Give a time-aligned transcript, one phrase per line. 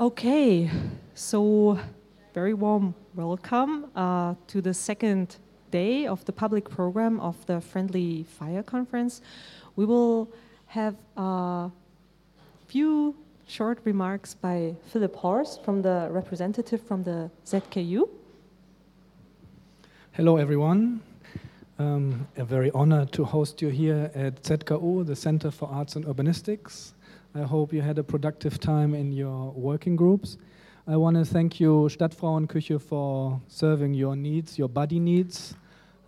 [0.00, 0.70] Okay,
[1.14, 1.78] so
[2.32, 5.36] very warm welcome uh, to the second
[5.70, 9.20] day of the public program of the Friendly Fire Conference.
[9.76, 10.32] We will
[10.68, 11.70] have a
[12.66, 13.14] few
[13.46, 18.08] short remarks by Philip Horst from the representative from the ZKU.
[20.12, 21.02] Hello, everyone.
[21.78, 26.06] Um, a very honor to host you here at ZKU, the Center for Arts and
[26.06, 26.92] Urbanistics.
[27.32, 30.36] I hope you had a productive time in your working groups.
[30.84, 35.54] I want to thank you, Stadtfrauenküche, for serving your needs, your body needs,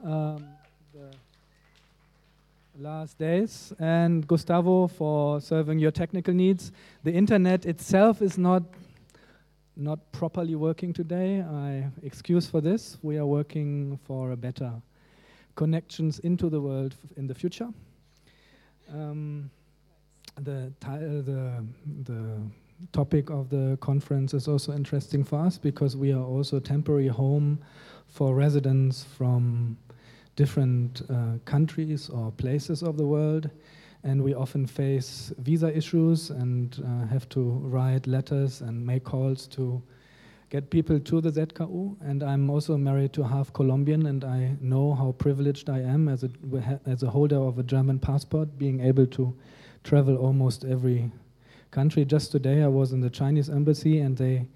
[0.02, 0.44] um,
[0.92, 6.72] the last days, and Gustavo for serving your technical needs.
[7.04, 8.64] The internet itself is not
[9.76, 11.40] not properly working today.
[11.40, 12.98] I excuse for this.
[13.00, 14.72] We are working for a better
[15.54, 17.68] connections into the world in the future.
[18.92, 19.50] Um,
[20.36, 21.64] the, the,
[22.04, 22.40] the
[22.92, 27.58] topic of the conference is also interesting for us because we are also temporary home
[28.08, 29.76] for residents from
[30.36, 33.50] different uh, countries or places of the world
[34.04, 39.46] and we often face visa issues and uh, have to write letters and make calls
[39.46, 39.80] to
[40.50, 41.96] get people to the ZKU.
[42.02, 46.24] And I'm also married to half Colombian, and I know how privileged I am as
[46.24, 46.30] a,
[46.84, 49.34] as a holder of a German passport, being able to
[49.84, 51.10] travel almost every
[51.70, 52.04] country.
[52.04, 54.46] Just today, I was in the Chinese embassy, and they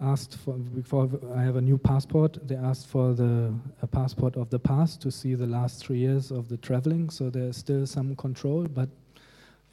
[0.00, 2.38] asked for before I have a new passport.
[2.46, 6.30] They asked for the a passport of the past to see the last three years
[6.30, 7.10] of the traveling.
[7.10, 8.88] So there's still some control, but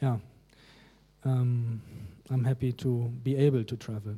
[0.00, 0.16] yeah,
[1.24, 1.80] um,
[2.30, 4.16] I'm happy to be able to travel.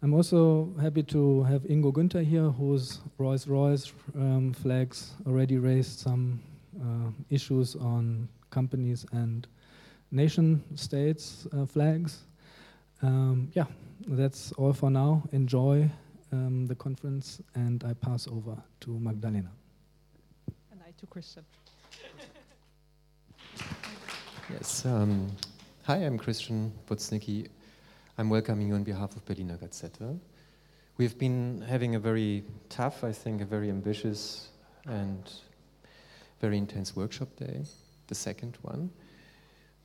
[0.00, 6.40] I'm also happy to have Ingo Günther here, whose Rolls-Royce um, flags already raised some
[6.80, 9.48] uh, issues on companies and
[10.10, 12.24] nation states uh, flags.
[13.02, 13.66] Um, yeah,
[14.06, 15.22] that's all for now.
[15.32, 15.88] Enjoy
[16.32, 19.50] um, the conference, and I pass over to Magdalena.
[20.70, 21.44] And I to Christian.
[24.50, 24.84] yes.
[24.84, 25.30] Um,
[25.84, 27.48] hi, I'm Christian Woznicki.
[28.16, 29.98] I'm welcoming you on behalf of Berliner Gazette.
[30.96, 34.48] We've been having a very tough, I think, a very ambitious
[34.86, 35.30] and
[36.40, 37.64] very intense workshop day,
[38.08, 38.90] the second one.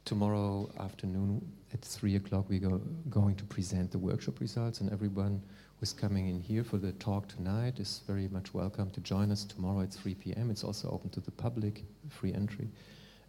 [0.05, 5.41] Tomorrow afternoon at 3 o'clock, we are going to present the workshop results, and everyone
[5.79, 9.45] who's coming in here for the talk tonight is very much welcome to join us
[9.45, 10.51] tomorrow at 3 p.m.
[10.51, 12.67] It's also open to the public, free entry,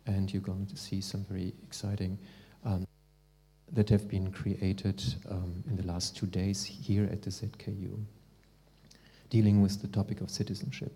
[0.06, 2.18] and you're going to see some very exciting
[2.64, 2.84] um,
[3.70, 8.02] that have been created um, in the last two days here at the ZKU,
[9.30, 10.92] dealing with the topic of citizenship,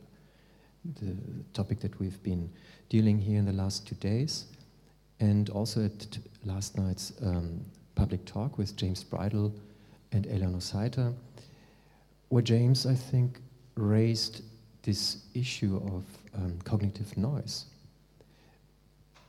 [1.00, 1.14] the
[1.52, 2.50] topic that we've been
[2.88, 4.46] dealing here in the last two days
[5.20, 7.64] and also at last night's um,
[7.94, 9.52] public talk with James Bridle
[10.12, 11.14] and Eleanor Saitta,
[12.28, 13.40] where James, I think,
[13.74, 14.42] raised
[14.82, 17.66] this issue of um, cognitive noise.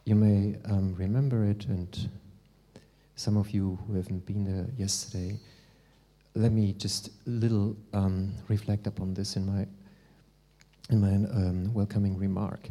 [0.06, 2.10] You may um, remember it, and
[3.16, 5.38] some of you who haven't been there yesterday,
[6.36, 9.66] let me just a little um, reflect upon this in my
[10.90, 12.68] in my um, welcoming remark.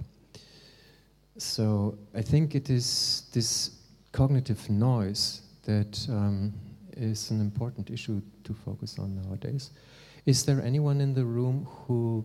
[1.38, 3.70] So I think it is this
[4.10, 6.52] cognitive noise that um,
[6.96, 9.70] is an important issue to focus on nowadays.
[10.26, 12.24] Is there anyone in the room who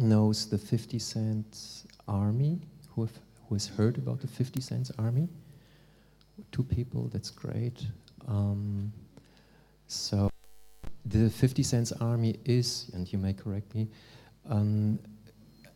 [0.00, 2.58] knows the 50 Cent Army?
[2.90, 3.12] Who, have,
[3.48, 5.28] who has heard about the 50 Cent Army?
[6.50, 7.86] Two people, that's great.
[8.26, 8.92] Um,
[9.86, 10.30] so
[11.06, 13.86] the 50 Cent Army is, and you may correct me,
[14.50, 14.98] um,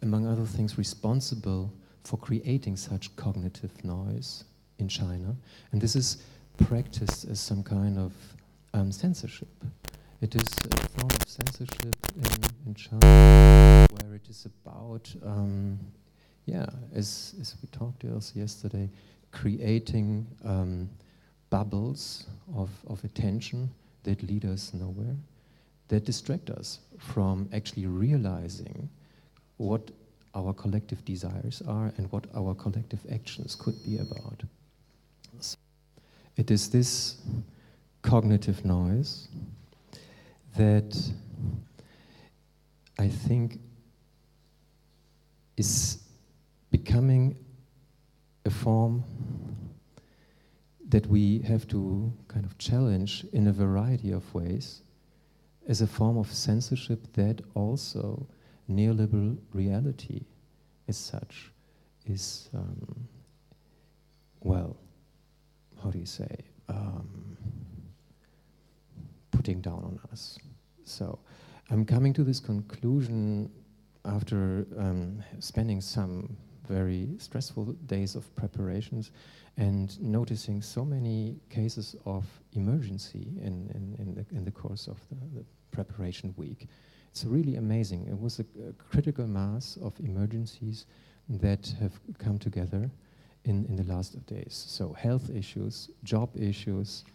[0.03, 1.73] among other things, responsible
[2.07, 4.45] for creating such cognitive noise
[4.79, 5.35] in China.
[5.73, 6.19] And this is
[6.57, 8.13] practiced as some kind of
[8.75, 9.49] um, censorship.
[10.21, 15.79] It is a form of censorship in, in China where it is about, um,
[16.47, 18.89] yeah, as, as we talked also yesterday,
[19.33, 20.89] creating um,
[21.51, 23.69] bubbles of, of attention
[24.05, 25.17] that lead us nowhere,
[25.89, 28.89] that distract us from actually realizing
[29.57, 29.91] what
[30.37, 34.43] our collective desires are and what our collective actions could be about.
[35.41, 35.57] So
[36.37, 37.17] it is this
[38.03, 39.29] cognitive noise
[40.57, 40.97] that
[42.99, 43.59] I think
[45.57, 45.99] is
[46.71, 47.37] becoming
[48.45, 49.03] a form
[50.89, 54.83] that we have to kind of challenge in a variety of ways
[55.67, 58.27] as a form of censorship that also
[58.71, 60.23] neoliberal reality
[60.89, 61.53] as such
[62.07, 63.09] is, um,
[64.41, 64.77] well,
[65.83, 66.37] how do you say,
[66.69, 67.37] um,
[69.31, 70.39] put cutting down on us.
[70.85, 71.19] So
[71.71, 73.51] I'm coming to this conclusion
[74.05, 76.37] after um, spending some
[76.67, 79.13] very stressful days of preparations
[79.57, 84.99] and noticing so many cases of emergency in, in, in, the, in the course of
[85.09, 86.69] the, the preparation week.
[87.17, 88.09] It's really amazing.
[88.11, 90.85] It was a, a, critical mass of emergencies
[91.31, 92.91] that have come together
[93.47, 94.67] in, in the last days.
[94.69, 97.07] So health issues, job issues,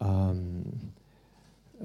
[0.00, 0.90] um,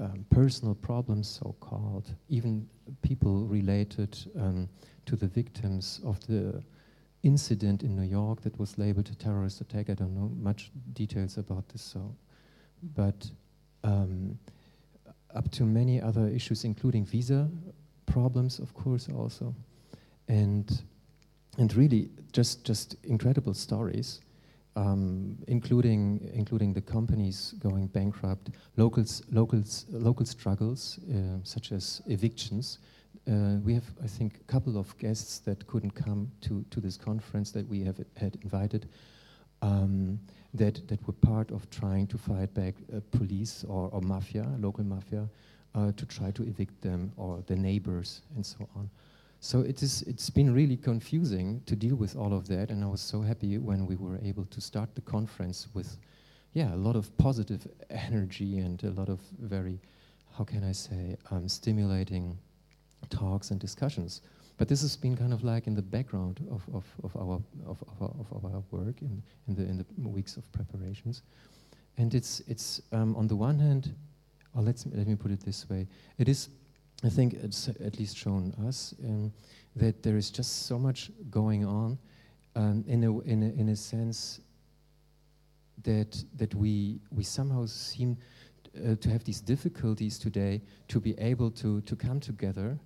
[0.00, 2.66] um, personal problems, so-called, even
[3.02, 4.66] people related um,
[5.04, 6.62] to the victims of the
[7.22, 9.90] incident in New York that was labeled a terrorist attack.
[9.90, 12.16] I don't know much details about this, so,
[12.94, 13.30] but
[13.84, 14.38] um,
[15.34, 17.48] up to many other issues, including visa
[18.06, 19.54] problems, of course, also,
[20.28, 20.82] and
[21.58, 24.20] and really just just incredible stories
[24.78, 32.78] um, including including the companies going bankrupt, locals locals local struggles uh, such as evictions.
[33.26, 36.96] Uh, we have, I think, a couple of guests that couldn't come to, to this
[36.96, 38.88] conference that we have had invited.
[39.60, 40.18] Um,
[40.54, 44.84] that that were part of trying to fight back uh, police or, or mafia, local
[44.84, 45.28] mafia,
[45.74, 48.88] uh, to try to evict them or the neighbors and so on.
[49.40, 52.88] So it is, it's been really confusing to deal with all of that, and I
[52.88, 55.96] was so happy when we were able to start the conference with,
[56.54, 59.80] yeah, a lot of positive energy and a lot of very,
[60.36, 62.36] how can I say, um, stimulating
[63.10, 64.22] talks and discussions.
[64.58, 67.82] But this has been kind of like in the background of, of, of, our, of,
[68.00, 71.22] of, of our work in, in, the, in the weeks of preparations.
[71.96, 73.94] And it's, it's um, on the one hand,
[74.54, 75.86] or let's, let me put it this way,
[76.18, 76.48] it is
[77.04, 79.32] I think it's at least shown us um,
[79.76, 81.96] that there is just so much going on
[82.56, 84.40] um, in, a, in, a, in a sense
[85.84, 88.16] that, that we, we somehow seem
[88.76, 92.76] uh, to have these difficulties today to be able to, to come together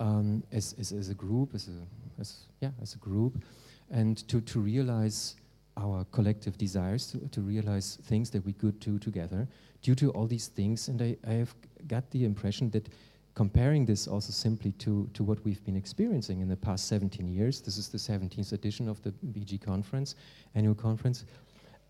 [0.00, 3.42] um, as, as, as a group, as a, as, yeah, as a group,
[3.90, 5.36] and to, to realize
[5.76, 9.48] our collective desires, to, to realize things that we could do together
[9.82, 10.88] due to all these things.
[10.88, 11.54] And I, I have
[11.88, 12.88] got the impression that
[13.34, 17.60] comparing this also simply to, to what we've been experiencing in the past 17 years,
[17.60, 20.14] this is the 17th edition of the BG conference,
[20.54, 21.24] annual conference,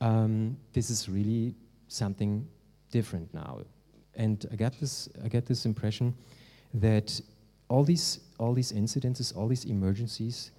[0.01, 1.55] um, this is really
[1.89, 2.47] something
[2.91, 3.61] different now.
[4.15, 6.15] And I get this, I get this impression
[6.75, 7.21] that
[7.69, 10.51] all these, all these incidences, all these emergencies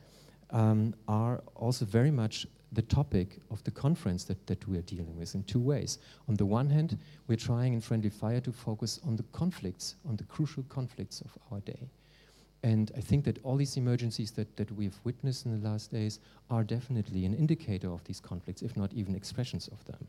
[0.51, 5.17] um, are also very much the topic of the conference that, that we are dealing
[5.17, 5.99] with in two ways.
[6.27, 6.97] On the one hand,
[7.27, 11.31] we're trying in Friendly Fire to focus on the conflicts, on the crucial conflicts of
[11.51, 11.89] our day.
[12.63, 16.19] And I think that all these emergencies that, that we've witnessed in the last days
[16.49, 20.07] are definitely an indicator of these conflicts, if not even expressions of them.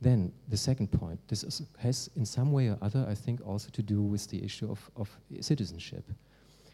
[0.00, 3.68] Then, the second point, this is, has in some way or other, I think, also
[3.72, 5.10] to do with the issue of, of
[5.40, 6.04] citizenship.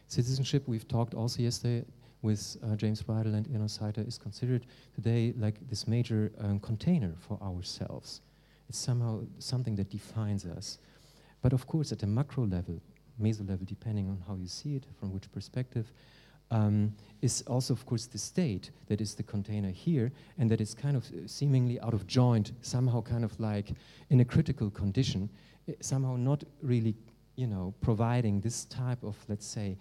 [0.09, 1.85] Citizenship, we've talked also yesterday,
[2.25, 7.12] with uh, James Bridle and Enos Saitta is considered today like this major um, container
[7.19, 8.23] for ourselves.
[8.69, 10.79] It's somehow something that defines us.
[11.43, 12.81] But of course, at a macro level,
[13.21, 15.93] meso level, depending on how you see it, from which perspective,
[16.55, 20.73] um, is also, of course, the state that is the container here, and that is
[20.73, 23.73] kind of uh, seemingly out of joint, somehow kind of like
[24.11, 25.29] in a critical condition,
[25.81, 26.95] somehow not really,
[27.35, 29.76] you know, providing this type of, let's say,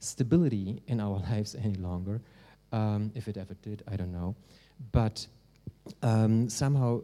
[0.00, 2.20] stability in our lives any longer.
[2.72, 4.36] Um, if it ever did, I don't know.
[4.92, 5.26] But
[6.02, 7.00] um, somehow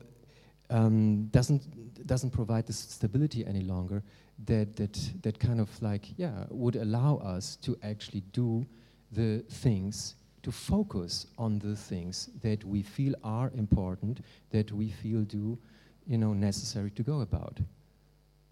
[0.68, 4.02] um, doesn't doesn't provide this stability any longer.
[4.44, 8.66] That that that kind of like yeah would allow us to actually do
[9.12, 14.20] the things to focus on the things that we feel are important,
[14.50, 15.58] that we feel do,
[16.06, 17.58] you know, necessary to go about.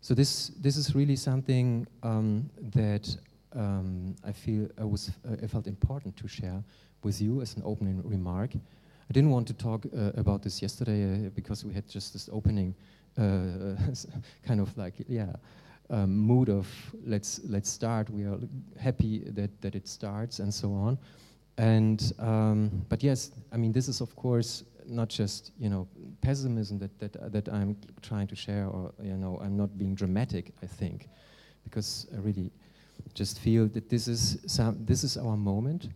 [0.00, 3.16] So this this is really something um, that
[3.54, 6.64] um, I feel I was uh, I felt important to share
[7.04, 8.54] with you as an opening remark.
[8.54, 12.28] I didn't want to talk uh, about this yesterday uh, because we had just this
[12.32, 12.74] opening
[13.18, 13.76] uh,
[14.46, 15.32] kind of like yeah
[15.92, 16.66] um, mood of
[17.04, 18.10] let's let's start.
[18.10, 18.38] We are
[18.80, 20.98] happy that that it starts and so on.
[21.58, 25.86] And um, but yes, I mean this is of course not just you know
[26.22, 30.52] pessimism that that that I'm trying to share or you know I'm not being dramatic.
[30.62, 31.08] I think
[31.62, 32.50] because I really
[33.14, 35.88] just feel that this is some, this is our moment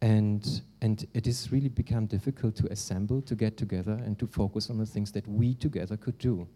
[0.00, 4.70] and and it has really become difficult to assemble to get together and to focus
[4.70, 6.46] on the things that we together could do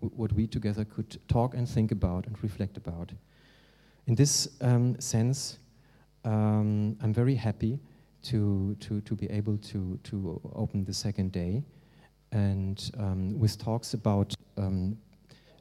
[0.00, 3.12] what we together could talk and think about and reflect about.
[4.06, 5.58] In this um, sense
[6.24, 7.78] um, i'm very happy
[8.22, 11.62] to, to, to be able to, to open the second day
[12.32, 14.98] and um, with talks about um,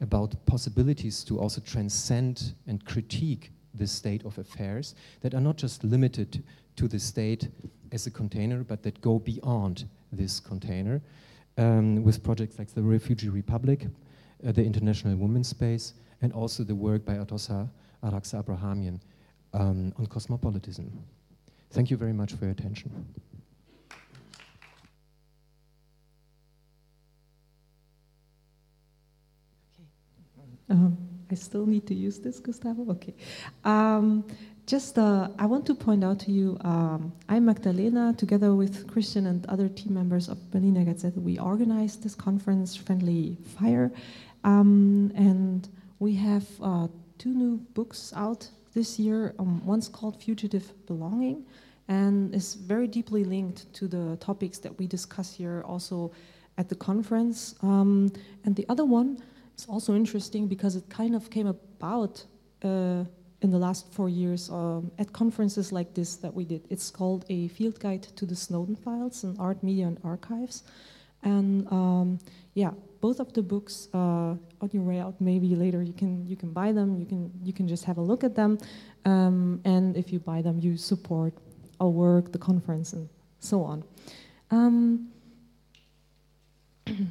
[0.02, 5.84] about possibilities to also transcend and critique the state of affairs that are not just
[5.84, 6.44] limited
[6.76, 7.48] to the state
[7.92, 11.02] as a container, but that go beyond this container
[11.58, 13.88] um, with projects like the Refugee Republic,
[14.46, 17.70] uh, the International Women's Space, and also the work by Atossa
[18.04, 19.02] Araxia Abrahamian
[19.54, 20.92] um, on cosmopolitanism.
[21.72, 22.92] Thank you very much for your attention.
[30.70, 30.98] Um,
[31.32, 32.92] I still need to use this, Gustavo?
[32.92, 33.14] Okay.
[33.64, 34.26] Um,
[34.66, 39.28] just, uh, I want to point out to you, um, I'm Magdalena, together with Christian
[39.28, 41.18] and other team members of Berliner Gazette.
[41.18, 43.92] We organized this conference, Friendly Fire,
[44.44, 45.68] um, and
[46.00, 49.34] we have uh, two new books out this year.
[49.40, 51.46] Um, one's called Fugitive Belonging,
[51.88, 56.12] and is very deeply linked to the topics that we discuss here also
[56.58, 57.56] at the conference.
[57.62, 58.12] Um,
[58.46, 59.20] and the other one
[59.58, 62.24] is also interesting because it kind of came about
[62.64, 63.04] uh,
[63.42, 66.62] in the last four years um, at conferences like this that we did.
[66.70, 70.64] It's called A Field Guide to the Snowden Files in Art, Media, and Archives.
[71.24, 72.20] And um,
[72.54, 72.72] yeah,
[73.02, 76.52] both of the books uh, on your way out, maybe later you can you can
[76.52, 76.98] buy them.
[76.98, 78.58] You can you can just have a look at them,
[79.06, 81.34] um, and if you buy them, you support
[81.80, 83.08] our work, the conference, and
[83.40, 83.84] so on.
[84.52, 85.10] Um,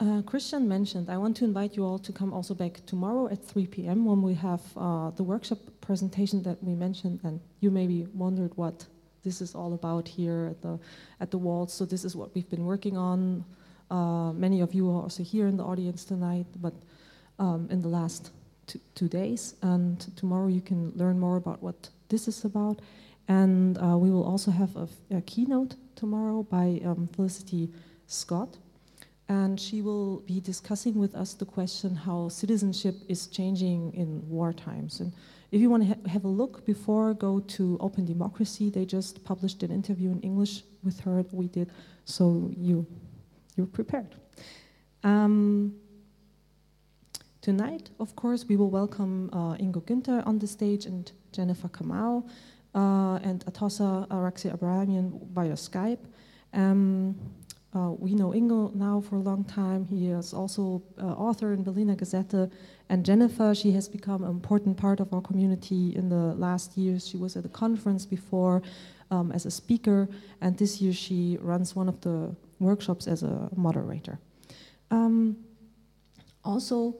[0.00, 3.44] Uh, Christian mentioned, I want to invite you all to come also back tomorrow at
[3.44, 4.04] 3 p.m.
[4.04, 8.86] when we have uh, the workshop presentation that we mentioned, and you maybe wondered what
[9.22, 10.78] this is all about here at the
[11.20, 11.74] at the Waltz.
[11.74, 13.44] So this is what we've been working on.
[13.90, 16.74] Uh, many of you are also here in the audience tonight, but
[17.38, 18.32] um, in the last
[18.66, 19.54] two, two, days.
[19.62, 22.80] And tomorrow you can learn more about what this is about.
[23.28, 27.70] And uh, we will also have a, a keynote tomorrow by um, Felicity
[28.06, 28.58] Scott
[29.28, 34.52] and she will be discussing with us the question how citizenship is changing in war
[34.52, 35.00] times.
[35.00, 35.12] And
[35.50, 38.70] if you want to ha have a look before, go to Open Democracy.
[38.70, 41.70] They just published an interview in English with her we did,
[42.04, 42.86] so you,
[43.56, 44.14] you're prepared.
[45.04, 45.74] Um,
[47.40, 52.28] tonight, of course, we will welcome uh, Ingo Günther on the stage and Jennifer Kamau
[52.74, 56.04] uh, and Atossa Araxia Abrahamian via Skype.
[56.52, 57.16] Um,
[57.78, 59.86] uh, we know Ingo now for a long time.
[59.86, 62.50] He is also uh, author in Berliner Gazette.
[62.88, 67.06] And Jennifer, she has become an important part of our community in the last years.
[67.06, 68.62] She was at a conference before
[69.10, 70.08] um, as a speaker,
[70.40, 74.18] and this year she runs one of the workshops as a moderator.
[74.90, 75.36] Um,
[76.44, 76.96] also,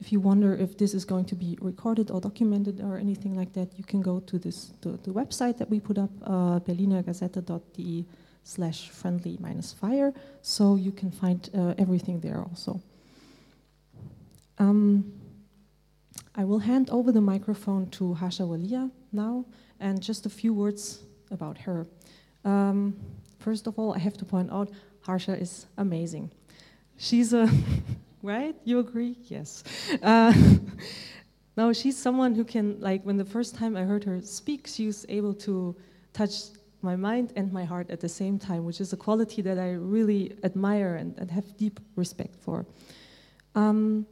[0.00, 3.52] if you wonder if this is going to be recorded or documented or anything like
[3.54, 8.04] that, you can go to this the, the website that we put up, uh, berlinergazette.de
[8.44, 10.12] slash friendly minus fire.
[10.42, 12.80] So you can find uh, everything there also.
[14.58, 15.12] Um,
[16.36, 19.46] I will hand over the microphone to Harsha Walia now,
[19.80, 21.86] and just a few words about her.
[22.44, 22.96] Um,
[23.38, 24.70] first of all, I have to point out
[25.00, 26.30] Harsha is amazing.
[26.96, 27.48] She's a,
[28.22, 28.54] right?
[28.64, 29.16] You agree?
[29.24, 29.64] Yes.
[30.02, 30.32] Uh,
[31.56, 34.86] no, she's someone who can, like, when the first time I heard her speak, she
[34.86, 35.76] was able to
[36.12, 36.34] touch
[36.84, 39.72] my mind and my heart at the same time, which is a quality that I
[39.72, 42.66] really admire and, and have deep respect for.
[43.54, 44.06] Um,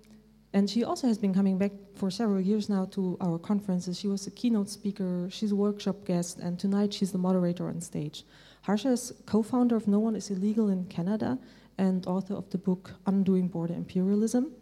[0.55, 3.99] and she also has been coming back for several years now to our conferences.
[3.99, 7.81] She was a keynote speaker, she's a workshop guest, and tonight she's the moderator on
[7.81, 8.25] stage.
[8.63, 11.39] Harsha is co founder of No One is Illegal in Canada
[11.79, 14.53] and author of the book Undoing Border Imperialism.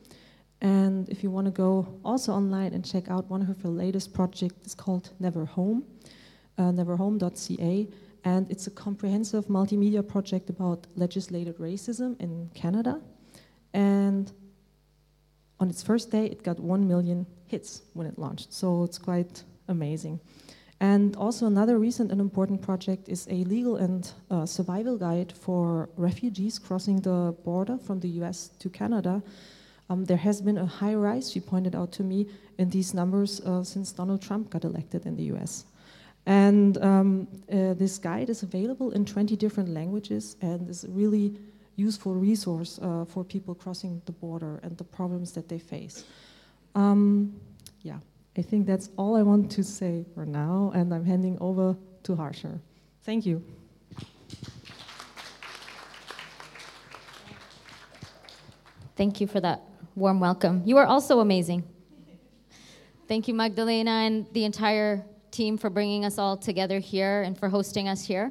[0.60, 4.12] And if you want to go also online and check out one of her latest
[4.12, 5.84] projects, it's called Never Home
[6.62, 7.88] neverhome.ca,
[8.24, 13.00] and it's a comprehensive multimedia project about legislated racism in Canada.
[13.72, 14.30] And
[15.58, 19.44] on its first day, it got 1 million hits when it launched, so it's quite
[19.68, 20.20] amazing.
[20.80, 25.90] And also, another recent and important project is a legal and uh, survival guide for
[25.96, 29.22] refugees crossing the border from the US to Canada.
[29.90, 33.40] Um, there has been a high rise, she pointed out to me, in these numbers
[33.40, 35.64] uh, since Donald Trump got elected in the US.
[36.26, 41.34] And um, uh, this guide is available in 20 different languages and is a really
[41.76, 46.04] useful resource uh, for people crossing the border and the problems that they face.
[46.74, 47.34] Um,
[47.82, 47.98] yeah,
[48.36, 52.14] I think that's all I want to say for now, and I'm handing over to
[52.14, 52.60] Harsha.
[53.02, 53.42] Thank you.
[58.96, 59.62] Thank you for that
[59.96, 60.62] warm welcome.
[60.66, 61.64] You are also amazing.
[63.08, 65.04] Thank you, Magdalena, and the entire
[65.40, 68.30] team for bringing us all together here and for hosting us here.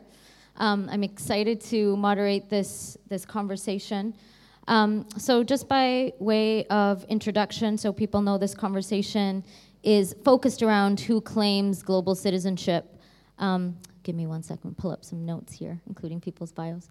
[0.57, 4.13] Um, I'm excited to moderate this, this conversation.
[4.67, 9.43] Um, so, just by way of introduction, so people know this conversation
[9.81, 12.85] is focused around who claims global citizenship.
[13.39, 16.89] Um, give me one second, pull up some notes here, including people's bios.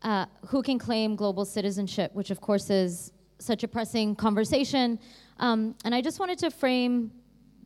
[0.00, 4.98] Uh, who can claim global citizenship, which of course is such a pressing conversation.
[5.38, 7.10] Um, and I just wanted to frame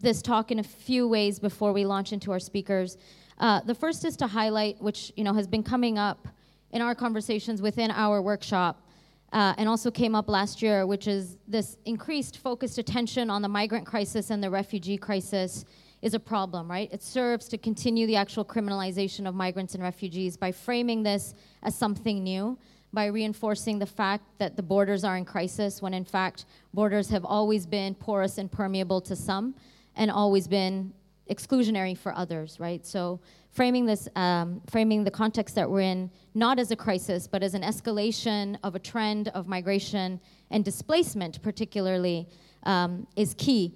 [0.04, 2.98] this talk in a few ways before we launch into our speakers.
[3.38, 6.28] Uh, the first is to highlight, which you know has been coming up
[6.70, 8.86] in our conversations within our workshop,
[9.32, 13.48] uh, and also came up last year, which is this increased focused attention on the
[13.48, 15.64] migrant crisis and the refugee crisis
[16.02, 16.92] is a problem, right?
[16.92, 21.74] It serves to continue the actual criminalization of migrants and refugees by framing this as
[21.74, 22.58] something new,
[22.92, 26.44] by reinforcing the fact that the borders are in crisis, when in fact
[26.74, 29.54] borders have always been porous and permeable to some
[29.96, 30.92] and always been
[31.30, 32.84] exclusionary for others, right?
[32.86, 33.20] So
[33.50, 37.54] framing this, um, framing the context that we're in, not as a crisis, but as
[37.54, 40.20] an escalation of a trend of migration
[40.50, 42.28] and displacement, particularly,
[42.64, 43.74] um, is key.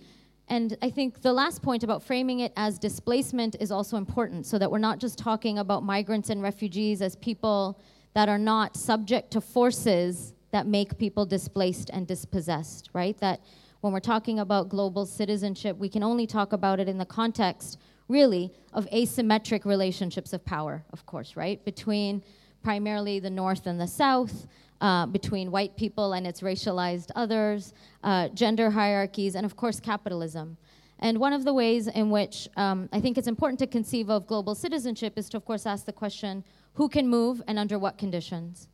[0.49, 4.59] And I think the last point about framing it as displacement is also important, so
[4.59, 7.81] that we're not just talking about migrants and refugees as people
[8.15, 13.19] that are not subject to forces that make people displaced and dispossessed, right?
[13.19, 13.41] That
[13.81, 17.79] when we're talking about global citizenship, we can only talk about it in the context,
[18.09, 21.65] really, of asymmetric relationships of power, of course, right?
[21.65, 22.23] Between
[22.63, 24.47] primarily the North and the South,
[24.81, 30.57] uh, between white people and its racialized others, uh, gender hierarchies, and of course, capitalism.
[31.01, 34.27] And one of the ways in which um, I think it's important to conceive of
[34.27, 36.45] global citizenship is to, of course, ask the question
[36.75, 38.69] who can move and under what conditions?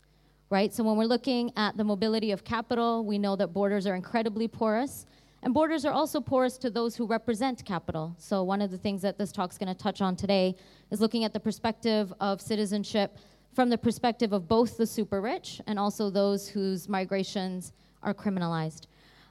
[0.54, 0.72] Right?
[0.72, 4.46] So when we're looking at the mobility of capital, we know that borders are incredibly
[4.46, 5.04] porous.
[5.42, 8.14] And borders are also porous to those who represent capital.
[8.18, 10.54] So one of the things that this talk's going to touch on today
[10.92, 13.18] is looking at the perspective of citizenship
[13.52, 17.72] from the perspective of both the super rich and also those whose migrations
[18.04, 18.86] are criminalized.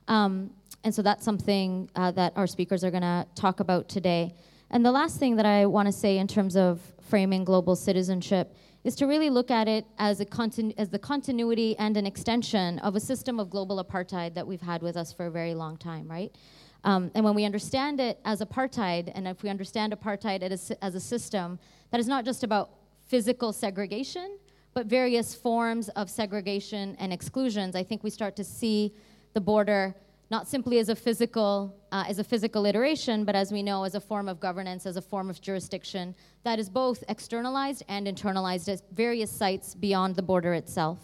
[0.10, 0.50] Um,
[0.84, 4.36] and so that's something uh, that our speakers are going to talk about today.
[4.71, 8.54] And the last thing that I want to say in terms of framing global citizenship
[8.84, 12.80] is to really look at it as, a continu- as the continuity and an extension
[12.80, 15.78] of a system of global apartheid that we've had with us for a very long
[15.78, 16.36] time, right?
[16.84, 20.96] Um, and when we understand it as apartheid, and if we understand apartheid as, as
[20.96, 21.60] a system
[21.91, 22.72] that is not just about
[23.08, 24.38] physical segregation,
[24.74, 28.93] but various forms of segregation and exclusions, I think we start to see
[29.34, 29.96] the border
[30.30, 33.96] not simply as a physical uh, as a physical iteration, but as we know, as
[33.96, 38.72] a form of governance, as a form of jurisdiction that is both externalized and internalized
[38.72, 40.98] at various sites beyond the border itself.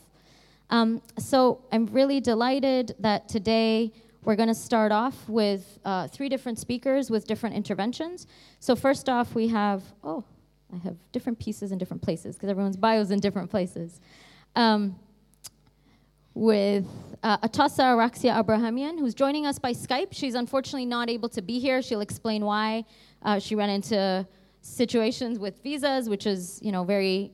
[0.72, 3.92] Um, so I'm really delighted that today
[4.24, 8.28] we're going to start off with uh, three different speakers with different interventions.
[8.60, 10.24] So first off, we have oh,
[10.74, 14.00] I have different pieces in different places because everyone's bios in different places.
[14.56, 14.96] Um,
[16.34, 16.86] with
[17.24, 20.10] uh, Atossa Araxia Abrahamian, who's joining us by Skype.
[20.12, 21.82] She's unfortunately not able to be here.
[21.82, 22.86] She'll explain why.
[23.24, 24.26] Uh, she ran into
[24.62, 27.32] situations with visas, which is, you know, very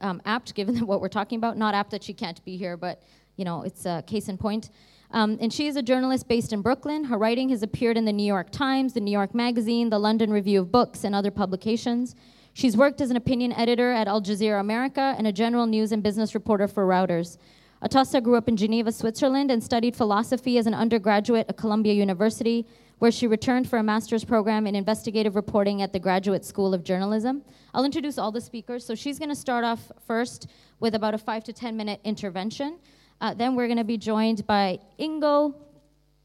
[0.00, 1.56] um, apt given what we're talking about.
[1.56, 3.02] Not apt that she can't be here, but,
[3.36, 4.70] you know, it's a case in point.
[5.10, 7.04] Um, and she is a journalist based in Brooklyn.
[7.04, 10.30] Her writing has appeared in the New York Times, the New York Magazine, the London
[10.30, 12.14] Review of Books, and other publications.
[12.52, 16.02] She's worked as an opinion editor at Al Jazeera America and a general news and
[16.02, 17.38] business reporter for Reuters.
[17.82, 22.66] Atossa grew up in Geneva, Switzerland, and studied philosophy as an undergraduate at Columbia University,
[22.98, 26.82] where she returned for a master's program in investigative reporting at the Graduate School of
[26.82, 27.42] Journalism.
[27.72, 28.84] I'll introduce all the speakers.
[28.84, 30.48] So she's going to start off first
[30.80, 32.78] with about a five to 10 minute intervention.
[33.20, 35.54] Uh, then we're going to be joined by Ingo.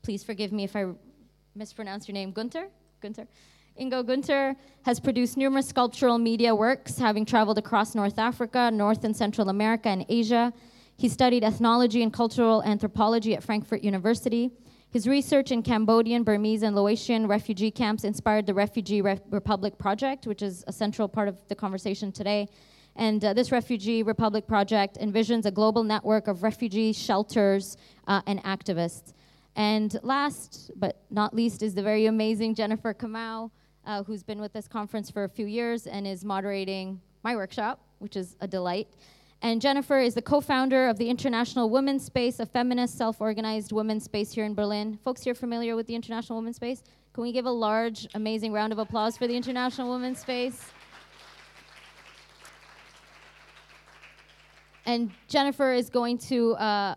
[0.02, 0.86] Please forgive me if I
[1.56, 2.68] mispronounce your name, Gunter.
[3.00, 3.28] Gunter.
[3.80, 9.16] Ingo Günther has produced numerous sculptural media works, having traveled across North Africa, North and
[9.16, 10.54] Central America, and Asia.
[10.98, 14.52] He studied ethnology and cultural anthropology at Frankfurt University.
[14.92, 20.28] His research in Cambodian, Burmese, and Laotian refugee camps inspired the Refugee Re- Republic Project,
[20.28, 22.48] which is a central part of the conversation today.
[22.96, 27.76] And uh, this Refugee Republic Project envisions a global network of refugee shelters
[28.08, 29.14] uh, and activists.
[29.56, 33.50] And last but not least is the very amazing Jennifer Kamau,
[33.86, 37.80] uh, who's been with this conference for a few years and is moderating my workshop,
[38.00, 38.88] which is a delight.
[39.44, 43.74] And Jennifer is the co founder of the International Women's Space, a feminist, self organized
[43.74, 44.98] women's space here in Berlin.
[45.04, 46.82] Folks here familiar with the International Women's Space?
[47.12, 50.66] Can we give a large, amazing round of applause for the International Women's Space?
[54.86, 56.96] And Jennifer is going to uh,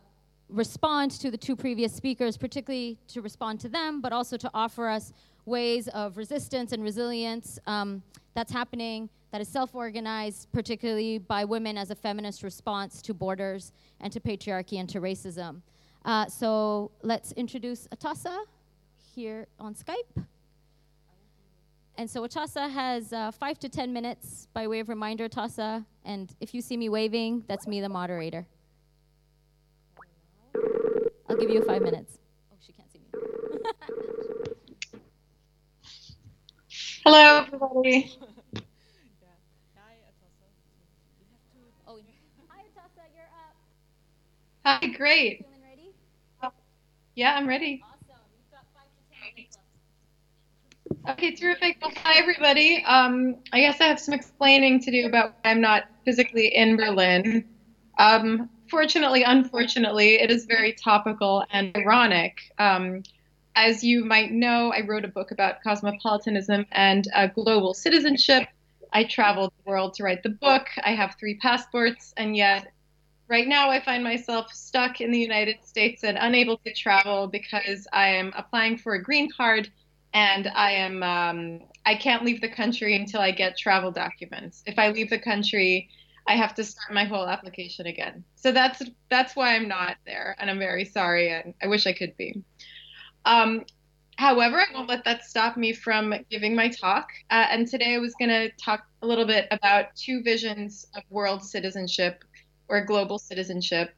[0.48, 4.88] respond to the two previous speakers, particularly to respond to them, but also to offer
[4.88, 5.12] us
[5.46, 8.02] ways of resistance and resilience um,
[8.34, 13.72] that's happening that is self organized, particularly by women as a feminist response to borders
[14.00, 15.60] and to patriarchy and to racism.
[16.04, 18.44] Uh, so let's introduce Atossa
[19.14, 20.24] here on Skype.
[21.98, 25.84] And so Atossa has uh, five to 10 minutes by way of reminder, Atossa.
[26.04, 28.46] And if you see me waving, that's me, the moderator.
[31.28, 32.18] I'll give you five minutes.
[32.52, 34.52] Oh, she can't see me.
[37.06, 38.10] Hello, everybody.
[41.86, 42.00] Oh,
[42.48, 43.54] hi, Atossa, you're up.
[44.64, 45.38] Hi, great.
[45.38, 45.94] Feeling ready?
[47.14, 47.80] Yeah, I'm ready.
[47.84, 48.24] Awesome.
[48.36, 49.56] You've got five to 10 minutes
[51.06, 51.16] left.
[51.16, 51.76] Okay, terrific.
[51.80, 52.82] Well, hi, everybody.
[52.84, 56.76] Um, I guess I have some explaining to do about why I'm not physically in
[56.76, 57.44] Berlin.
[58.00, 62.36] Um, fortunately, unfortunately, it is very topical and ironic.
[62.58, 63.04] Um,
[63.56, 68.46] as you might know, I wrote a book about cosmopolitanism and uh, global citizenship.
[68.92, 70.66] I traveled the world to write the book.
[70.84, 72.68] I have three passports, and yet
[73.28, 77.88] right now I find myself stuck in the United States and unable to travel because
[77.92, 79.70] I am applying for a green card
[80.12, 84.62] and I am um, I can't leave the country until I get travel documents.
[84.66, 85.88] If I leave the country,
[86.26, 88.24] I have to start my whole application again.
[88.34, 91.92] So that's that's why I'm not there, and I'm very sorry, and I wish I
[91.92, 92.42] could be.
[93.26, 93.66] Um,
[94.16, 97.10] however, I won't let that stop me from giving my talk.
[97.28, 101.02] Uh, and today I was going to talk a little bit about two visions of
[101.10, 102.24] world citizenship
[102.68, 103.90] or global citizenship,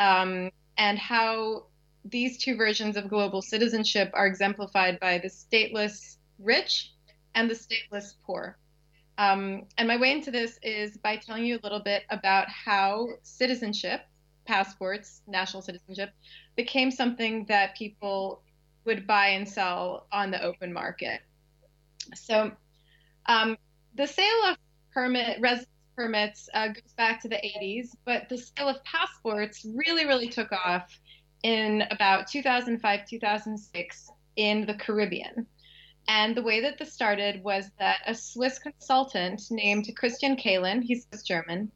[0.00, 1.64] um, and how
[2.04, 6.92] these two versions of global citizenship are exemplified by the stateless rich
[7.34, 8.56] and the stateless poor.
[9.18, 13.08] Um, and my way into this is by telling you a little bit about how
[13.22, 14.02] citizenship,
[14.46, 16.10] passports, national citizenship,
[16.56, 18.42] became something that people
[18.84, 21.20] would buy and sell on the open market.
[22.14, 22.52] So
[23.26, 23.56] um,
[23.94, 24.56] the sale of
[24.92, 30.06] permit residence permits uh, goes back to the 80s, but the sale of passports really,
[30.06, 30.96] really took off
[31.42, 35.44] in about 2005, 2006 in the Caribbean.
[36.06, 41.04] And the way that this started was that a Swiss consultant named Christian Kälin, he's
[41.26, 41.70] German,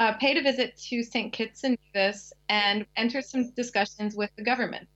[0.00, 1.30] uh, paid a visit to St.
[1.32, 4.88] Kitts and Nevis and entered some discussions with the government.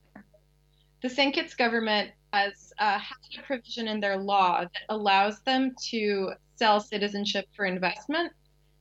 [1.03, 1.35] The St.
[1.35, 6.81] Kitts government has, uh, has a provision in their law that allows them to sell
[6.81, 8.33] citizenship for investment,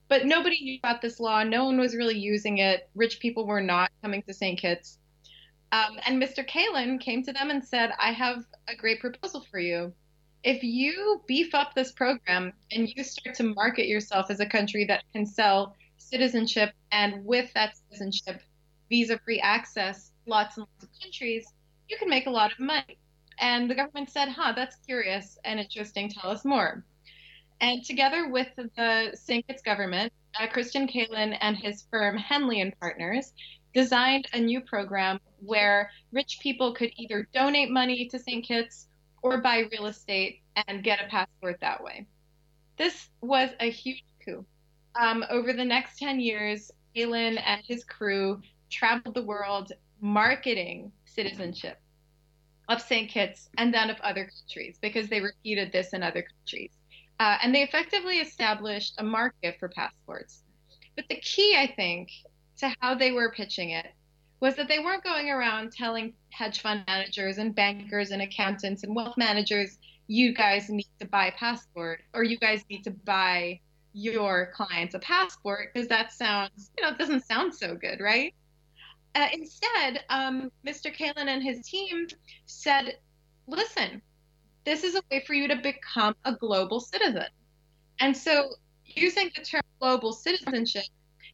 [0.10, 1.44] but nobody knew about this law.
[1.44, 2.90] No one was really using it.
[2.94, 4.60] Rich people were not coming to St.
[4.60, 4.98] Kitts.
[5.72, 6.46] Um, and Mr.
[6.46, 9.94] Kälin came to them and said, I have a great proposal for you.
[10.44, 14.84] If you beef up this program and you start to market yourself as a country
[14.86, 18.42] that can sell citizenship and with that citizenship,
[18.90, 21.46] visa free access, lots and lots of countries,
[21.90, 22.98] you can make a lot of money.
[23.40, 26.10] And the government said, huh, that's curious and interesting.
[26.10, 26.84] Tell us more.
[27.62, 29.46] And together with the St.
[29.48, 33.34] Kitts government, uh, Christian Kälin and his firm Henley and Partners
[33.74, 38.46] designed a new program where rich people could either donate money to St.
[38.46, 38.88] Kitts
[39.22, 42.06] or buy real estate and get a passport that way.
[42.78, 44.46] This was a huge coup.
[44.96, 49.72] Um, over the next 10 years, Kälin and his crew traveled the world
[50.02, 51.78] marketing citizenship
[52.70, 53.10] of St.
[53.10, 56.72] Kitts and then of other countries because they repeated this in other countries.
[57.20, 60.44] Uh, and they effectively established a market for passports.
[60.96, 62.10] But the key, I think,
[62.60, 63.88] to how they were pitching it
[64.40, 68.96] was that they weren't going around telling hedge fund managers and bankers and accountants and
[68.96, 73.60] wealth managers, you guys need to buy a passport or you guys need to buy
[73.94, 78.34] your clients a passport because that sounds, you know, it doesn't sound so good, right?
[79.16, 80.96] Uh, instead, um, Mr.
[80.96, 82.08] Kälin and his team
[82.46, 82.98] said,
[83.48, 84.02] listen,
[84.66, 87.26] this is a way for you to become a global citizen.
[88.00, 88.52] And so,
[88.86, 90.84] using the term global citizenship,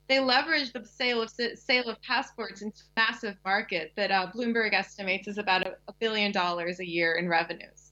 [0.07, 4.73] they leveraged the sale of sale of passports into a massive market that uh, Bloomberg
[4.73, 7.84] estimates is about a, a, billion dollars a year in revenues.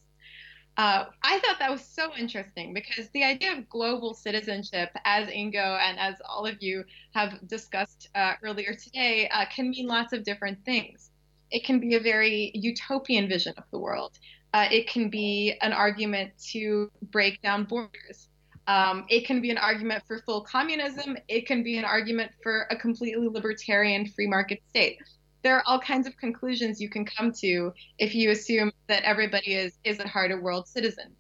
[0.76, 5.80] Uh, I thought that was so interesting because the idea of global citizenship, as Ingo
[5.80, 6.84] and as all of you
[7.14, 11.12] have discussed uh, earlier today, uh, can mean lots of different things.
[11.52, 14.18] It can be a very utopian vision of the world.
[14.56, 18.30] Uh, it can be an argument to break down borders.
[18.66, 21.18] Um, it can be an argument for full communism.
[21.28, 24.98] It can be an argument for a completely libertarian free market state.
[25.44, 29.56] There are all kinds of conclusions you can come to if you assume that everybody
[29.56, 31.12] is, is at heart a world citizen.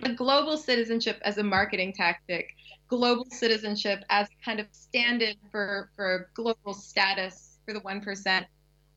[0.00, 2.54] But global citizenship as a marketing tactic,
[2.88, 8.44] global citizenship as kind of stand in for, for global status for the 1%,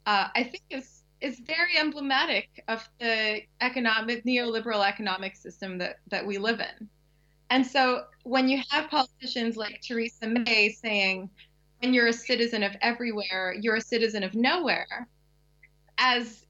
[0.05, 6.25] uh, I think is is very emblematic of the economic neoliberal economic system that, that
[6.25, 6.89] we live in.
[7.49, 11.29] And so when you have politicians like Theresa May saying,
[11.85, 15.07] when you're a citizen of everywhere, you're a citizen of nowhere,
[15.99, 16.47] as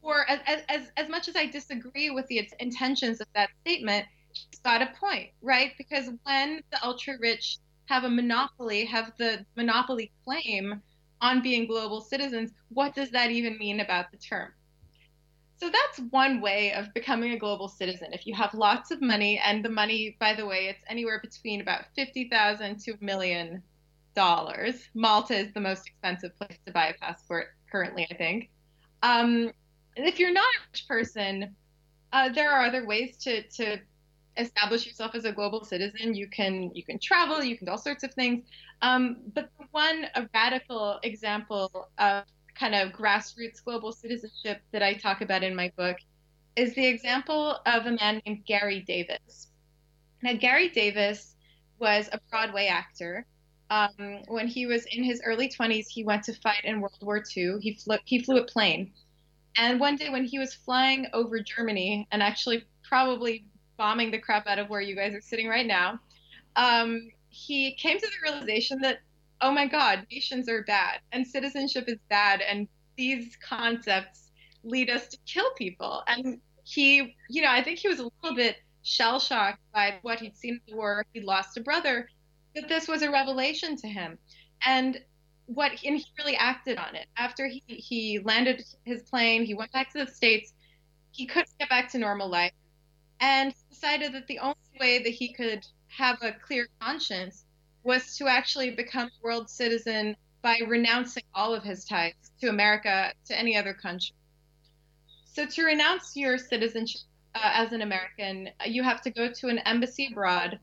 [0.00, 4.60] or as, as, as much as I disagree with the intentions of that statement, she's
[4.64, 5.72] got a point, right?
[5.76, 10.80] Because when the ultra rich have a monopoly, have the monopoly claim
[11.20, 14.52] on being global citizens, what does that even mean about the term?
[15.56, 18.12] So that's one way of becoming a global citizen.
[18.12, 21.60] If you have lots of money, and the money, by the way, it's anywhere between
[21.60, 23.64] about fifty thousand to a million
[24.18, 24.74] dollars.
[24.94, 28.50] Malta is the most expensive place to buy a passport currently, I think.
[29.04, 29.52] Um,
[29.94, 31.54] if you're not a rich person,
[32.12, 33.78] uh, there are other ways to to
[34.36, 36.14] establish yourself as a global citizen.
[36.14, 38.44] You can you can travel, you can do all sorts of things.
[38.82, 42.24] Um, but one a radical example of
[42.58, 45.96] kind of grassroots global citizenship that I talk about in my book
[46.56, 49.46] is the example of a man named Garry Davis.
[50.24, 51.36] Now, Garry Davis
[51.78, 53.24] was a Broadway actor.
[53.70, 57.22] Um, when he was in his early 20s, he went to fight in World War
[57.36, 57.56] II.
[57.60, 58.92] He flew, he flew a plane.
[59.56, 63.44] And one day, when he was flying over Germany and actually probably
[63.76, 65.98] bombing the crap out of where you guys are sitting right now,
[66.56, 69.00] um, he came to the realization that
[69.40, 74.30] oh my God, nations are bad and citizenship is bad, and these concepts
[74.64, 76.02] lead us to kill people.
[76.06, 80.20] And he, you know, I think he was a little bit shell shocked by what
[80.20, 81.04] he'd seen in the war.
[81.12, 82.08] He lost a brother,
[82.60, 84.18] but this was a revelation to him.
[84.64, 85.00] And
[85.46, 87.06] what and he really acted on it.
[87.16, 90.52] After he, he landed his plane, he went back to the States.
[91.10, 92.52] He couldn't get back to normal life.
[93.20, 97.44] And decided that the only way that he could have a clear conscience
[97.82, 103.12] was to actually become a world citizen by renouncing all of his ties to America,
[103.26, 104.14] to any other country.
[105.24, 107.02] So, to renounce your citizenship
[107.34, 110.58] uh, as an American, you have to go to an embassy abroad,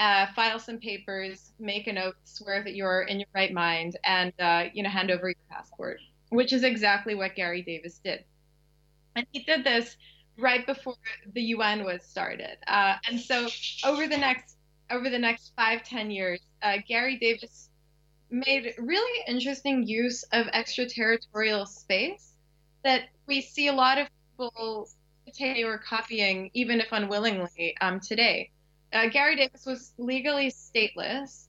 [0.00, 4.32] uh, file some papers, make a note, swear that you're in your right mind, and
[4.40, 8.24] uh, you know hand over your passport, which is exactly what Garry Davis did.
[9.14, 9.96] And he did this
[10.38, 10.96] right before
[11.34, 12.56] the UN was started.
[12.66, 13.48] Uh, and so,
[13.84, 14.56] over the next
[14.90, 17.68] over the next five ten years, uh, Garry Davis
[18.30, 22.32] made really interesting use of extraterritorial space
[22.84, 24.88] that we see a lot of people
[25.26, 28.50] imitating or copying, even if unwillingly, um, today.
[28.92, 31.46] Uh, Garry Davis was legally stateless,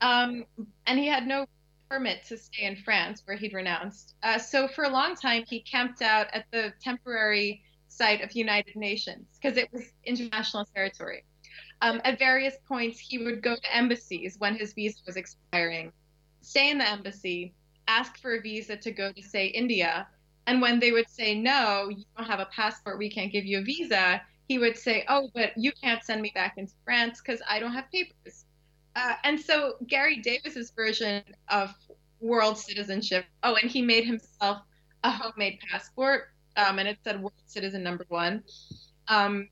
[0.00, 0.44] um,
[0.86, 1.46] and he had no
[1.90, 4.14] permit to stay in France, where he'd renounced.
[4.22, 8.76] Uh, so for a long time, he camped out at the temporary site of United
[8.76, 11.24] Nations because it was international territory.
[11.80, 15.92] Um, at various points, he would go to embassies when his visa was expiring,
[16.40, 17.54] stay in the embassy,
[17.86, 20.06] ask for a visa to go to, say, India.
[20.46, 23.58] And when they would say, no, you don't have a passport, we can't give you
[23.58, 27.40] a visa, he would say, oh, but you can't send me back into France because
[27.48, 28.46] I don't have papers.
[28.96, 31.74] Uh, and so Garry Davis's version of
[32.20, 34.62] world citizenship, oh, and he made himself
[35.04, 38.42] a homemade passport, um, and it said world citizen number one.
[39.06, 39.48] Um,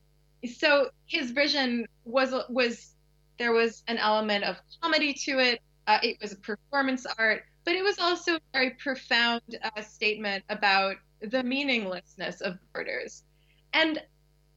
[0.55, 2.93] so his vision was was
[3.37, 5.61] there was an element of comedy to it.
[5.85, 10.43] Uh, it was a performance art, but it was also a very profound uh, statement
[10.49, 13.23] about the meaninglessness of borders.
[13.73, 14.01] And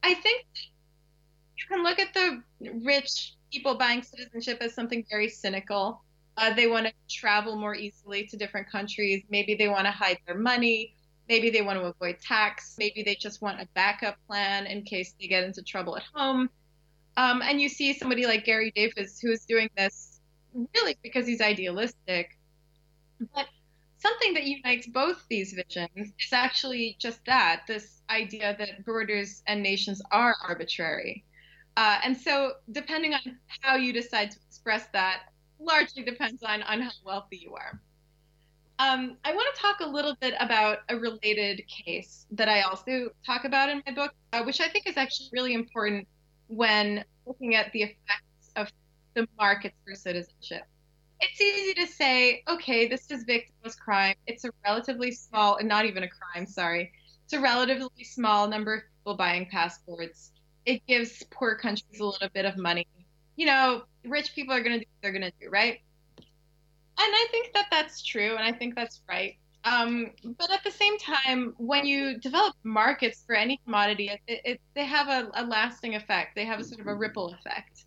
[0.03, 0.47] I think
[1.57, 2.43] you can look at the
[2.83, 6.03] rich people buying citizenship as something very cynical.
[6.37, 9.25] Uh, they want to travel more easily to different countries.
[9.31, 10.95] Maybe they want to hide their money.
[11.29, 12.77] Maybe they want to avoid tax.
[12.79, 16.49] Maybe they just want a backup plan in case they get into trouble at home.
[17.17, 20.21] Um, and you see somebody like Garry Davis who is doing this
[20.75, 22.39] really because he's idealistic.
[23.35, 23.47] But
[24.01, 29.63] something that unites both these visions is actually just that this idea that borders and
[29.63, 31.25] nations are arbitrary.
[31.77, 33.21] Uh, and so, depending on
[33.61, 35.25] how you decide to express that,
[35.61, 37.81] largely depends on, on how wealthy you are.
[38.79, 43.11] Um, I want to talk a little bit about a related case that I also
[43.27, 46.09] talk about in my book, uh, which I think is actually really important
[46.47, 48.73] when looking at the effects of
[49.15, 50.63] the markets for citizenship.
[51.21, 54.15] It's easy to say, okay, this is victimless crime.
[54.27, 56.93] It's a relatively small, and not even a crime, sorry.
[57.25, 60.33] It's a relatively small number of people buying passports.
[60.65, 62.87] It gives poor countries a little bit of money.
[63.37, 65.81] You know, rich people are going to do what they're going to do, right?
[67.03, 69.37] and I think that that's true, and I think that's right.
[69.65, 74.61] Um, but at the same time, when you develop markets for any commodity, it, it,
[74.75, 76.35] they have a, a, lasting effect.
[76.35, 77.85] They have a sort of a ripple effect,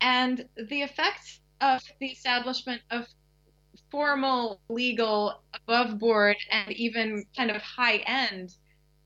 [0.00, 3.06] and the effect of the establishment of
[3.90, 8.54] formal, legal, above board, and even kind of high end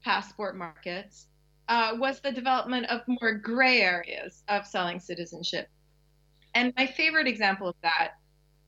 [0.03, 1.27] passport markets
[1.69, 5.69] uh, was the development of more gray areas of selling citizenship.
[6.55, 8.12] And my favorite example of that,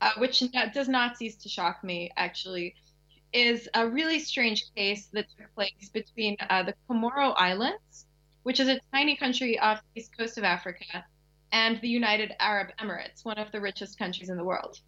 [0.01, 2.75] uh, which does not cease to shock me actually,
[3.33, 8.05] is a really strange case that took place between uh, the Comoro Islands,
[8.43, 11.05] which is a tiny country off the east coast of Africa,
[11.51, 14.79] and the United Arab Emirates, one of the richest countries in the world.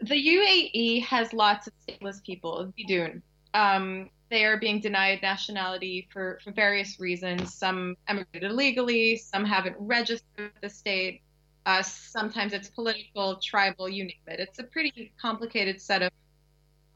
[0.00, 3.22] The UAE has lots of stateless people, Bidun.
[3.54, 7.54] Um, they are being denied nationality for, for various reasons.
[7.54, 11.20] Some emigrated illegally, some haven't registered with the state.
[11.66, 14.40] Uh, sometimes it's political, tribal, you name it.
[14.40, 16.10] It's a pretty complicated set of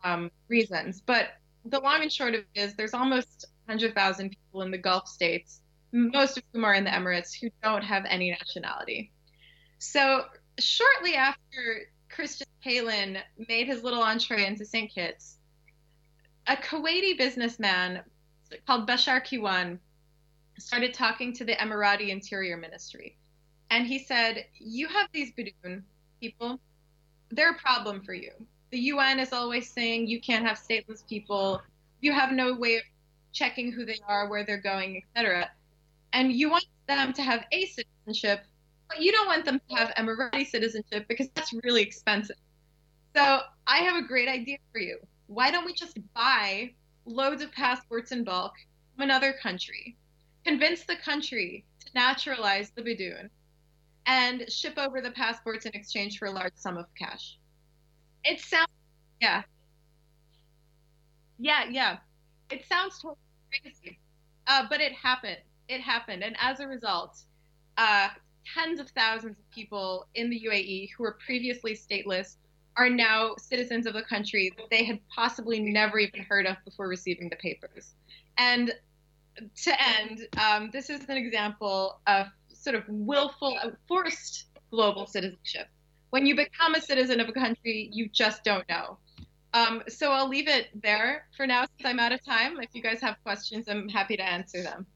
[0.03, 1.01] um, reasons.
[1.01, 1.29] But
[1.66, 5.61] the long and short of it is there's almost 100,000 people in the Gulf states,
[5.96, 9.11] most of whom are in the Emirates, who don't have any nationality.
[9.78, 10.24] So
[10.59, 14.92] shortly after Christian Kälin made his little entree into St.
[14.92, 15.38] Kitts,
[16.46, 18.02] a Kuwaiti businessman
[18.66, 19.78] called Bashar Kiwan
[20.59, 23.16] started talking to the Emirati Interior Ministry.
[23.70, 25.82] And he said, You have these Bidun
[26.20, 26.61] people,
[27.30, 28.32] they're a problem for you.
[28.70, 31.62] The UN is always saying you can't have stateless people,
[32.00, 32.82] you have no way of
[33.32, 35.50] checking who they are, where they're going, etc.
[36.12, 38.44] And you want them to have a citizenship,
[38.88, 42.36] but you don't want them to have Emirati citizenship because that's really expensive.
[43.14, 46.70] So I have a great idea for you why don't we just buy
[47.04, 48.52] loads of passports in bulk
[48.94, 49.96] from another country,
[50.44, 53.28] convince the country to naturalize the Bidun,
[54.06, 57.38] and ship over the passports in exchange for a large sum of cash?
[58.24, 58.68] It sounds,
[59.20, 59.42] yeah.
[61.38, 61.98] Yeah, yeah.
[62.50, 63.18] It sounds totally
[63.50, 63.98] crazy.
[64.46, 65.38] Uh, but it happened.
[65.68, 66.22] It happened.
[66.22, 67.18] And as a result,
[67.76, 68.09] uh,
[68.55, 72.37] tens of thousands of people in the UAE who were previously stateless
[72.76, 76.88] are now citizens of the country that they had possibly never even heard of before
[76.88, 77.94] receiving the papers.
[78.37, 78.72] And
[79.64, 85.68] to end, um, this is an example of sort of willful, forced global citizenship.
[86.11, 88.98] When you become a citizen of a country, you just don't know.
[89.55, 92.61] Um, so I'll leave it there for now since I'm out of time.
[92.61, 94.87] If you guys have questions, I'm happy to answer them.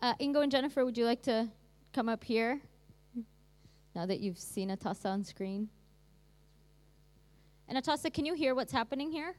[0.00, 1.48] Uh, Ingo and Jennifer, would you like to
[1.92, 2.60] come up here
[3.94, 5.68] now that you've seen Atossa on screen?
[7.68, 9.34] And Atossa, can you hear what's happening here?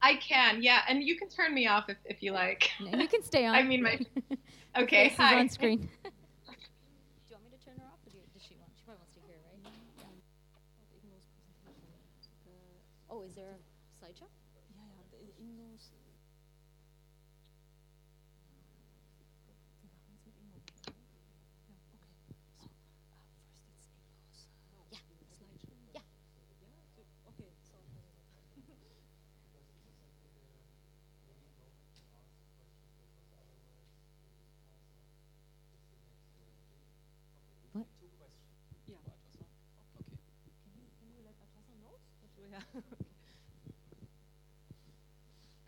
[0.00, 2.70] I can, yeah, and you can turn me off if, if you like.
[2.80, 3.54] No, you can stay on.
[3.54, 4.00] I mean, my
[4.78, 5.10] okay.
[5.16, 5.38] Hi.
[5.38, 5.78] on screen.
[5.78, 5.86] do
[7.30, 8.72] you want me to turn her off, or does she want?
[8.74, 9.72] She probably wants to hear, right?
[12.44, 12.52] Yeah.
[13.10, 14.26] Oh, is there a slideshow?
[14.74, 15.38] Yeah, yeah.
[15.38, 15.90] Ingo's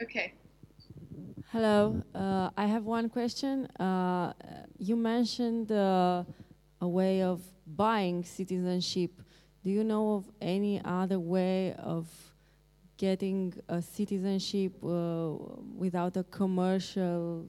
[0.03, 0.35] Okay.
[1.55, 2.03] Hello.
[2.13, 3.67] Uh, I have one question.
[3.79, 4.33] Uh,
[4.77, 6.25] you mentioned uh,
[6.81, 9.13] a way of buying citizenship.
[9.63, 12.09] Do you know of any other way of
[12.97, 15.35] getting a citizenship uh,
[15.79, 17.47] without a commercial,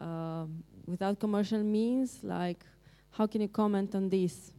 [0.00, 2.20] um, without commercial means?
[2.22, 2.64] Like,
[3.10, 4.50] how can you comment on this?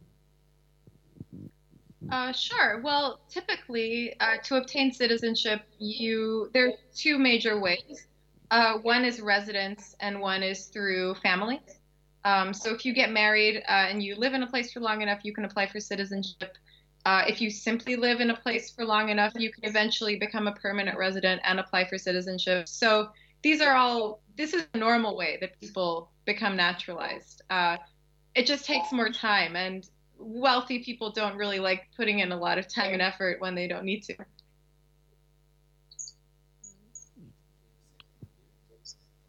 [2.12, 2.80] Uh, sure.
[2.80, 8.06] Well, typically, uh, to obtain citizenship, you there are two major ways.
[8.50, 11.60] Uh, one is residence, and one is through family.
[12.24, 15.02] Um, so, if you get married uh, and you live in a place for long
[15.02, 16.56] enough, you can apply for citizenship.
[17.04, 20.48] Uh, if you simply live in a place for long enough, you can eventually become
[20.48, 22.68] a permanent resident and apply for citizenship.
[22.68, 23.10] So,
[23.42, 24.20] these are all.
[24.36, 27.42] This is a normal way that people become naturalized.
[27.48, 27.78] Uh,
[28.34, 32.58] it just takes more time, and wealthy people don't really like putting in a lot
[32.58, 34.14] of time and effort when they don't need to.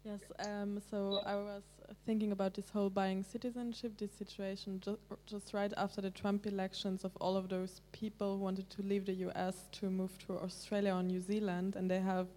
[0.08, 1.62] Yes, um, so I was
[2.06, 7.04] thinking about this whole buying citizenship, this situation just, just right after the Trump elections
[7.04, 10.94] of all of those people who wanted to leave the US to move to Australia
[10.94, 12.28] or New Zealand, and they have,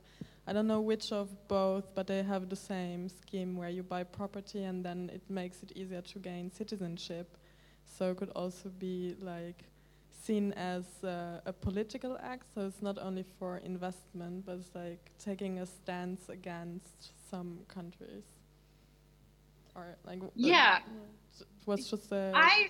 [0.48, 4.04] I don't know which of both, but they have the same scheme where you buy
[4.04, 7.38] property and then it makes it easier to gain citizenship.
[7.86, 9.64] So it could also be like
[10.12, 12.48] seen as uh, a political act.
[12.54, 18.26] So it's not only for investment, but it's like taking a stance against some countries.
[19.74, 20.80] Or like yeah,
[21.40, 22.34] it was just a.
[22.36, 22.70] I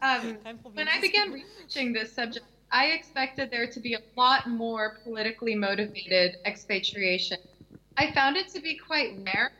[0.02, 0.38] um,
[0.74, 5.56] when I began researching this subject, I expected there to be a lot more politically
[5.56, 7.38] motivated expatriation.
[7.98, 9.52] I found it to be quite rare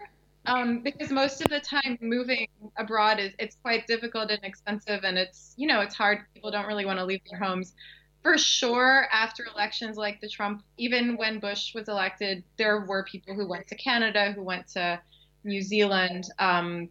[0.47, 2.47] um, because most of the time moving
[2.79, 6.21] abroad is it's quite difficult and expensive, and it's you know it's hard.
[6.35, 7.75] People don't really want to leave their homes.
[8.23, 13.35] For sure, after elections like the Trump, even when Bush was elected, there were people
[13.35, 15.01] who went to Canada, who went to
[15.45, 16.29] New Zealand.
[16.39, 16.89] Um,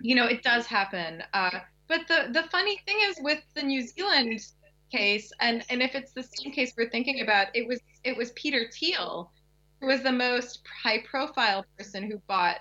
[0.00, 1.22] you know, it does happen.
[1.34, 4.40] Uh, but the the funny thing is with the New Zealand
[4.90, 8.32] case, and and if it's the same case we're thinking about, it was it was
[8.32, 9.30] Peter Thiel
[9.80, 12.58] who was the most high profile person who bought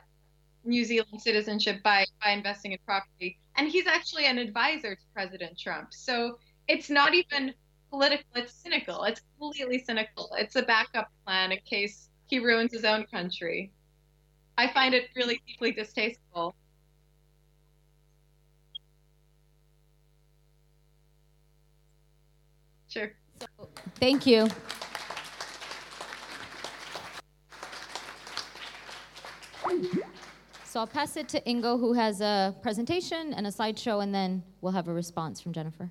[0.63, 5.57] New Zealand citizenship by by investing in property, and he's actually an advisor to President
[5.57, 5.93] Trump.
[5.93, 7.53] So it's not even
[7.89, 9.03] political; it's cynical.
[9.03, 10.29] It's completely cynical.
[10.37, 13.71] It's a backup plan in case he ruins his own country.
[14.57, 16.55] I find it really deeply distasteful.
[22.87, 23.11] Sure.
[23.39, 23.67] So,
[23.99, 24.47] thank you.
[30.63, 34.43] So I'll pass it to Ingo, who has a presentation and a slideshow, and then
[34.61, 35.89] we'll have a response from Jennifer.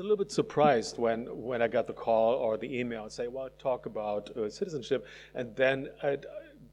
[0.00, 3.28] A little bit surprised when, when I got the call or the email and say,
[3.28, 5.06] well, talk about uh, citizenship.
[5.34, 6.26] And then, I'd,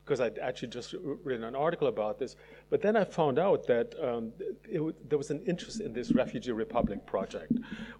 [0.03, 2.37] because I'd actually just written an article about this,
[2.69, 4.31] but then I found out that um,
[4.63, 7.51] it, there was an interest in this Refugee Republic project,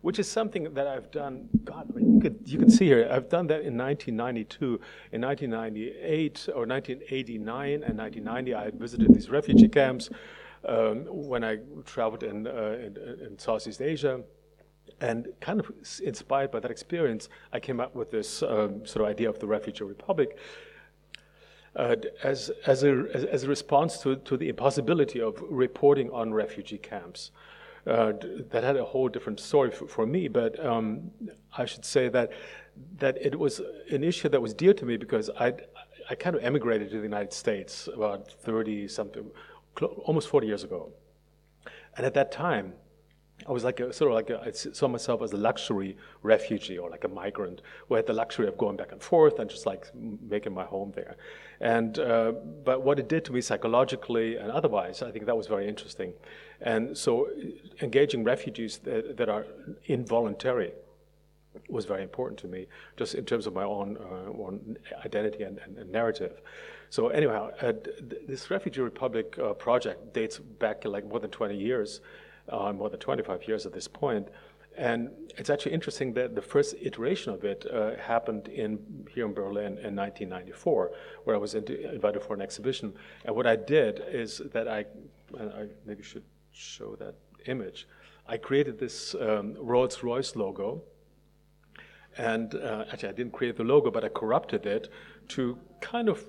[0.02, 3.10] which is something that I've done, God, I mean, you, could, you can see here,
[3.12, 4.80] I've done that in 1992,
[5.12, 10.10] in 1998 or 1989 and 1990, I had visited these refugee camps
[10.66, 14.22] um, when I traveled in, uh, in, in Southeast Asia.
[15.00, 15.72] And kind of
[16.04, 19.48] inspired by that experience, I came up with this um, sort of idea of the
[19.48, 20.38] refugee republic
[21.76, 26.34] uh, as, as, a, as, as, a response to, to the impossibility of reporting on
[26.34, 27.32] refugee camps.
[27.86, 28.12] Uh,
[28.50, 31.10] that had a whole different story for, for me, but um,
[31.58, 32.34] I should say that,
[32.98, 35.54] that it was an issue that was dear to me because I,
[36.10, 39.32] I kind of emigrated to the United States about 30 something,
[40.04, 40.92] almost 40 years ago.
[41.96, 42.74] And at that time,
[43.46, 46.78] I was like a, sort of like a, I saw myself as a luxury refugee
[46.78, 49.66] or like a migrant who had the luxury of going back and forth and just
[49.66, 51.18] like making my home there.
[51.60, 52.32] And uh,
[52.66, 56.14] but what it did to me psychologically and otherwise, I think that was very interesting.
[56.62, 57.30] And so
[57.82, 59.46] engaging refugees that, that are
[59.86, 60.74] involuntary
[61.70, 62.68] was very important to me,
[62.98, 66.42] just in terms of my own, uh, own identity and, and, and, narrative.
[66.90, 67.74] So anyhow, uh,
[68.28, 72.02] this Refugee Republic uh, project dates back like more than 20 years
[72.50, 74.30] uh, more than 25 years at this point.
[74.78, 79.34] And it's actually interesting that the first iteration of it uh, happened in here in
[79.34, 80.92] Berlin in 1994,
[81.24, 82.94] where I was invited for an exhibition.
[83.26, 84.86] And what I did is that I,
[85.40, 87.16] I maybe should show that
[87.48, 87.88] image.
[88.28, 90.84] I created this um, Rolls-Royce logo,
[92.18, 94.90] and uh, actually I didn't create the logo, but I corrupted it
[95.30, 96.24] to kind of,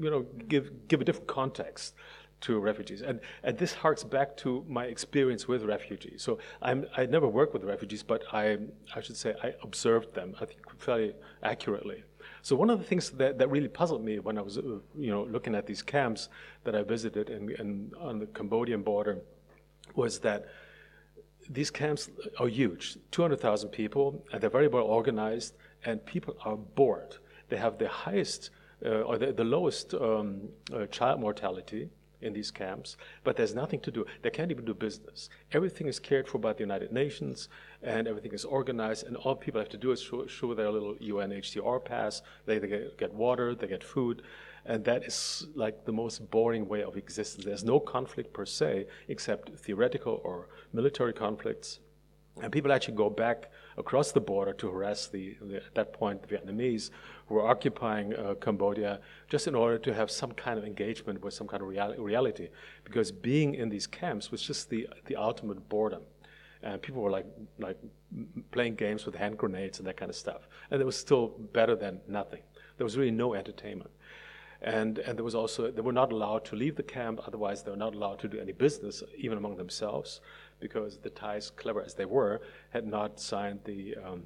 [0.00, 1.94] you know, give give a different context
[2.42, 3.02] to refugees.
[3.02, 6.22] And, and this harks back to my experience with refugees.
[6.22, 8.58] So I'm, I never worked with refugees, but I,
[8.94, 12.04] I should say I observed them, I think, fairly accurately.
[12.42, 15.10] So one of the things that, that really puzzled me when I was, uh, you
[15.10, 16.28] know, looking at these camps
[16.64, 19.18] that I visited in, in, on the Cambodian border
[19.94, 20.46] was that
[21.50, 27.16] these camps are huge, 200,000 people, and they're very well organized, and people are bored.
[27.48, 28.50] They have the highest
[28.84, 31.88] uh, or the, the lowest um, uh, child mortality,
[32.20, 34.04] in these camps, but there's nothing to do.
[34.22, 35.28] They can't even do business.
[35.52, 37.48] Everything is cared for by the United Nations,
[37.82, 40.94] and everything is organized, and all people have to do is show, show their little
[40.96, 42.22] UNHCR pass.
[42.46, 44.22] They, they get, get water, they get food,
[44.64, 47.44] and that is like the most boring way of existence.
[47.44, 51.80] There's no conflict per se, except theoretical or military conflicts.
[52.42, 56.22] And people actually go back across the border to harass the, the at that point,
[56.22, 56.90] the Vietnamese
[57.28, 61.46] were occupying uh, Cambodia just in order to have some kind of engagement with some
[61.46, 62.48] kind of reali- reality.
[62.84, 66.02] Because being in these camps was just the, the ultimate boredom.
[66.62, 67.26] and people were like
[67.58, 67.78] like
[68.50, 71.76] playing games with hand grenades and that kind of stuff, and it was still better
[71.76, 72.42] than nothing.
[72.76, 73.90] There was really no entertainment.
[74.60, 77.70] And, and there was also, they were not allowed to leave the camp, otherwise, they
[77.70, 80.20] were not allowed to do any business, even among themselves,
[80.58, 84.24] because the Thais, clever as they were, had not signed the, um,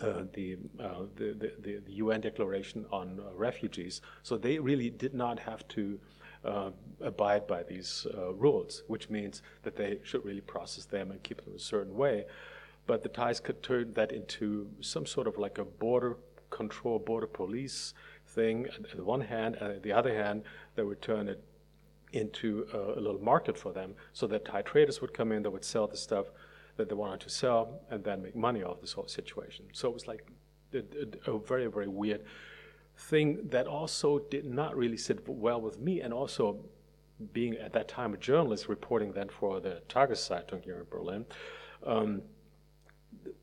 [0.00, 4.00] uh, the, uh, the, the, the, UN Declaration on uh, Refugees.
[4.22, 5.98] So they really did not have to
[6.44, 6.70] uh,
[7.00, 11.54] abide by these rules, which means that they should really process them and keep them
[11.56, 12.26] a certain way.
[12.86, 16.16] But the Thais could turn that into some sort of like a border
[16.50, 17.92] control, border police
[18.26, 20.42] thing on the one hand, and on the other hand,
[20.74, 21.42] they would turn it
[22.12, 25.48] into a, a, little market for them so that Thai traders would come in, they
[25.48, 26.26] would sell the stuff
[26.78, 29.66] that they wanted to sell, and then make money off this whole situation.
[29.72, 30.26] So it was like
[30.72, 32.22] a, a, very, very weird
[32.96, 36.64] thing that also did not really sit well with me, and also
[37.32, 41.26] being at that time a journalist reporting then for the Tageszeitung here in Berlin.
[41.84, 42.22] Um,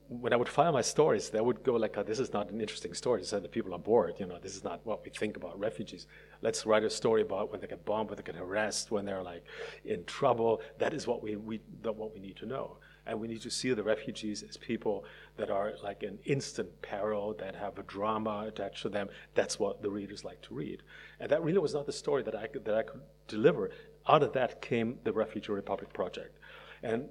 [0.07, 2.61] when I would file my stories, they would go like, oh, "This is not an
[2.61, 4.15] interesting story." Said the people are bored.
[4.19, 6.07] You know, this is not what we think about refugees.
[6.41, 9.23] Let's write a story about when they get bombed, when they get harassed, when they're
[9.23, 9.43] like
[9.83, 10.61] in trouble.
[10.77, 13.49] That is what we, we that what we need to know, and we need to
[13.49, 15.05] see the refugees as people
[15.37, 19.09] that are like in instant peril, that have a drama attached to them.
[19.33, 20.83] That's what the readers like to read,
[21.19, 23.71] and that really was not the story that I could, that I could deliver.
[24.07, 26.37] Out of that came the Refugee Republic project,
[26.83, 27.09] and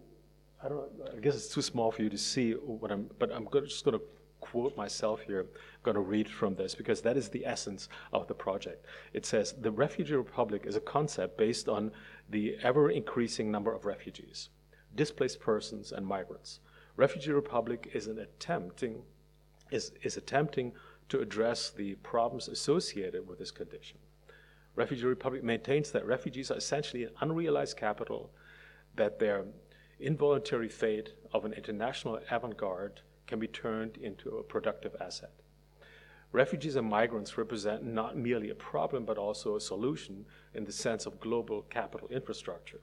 [0.63, 0.89] I don't.
[1.15, 3.11] I guess it's too small for you to see what I'm.
[3.19, 4.05] But I'm just going to
[4.41, 5.41] quote myself here.
[5.41, 5.47] I'm
[5.83, 8.85] going to read from this because that is the essence of the project.
[9.13, 11.91] It says the refugee republic is a concept based on
[12.31, 14.51] the ever increasing number of refugees,
[14.95, 16.61] displaced persons, and migrants.
[16.97, 19.03] Refugee republic is an attempting
[19.71, 20.73] is, is attempting
[21.09, 23.99] to address the problems associated with this condition.
[24.77, 28.31] Refugee Republic maintains that refugees are essentially an unrealized capital,
[28.97, 29.45] that their
[30.01, 35.33] involuntary fate of an international avant garde can be turned into a productive asset.
[36.33, 41.07] Refugees and migrants represent not merely a problem, but also a solution in the sense
[41.07, 42.81] of global capital infrastructure.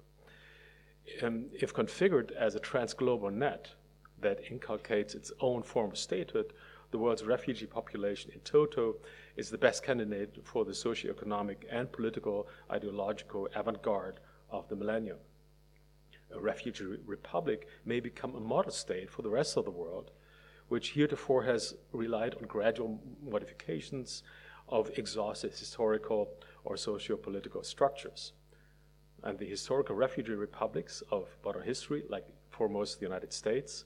[1.22, 3.70] Um, if configured as a transglobal net
[4.20, 6.54] that inculcates its own form of statehood,
[6.91, 8.95] the world's refugee population in toto
[9.36, 15.18] is the best candidate for the socioeconomic and political ideological avant garde of the millennium
[16.34, 20.12] a refugee republic may become a model state for the rest of the world,
[20.68, 24.24] which heretofore has relied on gradual modifications
[24.70, 26.30] of exhausted historical
[26.64, 28.32] or socio-political structures.
[29.24, 33.86] And the historical refugee republics of modern history, like foremost the United States,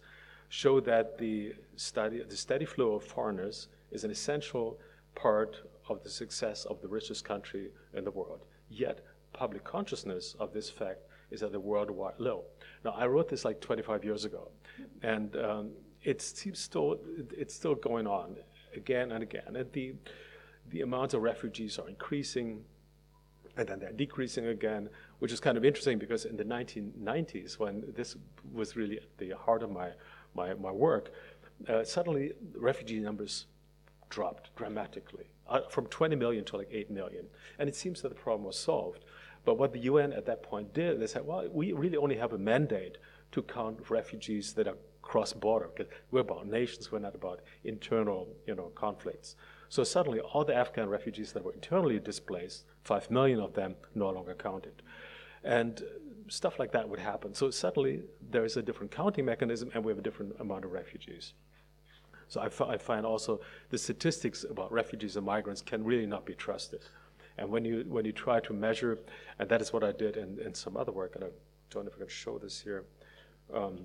[0.49, 4.79] show that the, study, the steady flow of foreigners is an essential
[5.13, 5.57] part
[5.89, 8.45] of the success of the richest country in the world.
[8.69, 9.01] Yet,
[9.33, 10.99] public consciousness of this fact
[11.31, 12.43] is at a worldwide low.
[12.83, 14.49] Now, I wrote this like 25 years ago,
[15.01, 15.71] and um,
[16.03, 16.99] it seems still
[17.35, 18.37] it's still going on
[18.75, 19.55] again and again.
[19.55, 19.95] And the
[20.69, 22.63] the amounts of refugees are increasing,
[23.57, 24.89] and then they're decreasing again,
[25.19, 28.15] which is kind of interesting because in the 1990s, when this
[28.53, 29.91] was really at the heart of my
[30.35, 31.11] my, my work,
[31.69, 33.45] uh, suddenly refugee numbers
[34.09, 37.25] dropped dramatically uh, from 20 million to like 8 million,
[37.59, 39.05] and it seems that the problem was solved.
[39.45, 42.33] But what the UN at that point did, they said, well, we really only have
[42.33, 42.97] a mandate
[43.31, 48.55] to count refugees that are cross-border, because we're about nations, we're not about internal, you
[48.55, 49.35] know, conflicts.
[49.69, 54.09] So suddenly, all the Afghan refugees that were internally displaced, five million of them, no
[54.09, 54.81] longer counted,
[55.43, 55.83] and
[56.27, 57.33] stuff like that would happen.
[57.33, 60.71] So suddenly, there is a different counting mechanism, and we have a different amount of
[60.71, 61.33] refugees.
[62.27, 63.39] So I, I find also
[63.69, 66.81] the statistics about refugees and migrants can really not be trusted.
[67.37, 68.97] And when you when you try to measure,
[69.39, 71.27] and that is what I did in, in some other work, and I
[71.69, 72.85] don't know if I can show this here.
[73.53, 73.79] Um,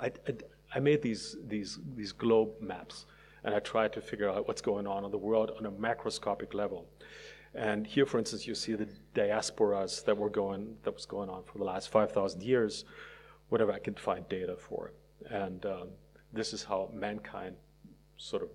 [0.00, 0.34] I, I,
[0.74, 3.04] I, made these these these globe maps,
[3.44, 6.54] and I tried to figure out what's going on in the world on a macroscopic
[6.54, 6.86] level.
[7.54, 11.42] And here, for instance, you see the diasporas that were going that was going on
[11.44, 12.84] for the last 5,000 years,
[13.48, 14.92] whatever I could find data for.
[15.28, 15.88] And um,
[16.32, 17.56] this is how mankind
[18.16, 18.50] sort of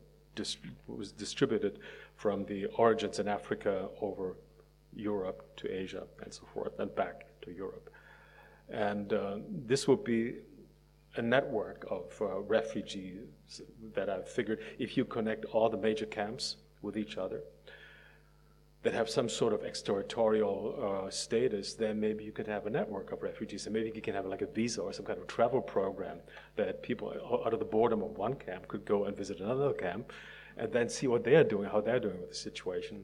[0.88, 1.80] was distributed
[2.16, 4.38] from the origins in Africa over
[4.94, 7.90] Europe to Asia and so forth, and back to Europe.
[8.70, 10.36] And uh, this would be
[11.18, 13.62] a network of uh, refugees
[13.94, 17.42] that I've figured if you connect all the major camps with each other
[18.84, 23.12] that have some sort of exterritorial uh, status, then maybe you could have a network
[23.12, 25.60] of refugees, and maybe you can have like a visa or some kind of travel
[25.60, 26.20] program
[26.56, 27.12] that people
[27.44, 30.14] out of the boredom of one camp could go and visit another camp,
[30.58, 33.04] and then see what they are doing, how they're doing with the situation,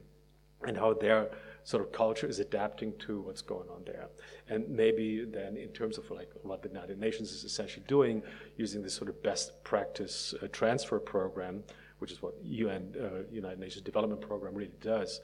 [0.68, 1.28] and how they're
[1.64, 4.08] sort of culture is adapting to what's going on there.
[4.48, 8.22] And maybe then, in terms of like what the United Nations is essentially doing,
[8.56, 11.62] using this sort of best practice uh, transfer program,
[11.98, 15.20] which is what UN, uh, United Nations Development Program really does,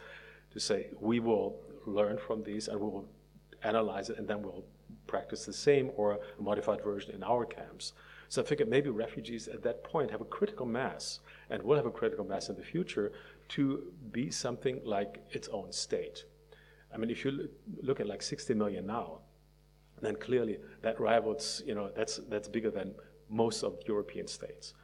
[0.52, 3.08] to say we will learn from these and we will
[3.64, 4.64] analyze it and then we'll
[5.06, 7.92] practice the same or a modified version in our camps.
[8.28, 11.20] So I figured maybe refugees at that point have a critical mass
[11.50, 13.12] and will have a critical mass in the future
[13.48, 16.24] to be something like its own state.
[16.92, 17.48] I mean, if you
[17.82, 19.20] look at like 60 million now,
[20.00, 22.94] then clearly that rivals, you know, that's, that's bigger than
[23.28, 24.74] most of European states.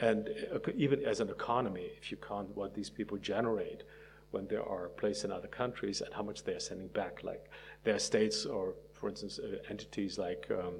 [0.00, 3.84] And uh, even as an economy, if you count what these people generate
[4.30, 7.50] when they are placed in other countries and how much they are sending back, like
[7.84, 10.74] there are states or, for instance, uh, entities like um,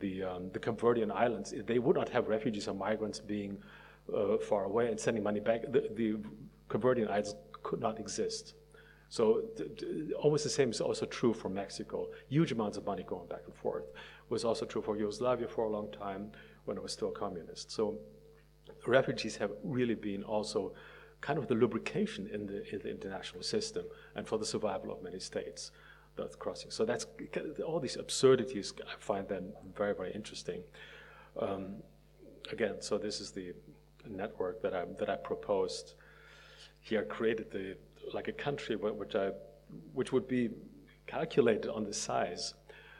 [0.00, 3.58] the, um, the Cambodian Islands, they would not have refugees or migrants being
[4.14, 5.62] uh, far away and sending money back.
[5.70, 6.16] The, the
[7.08, 8.54] Islands could not exist.
[9.08, 9.42] So
[10.18, 12.08] almost the same is also true for Mexico.
[12.28, 13.84] Huge amounts of money going back and forth.
[13.84, 16.32] It was also true for Yugoslavia for a long time
[16.64, 17.70] when it was still communist.
[17.70, 17.98] So
[18.86, 20.74] refugees have really been also
[21.20, 23.84] kind of the lubrication in the, in the international system
[24.14, 25.70] and for the survival of many states
[26.16, 26.70] that's crossing.
[26.70, 27.06] So that's
[27.66, 28.72] all these absurdities.
[28.86, 30.62] I find them very very interesting.
[31.40, 31.76] Um,
[32.52, 33.54] again, so this is the
[34.08, 35.94] network that I that I proposed
[36.80, 37.04] here.
[37.04, 37.76] Created the
[38.12, 39.30] like a country which I,
[39.92, 40.50] which would be
[41.06, 42.54] calculated on the size.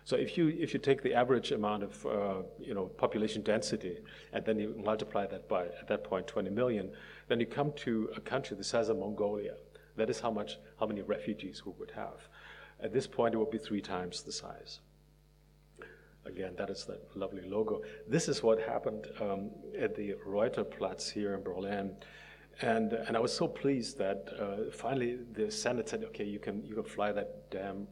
[0.04, 3.98] So if you if you take the average amount of uh, you know population density
[4.32, 6.90] and then you multiply that by at that point 20 million,
[7.28, 9.54] then you come to a country the size of Mongolia.
[9.96, 12.28] That is how much how many refugees we would have.
[12.80, 14.80] At this point, it would be three times the size.
[16.26, 17.82] Again, that is that lovely logo.
[18.08, 21.96] This is what happened um, at the Reuterplatz here in Berlin.
[22.60, 26.64] And, and I was so pleased that uh, finally the Senate said, okay, you can,
[26.64, 27.86] you can fly that damn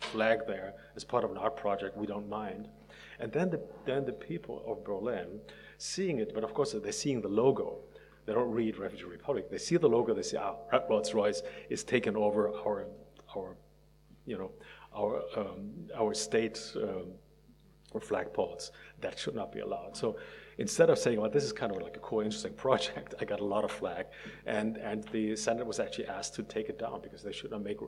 [0.00, 2.68] flag there as part of an art project, we don't mind.
[3.18, 5.40] And then the, then the people of Berlin,
[5.78, 7.78] seeing it, but of course they're seeing the logo.
[8.26, 9.50] They don't read Refugee Republic.
[9.50, 10.56] They see the logo, they say, ah,
[10.88, 12.86] Rolls Royce is taking over our,
[13.36, 13.56] our,
[14.26, 14.50] you know,
[14.94, 17.12] our, um, our state um,
[18.00, 18.70] flagpoles.
[19.00, 19.96] That should not be allowed.
[19.96, 20.16] So
[20.58, 23.40] instead of saying, well, this is kind of like a cool, interesting project, I got
[23.40, 24.06] a lot of flag.
[24.46, 27.62] And, and the Senate was actually asked to take it down because they should not
[27.62, 27.78] make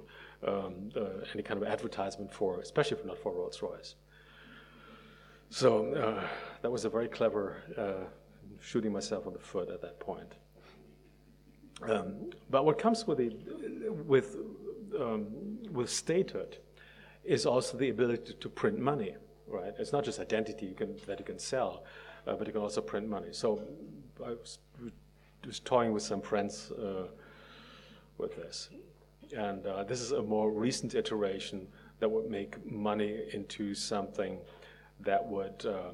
[0.47, 3.95] um, uh, any kind of advertisement for, especially for not for Rolls Royce.
[5.51, 6.27] So uh,
[6.63, 8.07] that was a very clever uh,
[8.61, 10.35] shooting myself on the foot at that point.
[11.83, 13.37] Um, but what comes with, the,
[14.05, 14.37] with,
[14.99, 16.59] um, with statehood
[17.25, 19.15] is also the ability to print money,
[19.47, 19.73] right?
[19.79, 21.85] It's not just identity you can, that you can sell,
[22.29, 23.29] uh, but you can also print money.
[23.33, 23.63] So
[24.25, 24.59] I was,
[25.47, 27.09] was toying with some friends uh,
[28.19, 28.69] with this.
[29.37, 31.67] And uh, this is a more recent iteration
[32.01, 34.39] that would make money into something
[35.01, 35.93] that would, uh,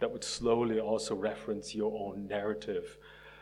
[0.00, 2.96] that would slowly also reference your own narrative.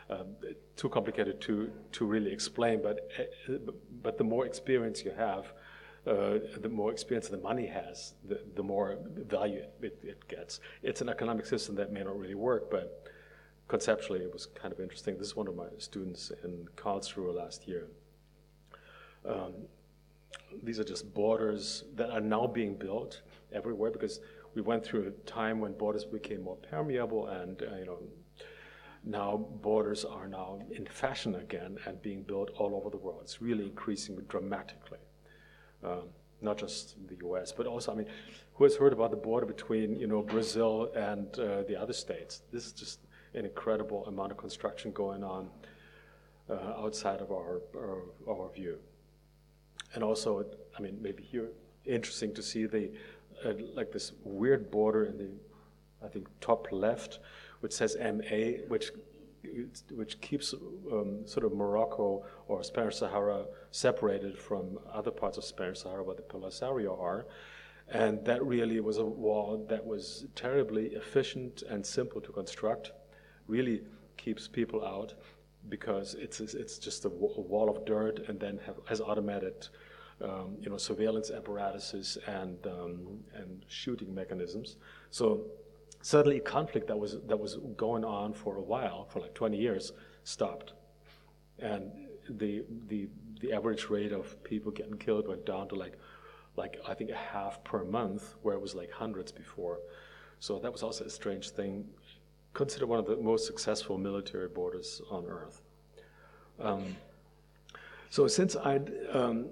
[0.09, 0.35] Um,
[0.75, 3.09] too complicated to, to really explain, but,
[4.01, 5.53] but the more experience you have,
[6.05, 10.59] uh, the more experience the money has, the, the more value it, it, gets.
[10.81, 13.07] It's an economic system that may not really work, but
[13.69, 15.17] conceptually it was kind of interesting.
[15.17, 17.87] This is one of my students in Karlsruhe last year.
[19.25, 19.53] Um,
[20.61, 23.21] these are just borders that are now being built
[23.53, 24.19] everywhere because
[24.55, 27.99] we went through a time when borders became more permeable and uh, you know
[29.05, 33.19] now borders are now in fashion again and being built all over the world.
[33.23, 34.99] It's really increasing dramatically
[35.83, 36.09] um,
[36.41, 38.07] not just the U.S., but also, I mean,
[38.55, 42.41] who has heard about the border between, you know, Brazil and uh, the other states?
[42.51, 42.99] This is just
[43.33, 45.49] an incredible amount of construction going on
[46.49, 48.77] uh, outside of our, our, our view.
[49.95, 50.45] And also,
[50.77, 51.49] I mean, maybe here,
[51.85, 52.91] interesting to see the
[53.45, 55.29] uh, like this weird border in the,
[56.03, 57.19] I think, top left,
[57.61, 58.91] which says MA, which
[59.91, 60.53] which keeps
[60.91, 66.15] um, sort of Morocco or Spanish Sahara separated from other parts of Spanish Sahara where
[66.15, 67.25] the Polisario are.
[67.89, 72.91] And that really was a wall that was terribly efficient and simple to construct,
[73.47, 73.81] really
[74.17, 75.13] keeps people out
[75.69, 79.67] because it's, it's just a, wall of dirt and then have, has automated
[80.21, 84.77] um, you know, surveillance apparatuses and, um, and shooting mechanisms.
[85.11, 85.45] So
[86.03, 89.93] suddenly conflict that was that was going on for a while, for like 20 years,
[90.23, 90.73] stopped,
[91.59, 91.91] and
[92.29, 93.07] the the
[93.39, 95.97] the average rate of people getting killed went down to like
[96.57, 99.79] like I think a half per month, where it was like hundreds before.
[100.39, 101.85] So that was also a strange thing.
[102.53, 105.61] Considered one of the most successful military borders on earth.
[106.59, 106.97] Um,
[108.09, 108.81] so since I
[109.13, 109.47] um,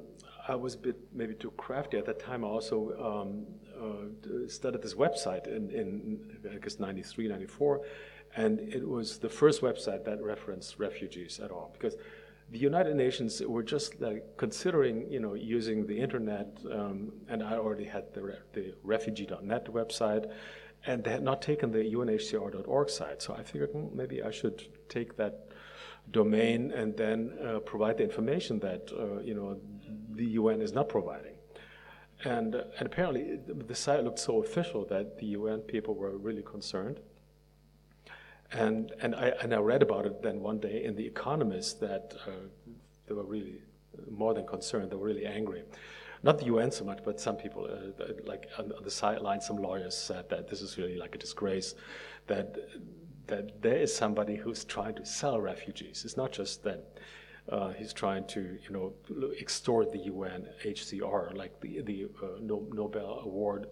[0.50, 2.44] I was a bit maybe too crafty at that time.
[2.44, 3.46] I also um,
[4.48, 6.20] started this website in, in
[6.54, 7.82] I guess 93, 94,
[8.36, 11.96] and it was the first website that referenced refugees at all because
[12.52, 17.54] the United Nations were just like considering, you know, using the internet, um, and I
[17.56, 20.30] already had the, the refugee.net website,
[20.86, 23.22] and they had not taken the UNHCR.org site.
[23.22, 25.48] So I figured hmm, maybe I should take that
[26.10, 29.58] domain and then uh, provide the information that uh, you know
[30.12, 31.31] the UN is not providing.
[32.24, 36.44] And, uh, and apparently the site looked so official that the UN people were really
[36.44, 37.00] concerned.
[38.52, 42.14] And, and, I, and I read about it then one day in The Economist that
[42.28, 42.32] uh,
[43.08, 43.62] they were really
[44.10, 45.64] more than concerned, they were really angry.
[46.24, 49.58] Not the UN so much, but some people, uh, like on, on the sideline, some
[49.58, 51.76] lawyers said that this is really like a disgrace,
[52.28, 52.58] that
[53.28, 56.04] that there is somebody who's trying to sell refugees.
[56.04, 57.00] It's not just that
[57.52, 58.94] uh, he's trying to, you know,
[59.40, 63.68] extort the UN HCR, like the the uh, Nobel Award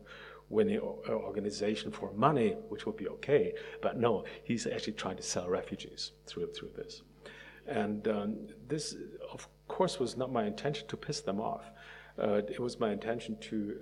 [0.49, 3.53] winning uh, organization for money, which would be okay.
[3.81, 7.03] But no, he's actually trying to sell refugees through through this.
[7.67, 8.95] And um, this,
[9.31, 11.71] of course, was not my intention to piss them off.
[12.21, 13.79] Uh, it was my intention to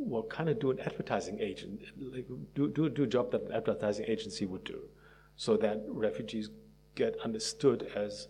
[0.00, 3.52] well, kind of do an advertising agent, like do, do, do a job that an
[3.52, 4.88] advertising agency would do,
[5.36, 6.48] so that refugees
[6.94, 8.28] get understood as,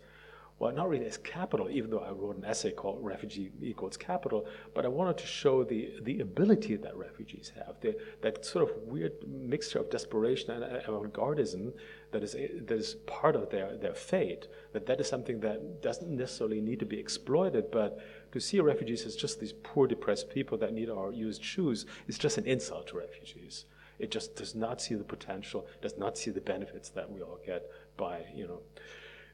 [0.61, 4.47] well, not really as capital, even though I wrote an essay called Refugee Equals Capital,
[4.75, 8.77] but I wanted to show the, the ability that refugees have, the, that sort of
[8.83, 11.73] weird mixture of desperation and avant-gardism
[12.13, 16.11] that is, that is part of their, their fate, that that is something that doesn't
[16.11, 17.99] necessarily need to be exploited, but
[18.31, 22.19] to see refugees as just these poor, depressed people that need our used shoes is
[22.19, 23.65] just an insult to refugees.
[23.99, 27.39] It just does not see the potential, does not see the benefits that we all
[27.47, 27.65] get
[27.97, 28.61] by, you know,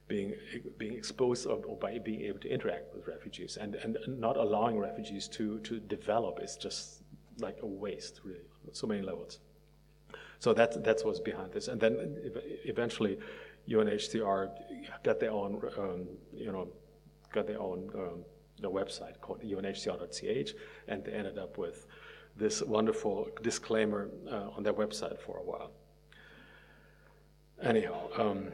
[0.09, 0.35] being
[0.79, 4.79] being exposed or, or, by being able to interact with refugees and, and not allowing
[4.79, 7.03] refugees to, to develop is just
[7.39, 9.41] like a waste, really, on so many levels.
[10.39, 11.69] So that's that's what's behind this.
[11.69, 12.17] And then
[12.65, 13.19] eventually,
[13.69, 14.51] UNHCR
[15.03, 16.69] got their own, um, you know,
[17.33, 18.25] got their own um,
[18.61, 20.55] the website called unhcr.ch,
[20.89, 21.87] and they ended up with
[22.37, 25.73] this wonderful disclaimer uh, on their website for a while.
[27.63, 28.49] Anyhow, um,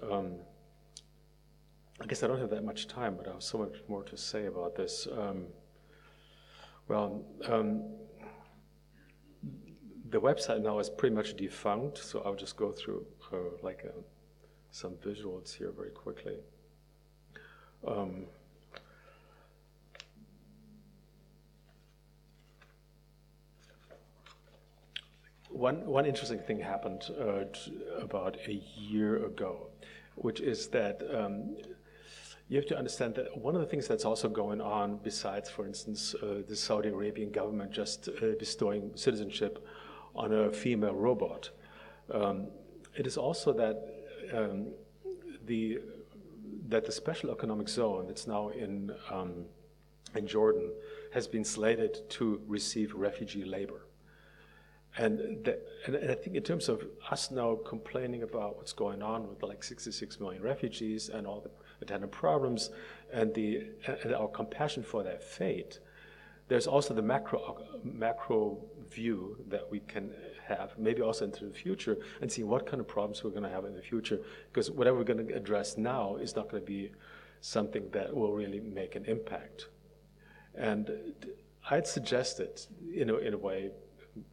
[0.00, 0.36] um,
[2.00, 4.16] I guess I don't have that much time, but I have so much more to
[4.16, 5.06] say about this.
[5.10, 5.46] Um,
[6.88, 7.84] well, um,
[10.10, 14.00] the website now is pretty much defunct, so I'll just go through uh, like uh,
[14.70, 16.36] some visuals here very quickly.
[17.86, 18.26] Um,
[25.48, 27.44] one, one interesting thing happened uh,
[28.00, 29.68] about a year ago,
[30.16, 31.56] which is that um,
[32.48, 35.66] you have to understand that one of the things that's also going on, besides, for
[35.66, 39.66] instance, uh, the Saudi Arabian government just uh, bestowing citizenship
[40.14, 41.50] on a female robot,
[42.12, 42.48] um,
[42.94, 43.76] it is also that
[44.34, 44.68] um,
[45.46, 45.78] the
[46.68, 49.46] that the special economic zone that's now in um,
[50.14, 50.70] in Jordan
[51.12, 53.86] has been slated to receive refugee labor.
[54.98, 59.26] And, the, and, I think in terms of us now complaining about what's going on
[59.28, 62.70] with like 66 million refugees and all the attendant problems
[63.12, 63.68] and, the,
[64.02, 65.78] and our compassion for their fate,
[66.48, 68.58] there's also the macro, macro
[68.90, 70.10] view that we can
[70.46, 73.48] have, maybe also into the future, and see what kind of problems we're going to
[73.48, 74.18] have in the future.
[74.52, 76.90] Because whatever we're going to address now is not going to be
[77.40, 79.68] something that will really make an impact.
[80.54, 81.14] And
[81.70, 82.60] I'd suggested,
[82.94, 83.70] in a, in a way,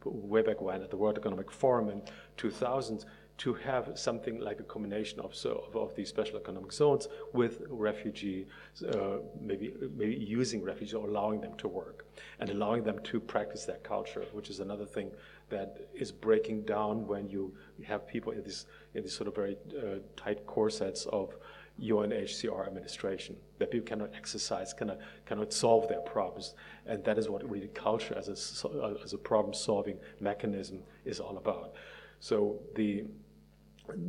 [0.04, 2.02] way back when at the World Economic Forum in
[2.36, 3.04] 2000
[3.40, 7.62] to have something like a combination of, so, of, of, these special economic zones with
[7.70, 8.46] refugee,
[8.86, 12.04] uh, maybe, maybe using refugees or allowing them to work
[12.38, 15.10] and allowing them to practice their culture, which is another thing
[15.48, 17.50] that is breaking down when you
[17.82, 21.34] have people in this in these sort of very uh, tight corsets of
[21.80, 26.54] UNHCR administration, that people cannot exercise, cannot, cannot solve their problems.
[26.86, 31.20] And that is what really culture as a, uh, as a problem solving mechanism is
[31.20, 31.74] all about.
[32.20, 33.04] So the,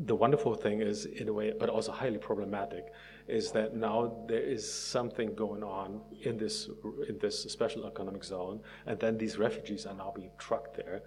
[0.06, 2.92] the wonderful thing is, in a way, but also highly problematic,
[3.28, 6.70] is that now there is something going on in this,
[7.08, 11.04] in this special economic zone, and then these refugees are now being trucked there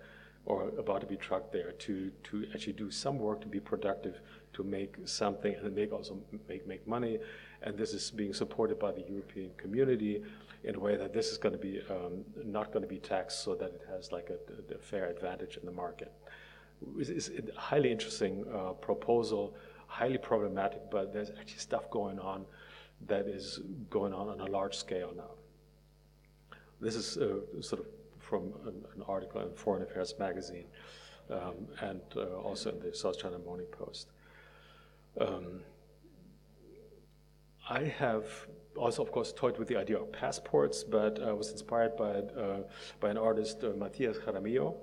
[0.46, 4.20] or about to be trucked there to, to actually do some work to be productive
[4.55, 7.18] to make something and make also make, make money.
[7.62, 10.22] And this is being supported by the European community
[10.64, 13.44] in a way that this is going to be um, not going to be taxed
[13.44, 16.12] so that it has like a, a fair advantage in the market.
[16.98, 19.55] It's, a highly interesting uh, proposal,
[19.86, 22.44] highly problematic, but there's actually stuff going on
[23.07, 25.30] that is going on on a large scale now.
[26.80, 27.86] This is uh, sort of
[28.18, 30.64] from an, an, article in Foreign Affairs magazine
[31.30, 34.09] um, and uh, also in the South China Morning Post.
[35.20, 35.60] Um,
[37.68, 38.26] I have
[38.76, 42.10] also, of course, toyed with the idea of passports, but I was inspired by,
[42.40, 42.62] uh,
[43.00, 44.76] by an artist, uh, Matias Jaramillo.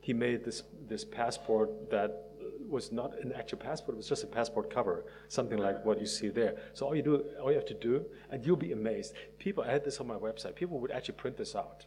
[0.00, 2.28] He made this, this passport that
[2.68, 6.06] was not an actual passport, it was just a passport cover, something like what you
[6.06, 6.56] see there.
[6.74, 9.14] So all you do, all you have to do, and you'll be amazed.
[9.38, 11.86] People, I had this on my website, people would actually print this out.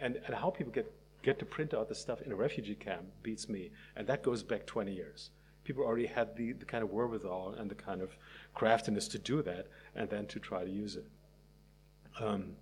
[0.00, 0.92] And, and how people get,
[1.22, 3.70] get to print out this stuff in a refugee camp beats me.
[3.94, 5.30] And that goes back 20 years.
[5.64, 8.16] People already had the, the kind of wherewithal and the kind of
[8.54, 11.06] craftiness to do that and then to try to use it.
[12.20, 12.52] Um,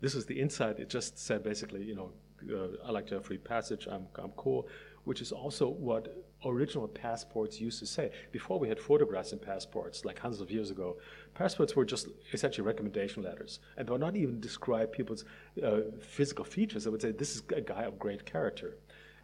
[0.00, 0.78] this is the inside.
[0.78, 2.10] It just said basically, you know,
[2.52, 3.86] uh, I like to have free passage.
[3.90, 4.68] I'm, I'm cool
[5.04, 8.10] which is also what original passports used to say.
[8.32, 10.98] Before we had photographs in passports, like hundreds of years ago,
[11.34, 15.24] passports were just essentially recommendation letters, and they would not even describe people's
[15.64, 16.84] uh, physical features.
[16.84, 18.76] They would say, "This is a guy of great character,"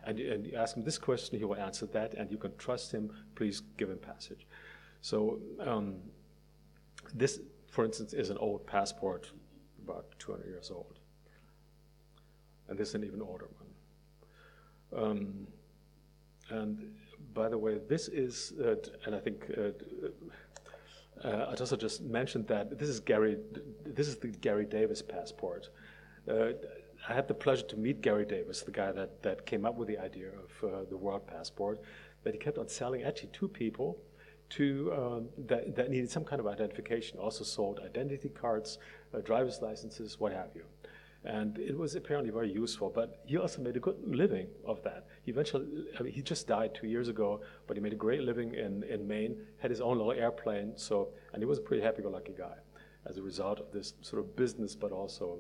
[0.07, 2.93] and, and you ask him this question, he will answer that, and you can trust
[2.93, 3.11] him.
[3.35, 4.47] Please give him passage.
[5.01, 5.97] So um,
[7.15, 9.31] this, for instance, is an old passport,
[9.83, 10.99] about 200 years old,
[12.69, 13.49] and this is an even older
[14.93, 15.05] one.
[15.05, 15.47] Um,
[16.51, 16.95] and
[17.35, 22.47] by the way, this is, uh, and I think uh, uh, I also just mentioned
[22.49, 23.39] that this is Garry.
[23.85, 25.71] This is the Garry Davis passport.
[26.29, 26.53] Uh,
[27.09, 29.87] I had the pleasure to meet Garry Davis, the guy that, that came up with
[29.87, 31.81] the idea of uh, the world passport.
[32.25, 33.99] But he kept on selling actually two people
[34.49, 37.19] to um, that, that needed some kind of identification.
[37.19, 38.79] Also sold identity cards,
[39.15, 40.65] uh, driver's licenses, what have you.
[41.25, 45.07] And it was apparently very useful, but he also made a good living of that.
[45.25, 45.67] He eventually,
[45.99, 48.85] I mean, he just died two years ago, but he made a great living in,
[48.85, 52.55] in Maine, had his own little airplane, so, and he was a pretty happy-go-lucky guy
[53.07, 55.39] as a result of this sort of business, but also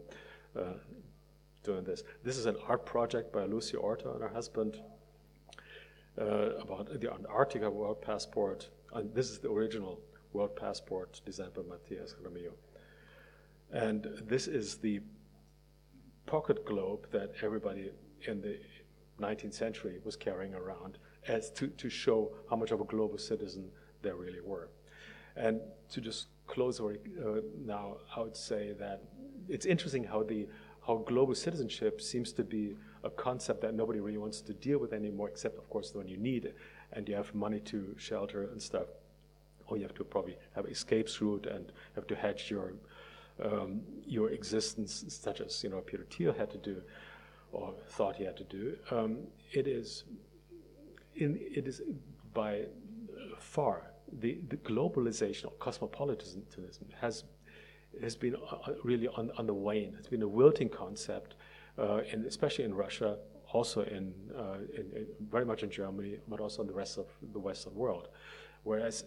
[0.58, 0.74] uh,
[1.66, 2.04] doing this.
[2.22, 4.80] This is an art project by Lucia Orta and her husband
[6.18, 6.24] uh,
[6.62, 8.70] about the Antarctica World Passport.
[8.94, 10.00] And this is the original
[10.32, 12.52] World Passport designed by Matias Jaramillo.
[13.72, 15.00] And this is the
[16.24, 17.90] pocket globe that everybody
[18.28, 18.58] in the
[19.20, 23.68] 19th century was carrying around as to, to show how much of a global citizen
[24.02, 24.68] they really were.
[25.34, 25.60] And
[25.90, 26.92] to just close uh,
[27.64, 29.02] now, I would say that
[29.48, 30.46] it's interesting how the
[30.86, 34.92] how global citizenship seems to be a concept that nobody really wants to deal with
[34.92, 36.56] anymore, except of course when you need it
[36.92, 38.86] and you have money to shelter and stuff,
[39.66, 42.72] or you have to probably have escapes route and have to hedge your
[43.44, 46.80] um, your existence, such as you know Peter Thiel had to do,
[47.52, 48.76] or thought he had to do.
[48.90, 49.18] Um,
[49.52, 50.04] it is,
[51.16, 51.82] in, it is
[52.32, 52.64] by
[53.38, 57.24] far the, the globalization or cosmopolitanism has
[58.02, 59.94] has been uh, really on, on the wane.
[59.98, 61.34] It's been a wilting concept,
[61.78, 63.18] uh, and especially in Russia,
[63.52, 67.06] also in, uh, in, in, very much in Germany, but also in the rest of
[67.32, 68.08] the Western world.
[68.64, 69.04] Whereas,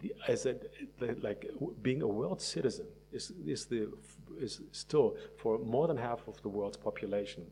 [0.00, 0.56] the, as a,
[0.98, 1.50] the, like
[1.82, 3.92] being a world citizen is, is, the,
[4.38, 7.46] is still, for more than half of the world's population,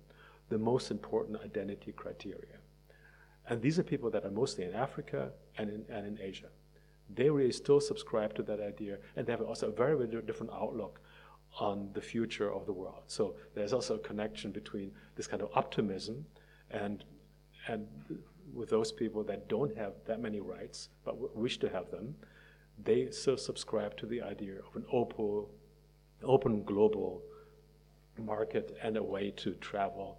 [0.48, 2.58] the most important identity criteria.
[3.48, 6.48] And these are people that are mostly in Africa and in, and in Asia.
[7.12, 10.52] They really still subscribe to that idea, and they have also a very, very different
[10.52, 11.00] outlook
[11.60, 13.02] on the future of the world.
[13.06, 16.24] So there's also a connection between this kind of optimism
[16.70, 17.04] and,
[17.68, 17.86] and
[18.52, 22.14] with those people that don't have that many rights but wish to have them,
[22.82, 25.46] they still subscribe to the idea of an open,
[26.24, 27.22] open global
[28.18, 30.18] market and a way to travel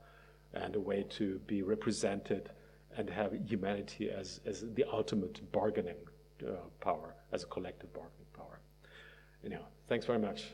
[0.54, 2.50] and a way to be represented
[2.98, 5.98] and have humanity as, as the ultimate bargaining
[6.44, 8.60] uh, power, as a collective bargaining power.
[9.44, 10.52] Anyhow, thanks very much.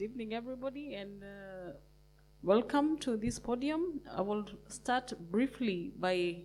[0.00, 1.72] Good evening, everybody, and uh,
[2.42, 4.00] welcome to this podium.
[4.10, 6.36] I will start briefly by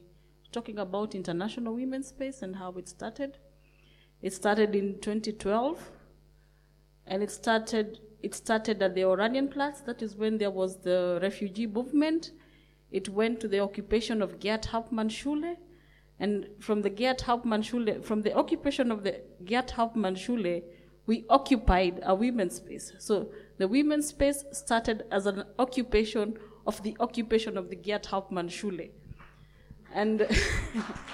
[0.52, 3.38] talking about International Women's Space and how it started.
[4.22, 5.90] It started in 2012,
[7.08, 9.86] and it started it started at the Oranienplatz.
[9.86, 12.32] That is when there was the refugee movement.
[12.92, 15.56] It went to the occupation of Gerhart Hauptmann Schule,
[16.20, 20.62] and from the Gerhart Hauptmann Schule, from the occupation of the Gerhart Hauptmann Schule,
[21.08, 22.94] we occupied a women's space.
[23.00, 26.38] So the women's space started as an occupation
[26.68, 28.88] of the occupation of the Gerhart Hauptmann Schule.
[29.94, 30.28] And,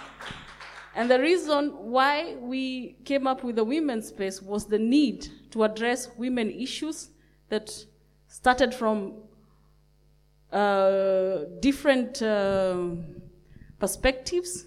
[0.96, 5.64] and the reason why we came up with the women's space was the need to
[5.64, 7.10] address women issues
[7.50, 7.86] that
[8.28, 9.14] started from
[10.52, 12.78] uh, different uh,
[13.80, 14.66] perspectives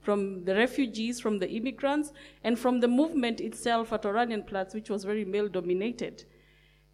[0.00, 2.12] from the refugees, from the immigrants,
[2.42, 6.24] and from the movement itself at Oranienplatz, which was very male dominated.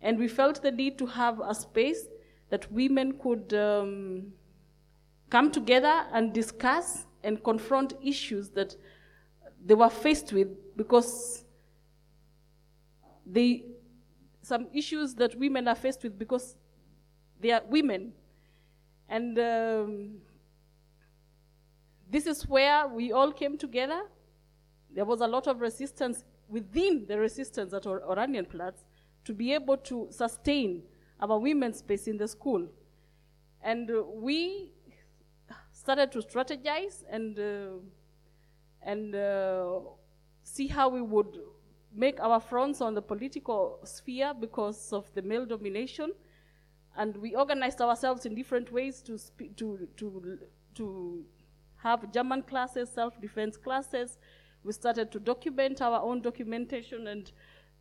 [0.06, 2.06] And we felt the need to have a space
[2.50, 4.32] that women could um,
[5.30, 8.76] come together and discuss and confront issues that
[9.64, 10.46] they were faced with
[10.76, 11.44] because
[13.26, 13.64] they,
[14.42, 16.54] some issues that women are faced with because
[17.40, 18.12] they are women.
[19.08, 20.18] And um,
[22.08, 24.02] this is where we all came together.
[24.94, 28.84] There was a lot of resistance within the resistance at Or- Oranienplatz
[29.26, 30.82] to be able to sustain
[31.20, 32.66] our women's space in the school.
[33.62, 34.72] And uh, we
[35.72, 37.78] started to strategize and, uh,
[38.82, 39.80] and uh,
[40.42, 41.38] see how we would
[41.94, 46.12] make our fronts on the political sphere because of the male domination.
[46.96, 50.38] And we organized ourselves in different ways to, spe- to, to,
[50.76, 51.24] to
[51.76, 54.18] have German classes, self-defense classes.
[54.62, 57.30] We started to document our own documentation, and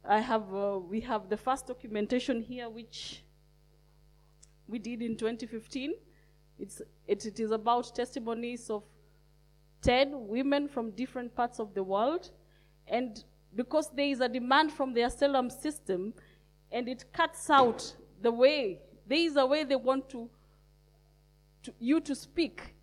[0.08, 3.24] I have, uh, we have the first documentation here, which
[4.68, 5.93] we did in 2015.
[6.60, 8.84] It's, it, it is about testimonies of
[9.82, 12.32] 10 women from different parts of the world.
[12.88, 13.24] And
[13.56, 16.14] because there is a demand from the asylum system,
[16.72, 20.30] and it cuts out the way, there is a way they want to,
[21.64, 22.76] to you to speak.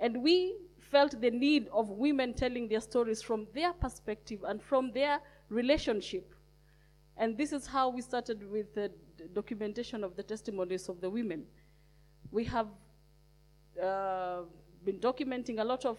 [0.00, 4.92] And we felt the need of women telling their stories from their perspective and from
[4.92, 6.33] their relationship.
[7.16, 8.90] And this is how we started with the
[9.32, 11.44] documentation of the testimonies of the women.
[12.30, 12.68] We have
[13.80, 14.42] uh,
[14.84, 15.98] been documenting a lot of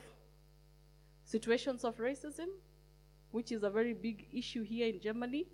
[1.23, 2.47] situations of racism,
[3.31, 5.47] which is a very big issue here in Germany.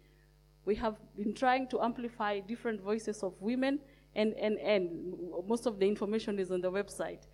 [0.65, 3.79] We have been trying to amplify different voices of women,
[4.15, 5.13] and, and, and
[5.47, 7.27] most of the information is on the website.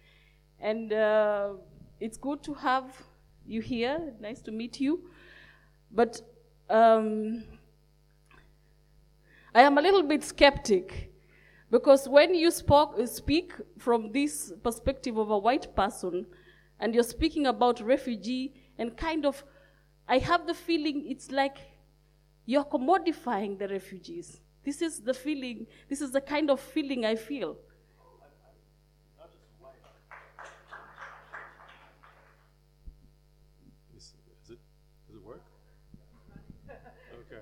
[0.59, 1.53] And uh,
[1.99, 3.01] it's good to have
[3.45, 4.13] you here.
[4.19, 5.09] Nice to meet you.
[5.91, 6.21] But
[6.69, 7.43] um,
[9.57, 11.11] I am a little bit skeptic
[11.71, 16.27] because when you spoke, speak from this perspective of a white person
[16.79, 19.43] and you're speaking about refugee and kind of,
[20.07, 21.57] I have the feeling it's like
[22.45, 24.41] you're commodifying the refugees.
[24.63, 27.57] This is the feeling, this is the kind of feeling I feel.
[33.95, 34.59] Is, is it,
[35.07, 35.41] does it work?
[36.69, 37.41] Okay.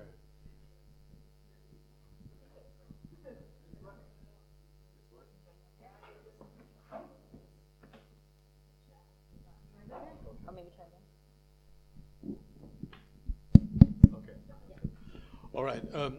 [15.56, 15.82] All right.
[15.94, 16.18] Um,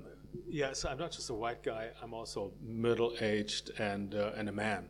[0.49, 1.89] yes, I'm not just a white guy.
[2.01, 4.89] I'm also middle-aged and uh, and a man.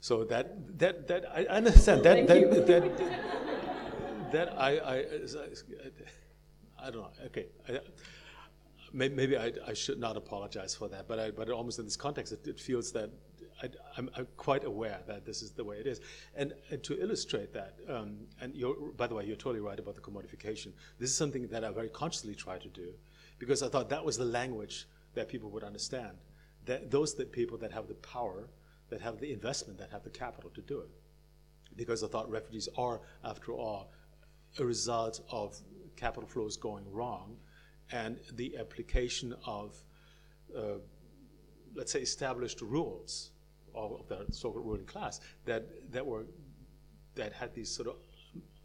[0.00, 4.96] So that that that I understand that that, that that I I
[6.80, 7.10] I don't know.
[7.26, 7.46] Okay.
[7.68, 7.80] I,
[8.92, 11.96] May- Maybe I, I should not apologize for that, but I, but almost in this
[11.96, 13.10] context, it, it feels that
[13.62, 16.00] I, I'm, I'm quite aware that this is the way it is.
[16.36, 19.94] And, and to illustrate that, um, and you're, by the way, you're totally right about
[19.96, 20.72] the commodification.
[20.98, 22.94] This is something that I very consciously try to do,
[23.38, 26.16] because I thought that was the language that people would understand.
[26.66, 28.48] That those that people that have the power,
[28.90, 30.90] that have the investment, that have the capital to do it.
[31.76, 33.92] Because I thought refugees are, after all,
[34.58, 35.56] a result of
[35.96, 37.36] capital flows going wrong
[37.92, 39.76] and the application of,
[40.56, 40.78] uh,
[41.74, 43.30] let's say, established rules
[43.74, 46.26] of, the so-called ruling class that, that were
[47.14, 47.96] that had these sort of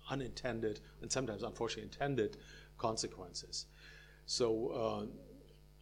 [0.10, 2.38] unintended and sometimes unfortunately intended
[2.78, 3.66] consequences.
[4.26, 5.10] So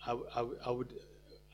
[0.06, 0.94] uh, I, I, I would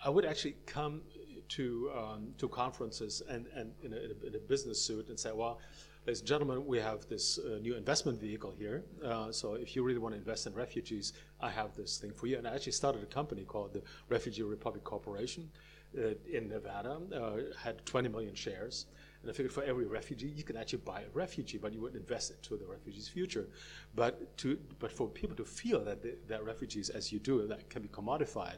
[0.03, 1.01] I would actually come
[1.49, 5.59] to um, to conferences and, and in, a, in a business suit and say, well,
[6.05, 8.83] ladies and gentlemen, we have this uh, new investment vehicle here.
[9.03, 12.27] Uh, so if you really want to invest in refugees, I have this thing for
[12.27, 12.37] you.
[12.37, 15.49] And I actually started a company called the Refugee Republic Corporation
[15.97, 18.85] uh, in Nevada, uh, had 20 million shares.
[19.21, 22.01] And I figured for every refugee, you can actually buy a refugee, but you wouldn't
[22.01, 23.47] invest it to the refugee's future.
[23.95, 27.81] But to but for people to feel that that refugees, as you do, that can
[27.81, 28.57] be commodified,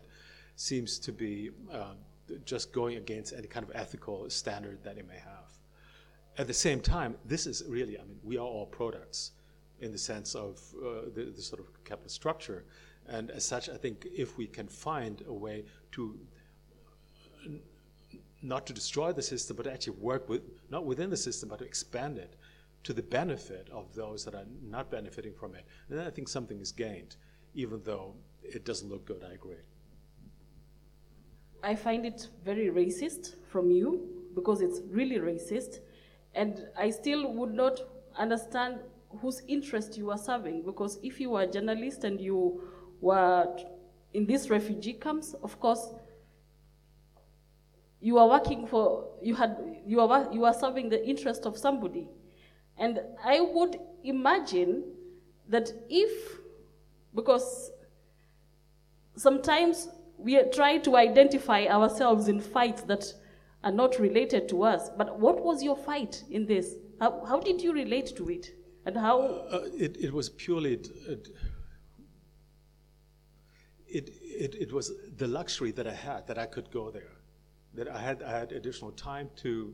[0.56, 1.94] seems to be uh,
[2.46, 5.50] just going against any kind of ethical standard that it may have.
[6.38, 9.32] At the same time, this is really, I mean, we are all products
[9.82, 12.66] in the sense of uh, the, the sort of capital structure.
[13.08, 16.20] And as such, I think if we can find a way to
[18.42, 21.66] not to destroy the system, but actually work with, not within the system, but to
[21.66, 22.36] expand it
[22.84, 25.66] to the benefit of those that are not benefiting from it.
[25.90, 27.18] And then I think something is gained,
[27.54, 29.64] even though it doesn't look good, I agree.
[31.62, 35.80] I find it very racist from you because it's really racist.
[36.34, 37.82] And I still would not
[38.18, 38.80] understand
[39.22, 42.62] whose interest you are serving because if you were a journalist and you
[43.02, 43.48] were
[44.14, 45.90] in these refugee camps, of course,
[48.02, 52.08] you are working for, you, had, you, are, you are serving the interest of somebody.
[52.78, 54.84] And I would imagine
[55.50, 56.40] that if,
[57.14, 57.72] because
[59.18, 63.06] sometimes we try to identify ourselves in fights that
[63.64, 66.76] are not related to us, but what was your fight in this?
[67.02, 68.52] How, how did you relate to it?
[68.86, 69.22] And how?
[69.22, 70.74] Uh, it, it was purely.
[70.74, 71.28] It,
[73.88, 77.19] it, it, it was the luxury that I had that I could go there
[77.80, 79.74] that I had, I had additional time to,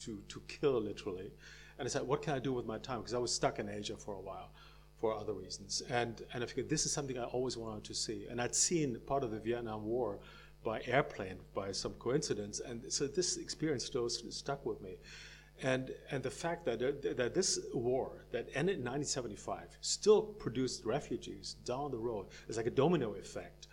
[0.00, 1.30] to, to kill literally.
[1.78, 2.98] And I said, what can I do with my time?
[2.98, 4.50] Because I was stuck in Asia for a while
[5.00, 5.82] for other reasons.
[5.88, 8.26] And, and I figured this is something I always wanted to see.
[8.28, 10.18] And I'd seen part of the Vietnam War
[10.64, 12.60] by airplane by some coincidence.
[12.60, 14.96] And so this experience still stuck with me.
[15.62, 20.84] And, and the fact that, uh, that this war that ended in 1975 still produced
[20.84, 23.65] refugees down the road is like a domino effect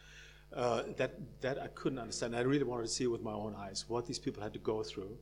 [0.55, 2.35] uh, that, that I couldn't understand.
[2.35, 4.83] I really wanted to see with my own eyes what these people had to go
[4.83, 5.17] through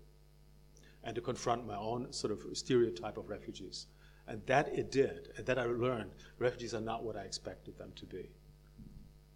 [1.04, 3.88] and to confront my own sort of stereotype of refugees.
[4.28, 7.92] And that it did, and that I learned refugees are not what I expected them
[7.96, 8.30] to be.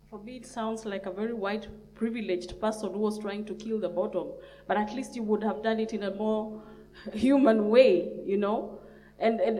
[0.09, 3.79] For me, it sounds like a very white, privileged person who was trying to kill
[3.79, 4.33] the bottom,
[4.67, 6.61] but at least you would have done it in a more
[7.13, 8.79] human way, you know?
[9.17, 9.59] And, and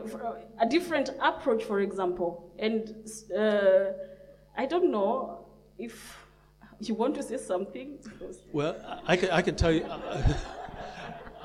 [0.59, 2.53] a different approach, for example.
[2.59, 2.93] And
[3.35, 3.93] uh,
[4.55, 6.24] I don't know if
[6.79, 7.97] you want to say something?
[8.51, 9.83] Well, I can, I can tell you.
[9.83, 10.33] Uh,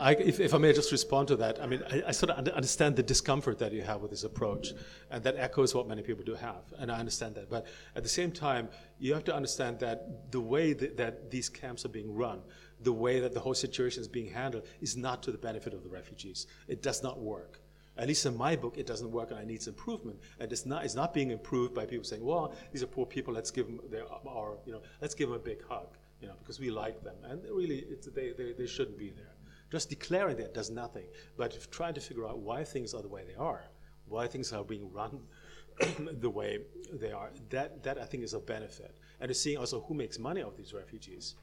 [0.00, 2.48] I, if, if, I may just respond to that, I mean, I, I, sort of
[2.48, 4.72] understand the discomfort that you have with this approach,
[5.10, 7.50] and that echoes what many people do have, and I understand that.
[7.50, 11.50] But at the same time, you have to understand that the way that, that these
[11.50, 12.40] camps are being run,
[12.80, 15.82] the way that the whole situation is being handled, is not to the benefit of
[15.82, 16.46] the refugees.
[16.66, 17.59] It does not work
[18.00, 20.18] at least in my book, it doesn't work and it needs improvement.
[20.38, 23.34] And it's not, it's not being improved by people saying, well, these are poor people,
[23.34, 25.88] let's give them their, our, you know, let's give them a big hug,
[26.22, 27.16] you know, because we like them.
[27.24, 27.84] And really,
[28.14, 29.34] they, they, they shouldn't be there.
[29.70, 31.04] Just declaring that does nothing.
[31.36, 33.64] But trying to figure out why things are the way they are,
[34.08, 35.20] why things are being run
[36.20, 36.60] the way
[36.94, 38.96] they are, that, that I think is a benefit.
[39.20, 41.34] And to seeing also who makes money off these refugees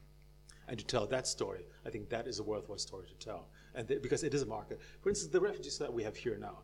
[0.68, 3.48] and to tell that story, I think that is a worthwhile story to tell
[3.78, 4.82] and they, because it is a market.
[5.02, 6.60] For instance, the refugees that we have here now,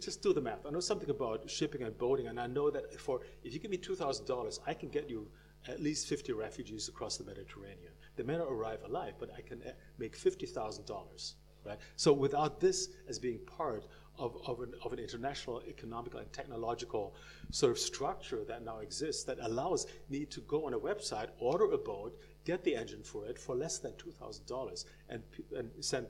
[0.00, 0.64] just do the math.
[0.64, 3.70] I know something about shipping and boating, and I know that for if you give
[3.70, 5.28] me two thousand dollars, I can get you
[5.68, 7.92] at least fifty refugees across the Mediterranean.
[8.16, 11.34] They may not arrive alive, but I can eh, make fifty thousand dollars.
[11.62, 11.78] Right.
[11.96, 13.86] So without this as being part
[14.18, 17.14] of, of, an, of an international economical and technological
[17.50, 21.70] sort of structure that now exists that allows me to go on a website, order
[21.72, 25.22] a boat, get the engine for it for less than $2,000 and,
[25.56, 26.06] and send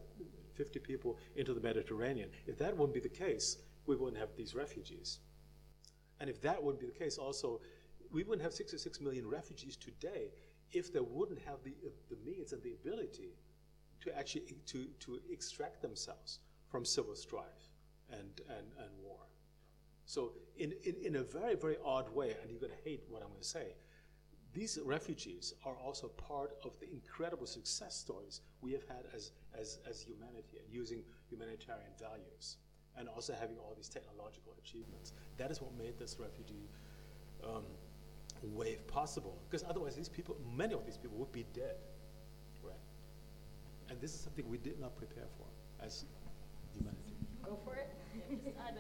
[0.55, 2.29] 50 people into the Mediterranean.
[2.47, 5.21] If that wouldn't be the case, we wouldn't have these refugees.
[6.21, 7.61] And if that wouldn't be the case, also,
[8.13, 10.33] we wouldn't have 66 million refugees today
[10.73, 11.75] if they wouldn't have the,
[12.11, 13.31] the means and the ability
[14.03, 17.71] to actually to, to extract themselves from civil strife
[18.11, 19.19] and, and, and war.
[20.07, 23.23] So in, in, in a very, very odd way, and you're going to hate what
[23.23, 23.75] I'm going to say,
[24.53, 29.79] these refugees are also part of the incredible success stories we have had as, as,
[29.89, 32.57] as humanity and using humanitarian values
[32.97, 35.13] and also having all these technological achievements.
[35.37, 36.69] That is what made this refugee
[37.45, 37.63] um,
[38.43, 39.39] wave possible.
[39.49, 41.77] Because otherwise, these people, many of these people would be dead,
[42.63, 42.75] right?
[43.89, 45.47] And this is something we did not prepare for
[45.85, 46.05] as
[46.75, 47.15] humanity.
[47.45, 48.00] Go for it.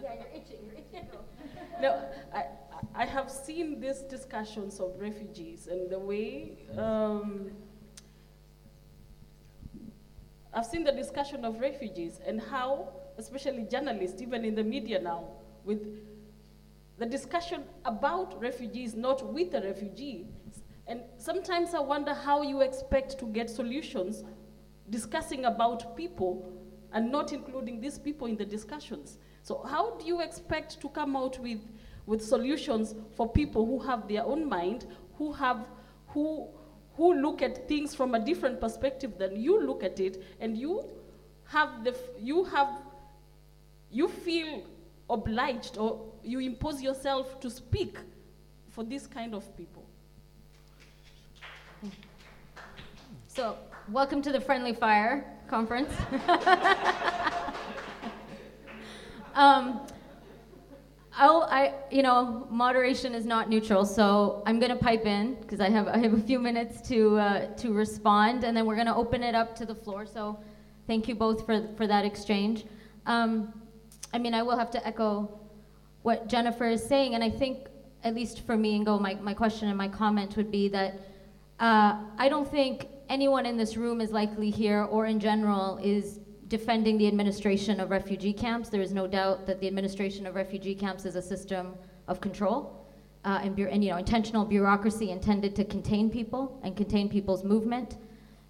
[0.02, 0.58] Yeah, you're itching.
[0.64, 1.08] You're itching.
[1.80, 2.02] no,
[2.34, 2.44] I,
[2.94, 7.50] I have seen these discussions of refugees and the way um,
[10.52, 12.88] I've seen the discussion of refugees and how,
[13.18, 15.24] especially journalists, even in the media now,
[15.64, 15.86] with
[16.98, 20.26] the discussion about refugees, not with the refugee.
[20.88, 24.24] And sometimes I wonder how you expect to get solutions
[24.90, 26.52] discussing about people
[26.92, 29.18] and not including these people in the discussions.
[29.42, 31.60] So how do you expect to come out with,
[32.06, 34.86] with solutions for people who have their own mind,
[35.16, 35.66] who have
[36.08, 36.48] who
[36.96, 40.84] who look at things from a different perspective than you look at it, and you
[41.44, 42.68] have the you have
[43.90, 44.62] you feel
[45.08, 47.98] obliged or you impose yourself to speak
[48.70, 49.84] for this kind of people.
[53.26, 53.56] So,
[53.88, 55.92] welcome to the Friendly Fire conference.
[59.34, 59.80] um,
[61.12, 65.60] I'll, I, you know, moderation is not neutral, so I'm going to pipe in because
[65.60, 68.86] I have, I have a few minutes to, uh, to respond, and then we're going
[68.86, 70.06] to open it up to the floor.
[70.06, 70.38] So,
[70.86, 72.64] thank you both for, for that exchange.
[73.06, 73.52] Um,
[74.14, 75.40] I mean, I will have to echo
[76.02, 77.66] what Jennifer is saying, and I think,
[78.04, 80.94] at least for me, and go, my, my question and my comment would be that
[81.58, 86.20] uh, I don't think anyone in this room is likely here, or in general, is
[86.48, 88.70] defending the administration of refugee camps.
[88.70, 91.74] There is no doubt that the administration of refugee camps is a system
[92.08, 92.86] of control
[93.24, 97.98] uh, and, and, you know, intentional bureaucracy intended to contain people and contain people's movement.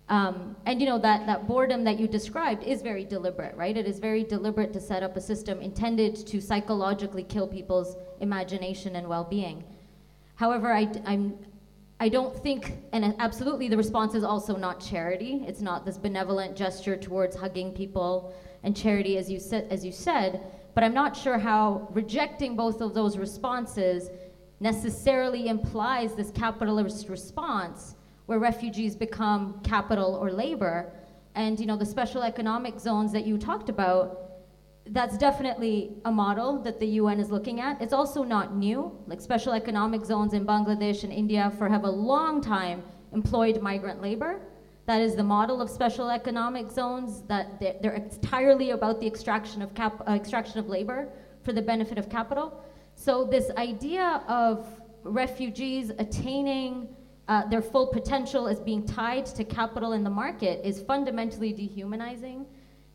[0.09, 3.77] Um, and you know that, that boredom that you described is very deliberate, right?
[3.77, 8.97] It is very deliberate to set up a system intended to psychologically kill people's imagination
[8.97, 9.63] and well-being.
[10.35, 11.39] However, I, I'm,
[12.03, 15.45] I don't think, and absolutely the response is also not charity.
[15.47, 19.93] It's not this benevolent gesture towards hugging people and charity, as you, said, as you
[19.93, 20.41] said,
[20.75, 24.09] but I'm not sure how rejecting both of those responses
[24.61, 30.93] necessarily implies this capitalist response where refugees become capital or labor.
[31.35, 34.30] And you know, the special economic zones that you talked about,
[34.93, 37.81] that's definitely a model that the UN is looking at.
[37.81, 38.93] It's also not new.
[39.07, 44.03] Like special economic zones in Bangladesh and India for have a long time employed migrant
[44.03, 44.41] labor.
[44.87, 47.23] That is the model of special economic zones.
[47.29, 51.09] That they're, they're entirely about the extraction of cap, uh, extraction of labor
[51.45, 52.61] for the benefit of capital.
[52.97, 54.67] So this idea of
[55.05, 56.89] refugees attaining
[57.29, 62.45] uh, their full potential as being tied to capital in the market is fundamentally dehumanizing.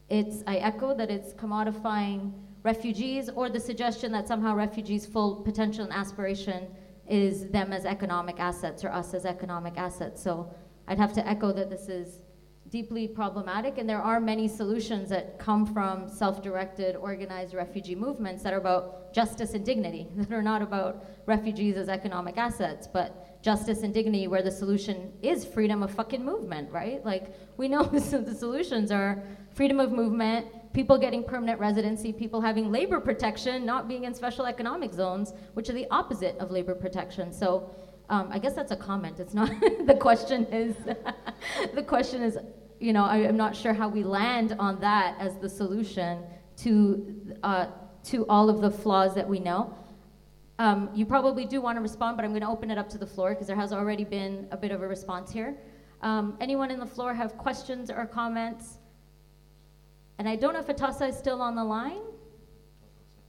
[0.10, 2.32] It's, I echo that it's commodifying
[2.64, 6.68] refugees or the suggestion that somehow refugees' full potential and aspiration
[7.07, 10.22] is them as economic assets or us as economic assets.
[10.22, 10.53] So
[10.88, 12.22] I'd have to echo that this is
[12.69, 18.53] deeply problematic, and there are many solutions that come from self-directed, organized refugee movements that
[18.53, 23.84] are about justice and dignity, that are not about refugees as economic assets, but justice
[23.84, 27.06] and dignity where the solution is freedom of fucking movement, right?
[27.06, 27.84] Like, we know
[28.32, 29.23] the solutions are
[29.56, 34.45] freedom of movement, people getting permanent residency, people having labor protection, not being in special
[34.45, 37.32] economic zones, which are the opposite of labor protection.
[37.32, 37.73] So
[38.10, 39.22] um, I guess that's a comment.
[39.22, 39.49] It's not,
[39.86, 40.76] the question is,
[41.73, 42.38] the question is,
[42.82, 46.23] you know, I, am not sure how we land on that as the solution
[46.57, 47.68] to, uh,
[48.03, 49.73] to all of the flaws that we know.
[50.60, 52.98] Um, you probably do want to respond, but I'm going to open it up to
[52.98, 55.56] the floor because there has already been a bit of a response here.
[56.02, 58.80] Um, anyone in the floor have questions or comments?
[60.17, 62.01] And I don't know if Atossa is still on the line.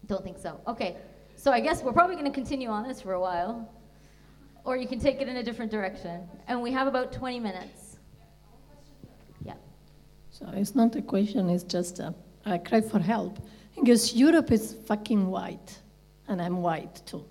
[0.06, 0.60] Don't think so.
[0.66, 0.96] Okay.
[1.36, 3.68] So I guess we're probably going to continue on this for a while.
[4.64, 6.28] Or you can take it in a different direction.
[6.48, 7.98] And we have about 20 minutes.
[9.44, 9.54] Yeah.
[10.30, 12.14] So it's not a question, it's just a,
[12.64, 13.38] cry for help.
[13.76, 15.78] Because Europe is fucking white
[16.28, 17.24] and I'm white too.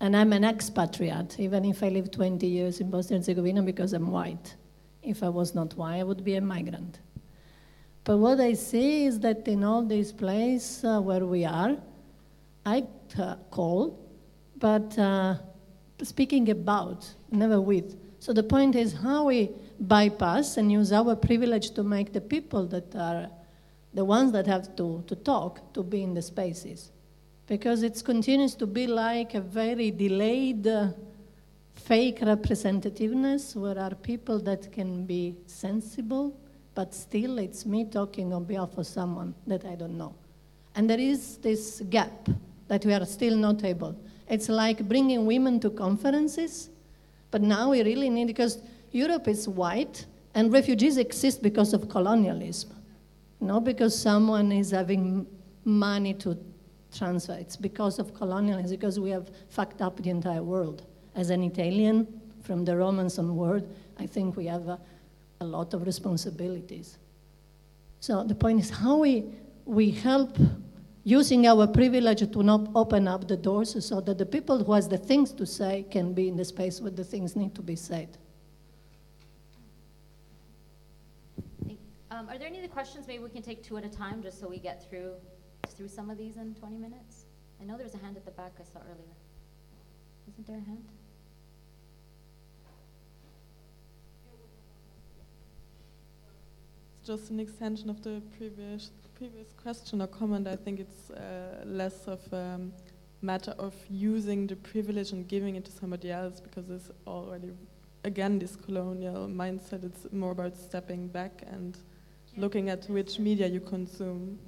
[0.00, 3.92] And I'm an expatriate, even if I live 20 years in Bosnia and Herzegovina because
[3.92, 4.54] I'm white.
[5.02, 7.00] If I was not white, I would be a migrant.
[8.06, 11.76] But what I see is that in all these places uh, where we are,
[12.64, 12.84] I
[13.18, 13.98] uh, call,
[14.56, 15.34] but uh,
[16.02, 17.96] speaking about, never with.
[18.20, 19.50] So the point is how we
[19.80, 23.28] bypass and use our privilege to make the people that are
[23.92, 26.92] the ones that have to, to talk to be in the spaces
[27.48, 30.90] because it continues to be like a very delayed uh,
[31.74, 36.36] fake representativeness where are people that can be sensible,
[36.76, 40.14] but still it's me talking on behalf of someone that I don't know.
[40.76, 42.28] And there is this gap
[42.68, 43.96] that we are still not able.
[44.28, 46.68] It's like bringing women to conferences,
[47.30, 48.58] but now we really need, because
[48.92, 50.04] Europe is white
[50.34, 52.70] and refugees exist because of colonialism,
[53.40, 55.26] not because someone is having
[55.64, 56.36] money to
[56.94, 57.38] transfer.
[57.40, 60.82] It's because of colonialism, because we have fucked up the entire world.
[61.14, 62.06] As an Italian,
[62.42, 63.66] from the Romans onward,
[63.98, 64.78] I think we have
[65.40, 66.98] a lot of responsibilities.
[68.00, 69.24] So the point is how we,
[69.64, 70.38] we help
[71.04, 74.88] using our privilege to not open up the doors so that the people who has
[74.88, 77.76] the things to say can be in the space where the things need to be
[77.76, 78.18] said.
[82.10, 83.06] Um, are there any other questions?
[83.06, 85.12] Maybe we can take two at a time, just so we get through
[85.68, 87.26] through some of these in 20 minutes.
[87.60, 89.14] I know there was a hand at the back I saw earlier.
[90.28, 90.84] Isn't there a hand?
[97.06, 100.48] Just an extension of the previous previous question or comment.
[100.48, 102.72] I think it's uh, less of a um,
[103.22, 107.52] matter of using the privilege and giving it to somebody else because it's already
[108.04, 109.84] again this colonial mindset.
[109.84, 111.78] It's more about stepping back and
[112.36, 114.38] looking at which media you consume.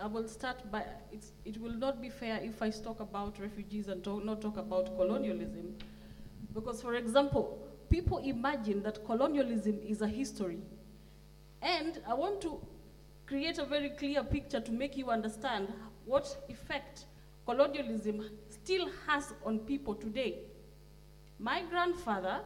[0.00, 0.84] I will start by
[1.44, 4.96] it will not be fair if I talk about refugees and talk, not talk about
[4.96, 5.74] colonialism.
[6.54, 7.58] Because, for example,
[7.90, 10.58] people imagine that colonialism is a history.
[11.60, 12.60] And I want to
[13.26, 15.68] create a very clear picture to make you understand
[16.06, 17.04] what effect
[17.44, 20.38] colonialism still has on people today.
[21.38, 22.40] My grandfather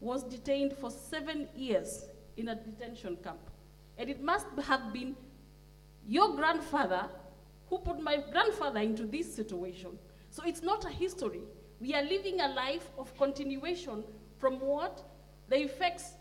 [0.00, 2.04] was detained for seven years
[2.36, 3.40] in a detention camp.
[3.96, 5.16] And it must have been
[6.08, 7.06] your grandfather
[7.68, 9.90] who put my grandfather into this situation.
[10.30, 11.42] So it's not a history.
[11.80, 14.02] We are living a life of continuation
[14.38, 15.02] from what?
[15.48, 16.14] The effects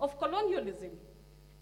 [0.00, 0.90] of colonialism.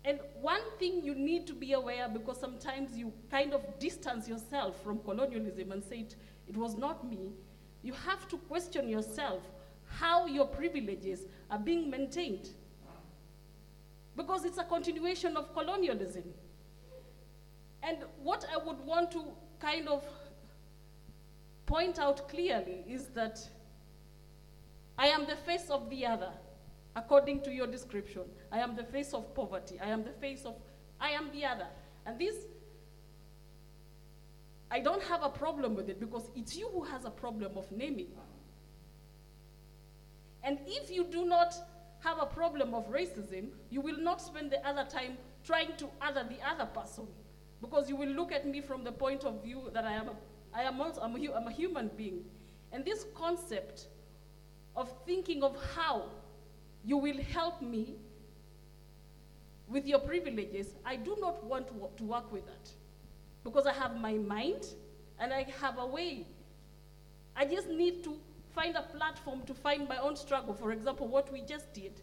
[0.04, 4.80] And one thing you need to be aware, because sometimes you kind of distance yourself
[4.84, 6.14] from colonialism and say it,
[6.48, 7.32] it was not me,
[7.82, 9.42] you have to question yourself
[9.88, 12.50] how your privileges are being maintained.
[14.16, 16.24] Because it's a continuation of colonialism.
[17.86, 19.22] And what I would want to
[19.60, 20.04] kind of
[21.66, 23.38] point out clearly is that
[24.98, 26.32] I am the face of the other,
[26.96, 28.22] according to your description.
[28.50, 29.78] I am the face of poverty.
[29.80, 30.56] I am the face of,
[31.00, 31.68] I am the other.
[32.04, 32.34] And this,
[34.68, 37.70] I don't have a problem with it because it's you who has a problem of
[37.70, 38.08] naming.
[40.42, 41.54] And if you do not
[42.00, 46.26] have a problem of racism, you will not spend the other time trying to other
[46.28, 47.06] the other person
[47.60, 50.14] because you will look at me from the point of view that I am a,
[50.54, 52.24] I am also, I'm a, I'm a human being.
[52.72, 53.86] And this concept
[54.74, 56.10] of thinking of how
[56.84, 57.96] you will help me
[59.68, 62.70] with your privileges, I do not want to, to work with that.
[63.42, 64.66] Because I have my mind
[65.18, 66.26] and I have a way.
[67.34, 68.16] I just need to
[68.54, 70.54] find a platform to find my own struggle.
[70.54, 72.00] For example, what we just did.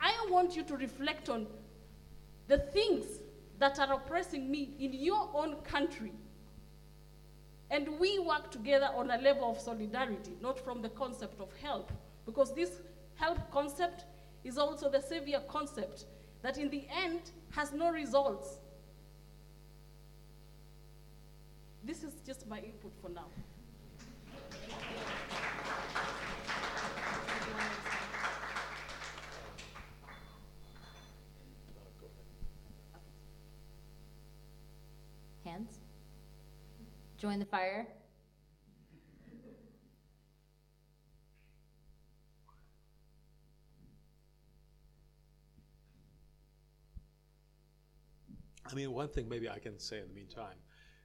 [0.00, 1.46] I want you to reflect on
[2.48, 3.06] the things
[3.62, 6.10] that are oppressing me in your own country.
[7.70, 11.92] And we work together on a level of solidarity, not from the concept of help,
[12.26, 12.82] because this
[13.14, 14.04] help concept
[14.42, 16.06] is also the savior concept
[16.42, 17.20] that in the end
[17.52, 18.58] has no results.
[21.84, 23.26] This is just my input for now.
[35.44, 35.80] Hands?
[37.22, 37.86] Join the fire?
[48.68, 50.56] I mean, one thing maybe I can say in the meantime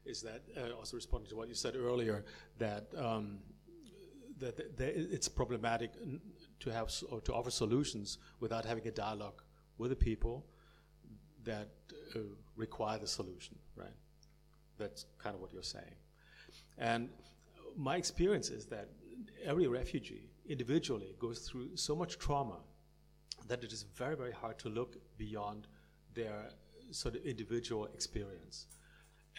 [0.05, 2.25] is that, uh, also responding to what you said earlier,
[2.57, 3.37] that um,
[4.39, 5.91] that it's problematic
[6.61, 9.43] to have or to offer solutions without having a dialogue
[9.77, 10.47] with the people
[11.43, 11.69] that
[12.15, 12.19] uh,
[12.55, 13.97] require the solution, right?
[14.79, 15.97] That's kind of what you're saying.
[16.77, 17.09] And
[17.75, 18.89] my experience is that
[19.43, 22.59] every refugee individually goes through so much trauma
[23.47, 25.67] that it is very, very hard to look beyond
[26.13, 26.49] their
[26.91, 28.67] sort of individual experience.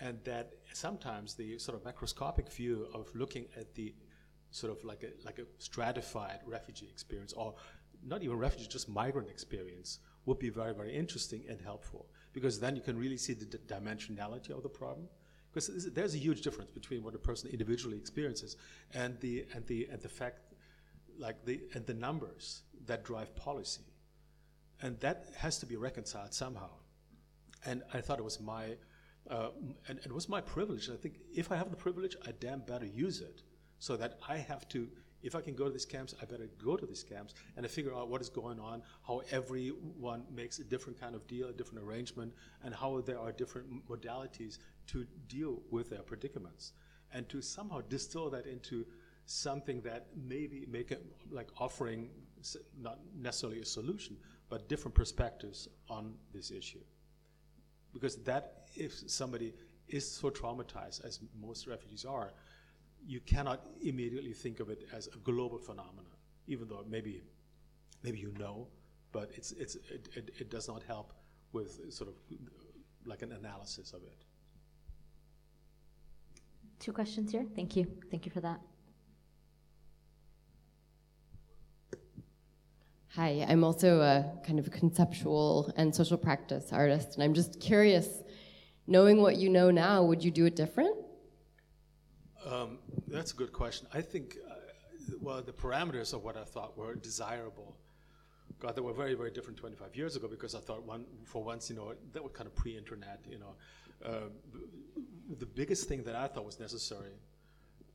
[0.01, 3.95] And that sometimes the sort of macroscopic view of looking at the
[4.51, 7.55] sort of like a, like a stratified refugee experience, or
[8.05, 12.07] not even refugee, just migrant experience, would be very, very interesting and helpful.
[12.33, 15.09] Because then you can really see the dimensionality of the problem
[15.67, 18.57] because there's a huge difference between what a person individually experiences
[18.95, 20.55] and the and the and the fact
[21.19, 23.83] like the and the numbers that drive policy.
[24.81, 26.71] And that has to be reconciled somehow.
[27.67, 28.77] And i thought it was my
[29.31, 29.51] uh,
[29.89, 30.89] and, and it was my privilege.
[30.91, 33.43] I think if i have the privilege i damn better use it
[33.79, 34.89] so that i have to
[35.21, 37.69] if I can go to these camps, I better go to these camps and I
[37.69, 41.53] figure out what is going on, how everyone makes a different kind of deal, a
[41.53, 42.33] different arrangement,
[42.63, 44.59] and how there are different modalities
[44.89, 46.73] to deal with their predicaments,
[47.13, 48.87] and to somehow distill that into
[49.27, 52.09] something that maybe make it like offering
[52.81, 54.17] not necessarily a solution,
[54.49, 56.81] but different perspectives on this issue.
[57.93, 59.55] Because that, if somebody
[59.89, 62.33] is so traumatized as most refugees are,
[63.07, 66.05] you cannot immediately think of it as a global phenomenon,
[66.47, 67.23] even though maybe,
[68.03, 68.69] maybe you know,
[69.13, 71.13] but it's, it's, it, it, it does not help
[71.53, 72.15] with sort of
[73.07, 74.25] like an analysis of it.
[76.79, 77.45] Two questions here.
[77.57, 77.87] Thank you.
[78.11, 78.61] Thank you for that.
[83.15, 87.59] Hi, I'm also a kind of a conceptual and social practice artist, and I'm just
[87.59, 88.23] curious,
[88.87, 90.95] knowing what you know now, would you do it different?
[92.47, 92.79] Um,
[93.09, 93.89] that's a good question.
[93.93, 94.55] I think, uh,
[95.21, 97.77] well, the parameters of what I thought were desirable,
[98.61, 101.71] God, they were very, very different 25 years ago because I thought one, for once,
[101.71, 103.55] you know, that was kind of pre-internet, you know.
[104.03, 107.13] The biggest thing that I thought was necessary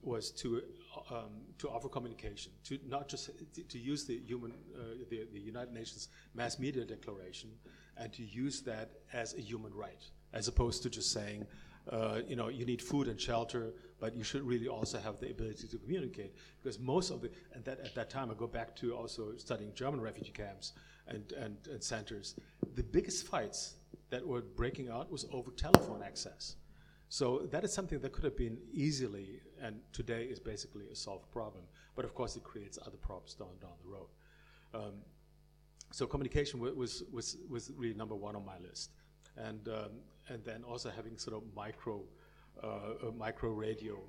[0.01, 0.61] was to
[1.09, 5.39] um, to offer communication, to not just to, to use the human, uh, the, the
[5.39, 7.49] United Nations Mass Media Declaration,
[7.97, 10.03] and to use that as a human right,
[10.33, 11.45] as opposed to just saying,
[11.91, 15.29] uh, you know, you need food and shelter, but you should really also have the
[15.31, 16.35] ability to communicate.
[16.61, 19.73] Because most of the, and that at that time, I go back to also studying
[19.73, 20.73] German refugee camps
[21.07, 22.35] and, and, and centers.
[22.75, 23.75] The biggest fights
[24.09, 26.55] that were breaking out was over telephone access.
[27.09, 31.29] So that is something that could have been easily, and today is basically a solved
[31.31, 31.63] problem.
[31.95, 34.09] But of course, it creates other problems down down the road.
[34.73, 34.93] Um,
[35.91, 38.89] so communication was, was, was really number one on my list.
[39.37, 39.91] And, um,
[40.27, 42.01] and then also having sort of micro,
[42.63, 43.99] uh, micro radio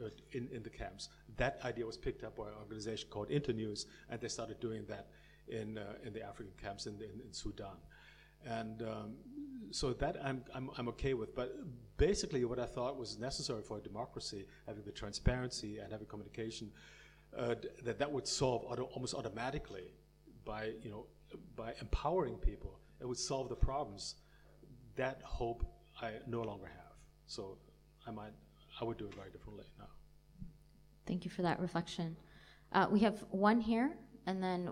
[0.00, 1.08] uh, in, in the camps.
[1.36, 5.08] That idea was picked up by an organization called Internews, and they started doing that
[5.48, 7.76] in, uh, in the African camps in, in, in Sudan.
[8.46, 9.14] And um,
[9.70, 11.34] so that I'm, I'm, I'm okay with.
[11.34, 11.54] But
[11.96, 16.70] basically, what I thought was necessary for a democracy, having the transparency and having communication,
[17.36, 17.54] uh,
[17.84, 19.94] that that would solve auto, almost automatically
[20.44, 21.06] by, you know,
[21.56, 22.78] by empowering people.
[23.00, 24.16] It would solve the problems.
[24.96, 25.64] That hope
[26.00, 26.96] I no longer have.
[27.26, 27.58] So
[28.06, 28.32] I might,
[28.80, 29.86] I would do it very differently now.
[31.06, 32.16] Thank you for that reflection.
[32.72, 33.92] Uh, we have one here,
[34.26, 34.70] and then,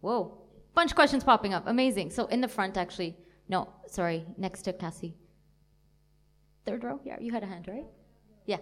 [0.00, 0.43] whoa,
[0.74, 1.64] bunch of questions popping up.
[1.66, 2.10] Amazing.
[2.10, 3.16] So in the front, actually,
[3.48, 5.14] no, sorry, next to Cassie.
[6.64, 7.00] Third row?
[7.04, 7.84] Yeah, you had a hand, right?
[8.46, 8.58] Yeah.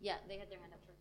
[0.00, 0.98] Yeah, they had their hand up first.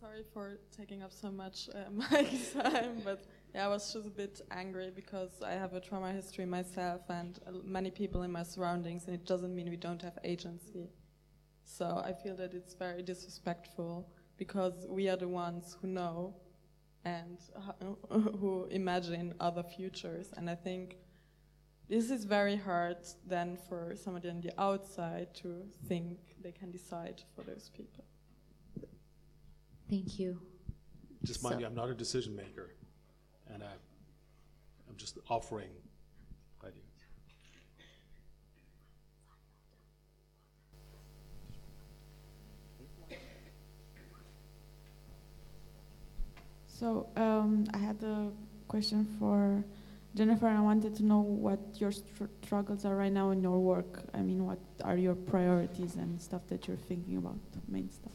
[0.00, 3.24] Sorry for taking up so much uh, mic time, but
[3.54, 7.38] yeah, I was just a bit angry because I have a trauma history myself and
[7.46, 10.90] uh, many people in my surroundings, and it doesn't mean we don't have agency.
[11.64, 16.34] So I feel that it's very disrespectful because we are the ones who know
[17.06, 17.38] and
[18.40, 20.32] who imagine other futures.
[20.36, 20.96] And I think
[21.88, 27.22] this is very hard then for somebody on the outside to think they can decide
[27.34, 28.04] for those people.
[29.88, 30.40] Thank you.
[31.22, 32.74] Just mind so you, I'm not a decision maker,
[33.52, 33.74] and I,
[34.88, 35.70] I'm just offering
[36.64, 36.82] ideas.
[46.78, 48.28] So um, I had a
[48.68, 49.64] question for
[50.14, 50.46] Jennifer.
[50.46, 54.02] I wanted to know what your struggles are right now in your work.
[54.12, 58.12] I mean, what are your priorities and stuff that you're thinking about, main stuff.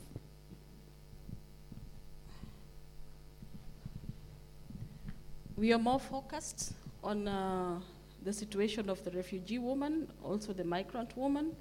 [5.58, 6.74] We are more focused
[7.04, 7.80] on uh,
[8.24, 11.56] the situation of the refugee woman, also the migrant woman,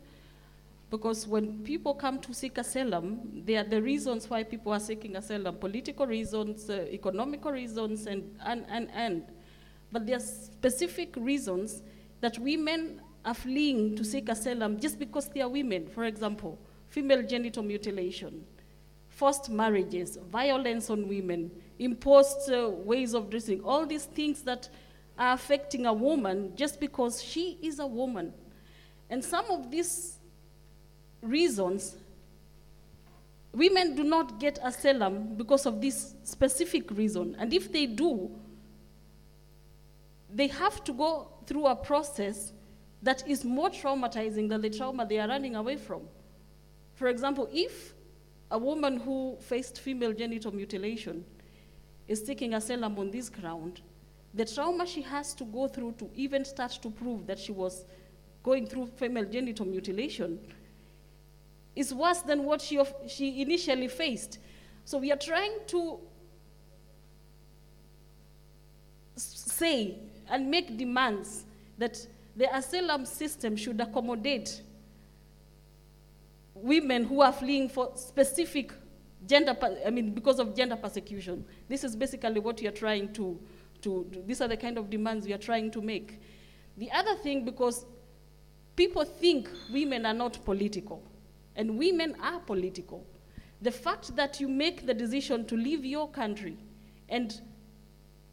[0.90, 5.14] because when people come to seek asylum, there are the reasons why people are seeking
[5.16, 9.22] asylum, political reasons, uh, economical reasons, and, and, and, and.
[9.92, 11.82] But there are specific reasons
[12.20, 15.86] that women are fleeing to seek asylum just because they are women.
[15.86, 16.58] For example,
[16.88, 18.44] female genital mutilation,
[19.08, 24.68] forced marriages, violence on women, imposed uh, ways of dressing, all these things that
[25.16, 28.32] are affecting a woman just because she is a woman.
[29.08, 30.19] And some of these
[31.22, 31.96] reasons,
[33.52, 37.36] women do not get asylum because of this specific reason.
[37.38, 38.30] And if they do,
[40.32, 42.52] they have to go through a process
[43.02, 46.02] that is more traumatizing than the trauma they are running away from.
[46.94, 47.94] For example, if
[48.50, 51.24] a woman who faced female genital mutilation
[52.06, 53.80] is seeking asylum on this ground,
[54.34, 57.84] the trauma she has to go through to even start to prove that she was
[58.42, 60.38] going through female genital mutilation
[61.74, 64.38] is worse than what she, she initially faced.
[64.84, 66.00] So we are trying to
[69.16, 69.98] say
[70.28, 71.44] and make demands
[71.78, 72.06] that
[72.36, 74.62] the asylum system should accommodate
[76.54, 78.72] women who are fleeing for specific
[79.26, 81.44] gender, I mean, because of gender persecution.
[81.68, 83.38] This is basically what we are trying to,
[83.82, 86.20] to, these are the kind of demands we are trying to make.
[86.76, 87.84] The other thing, because
[88.76, 91.02] people think women are not political.
[91.56, 93.06] And women are political.
[93.62, 96.56] The fact that you make the decision to leave your country
[97.08, 97.40] and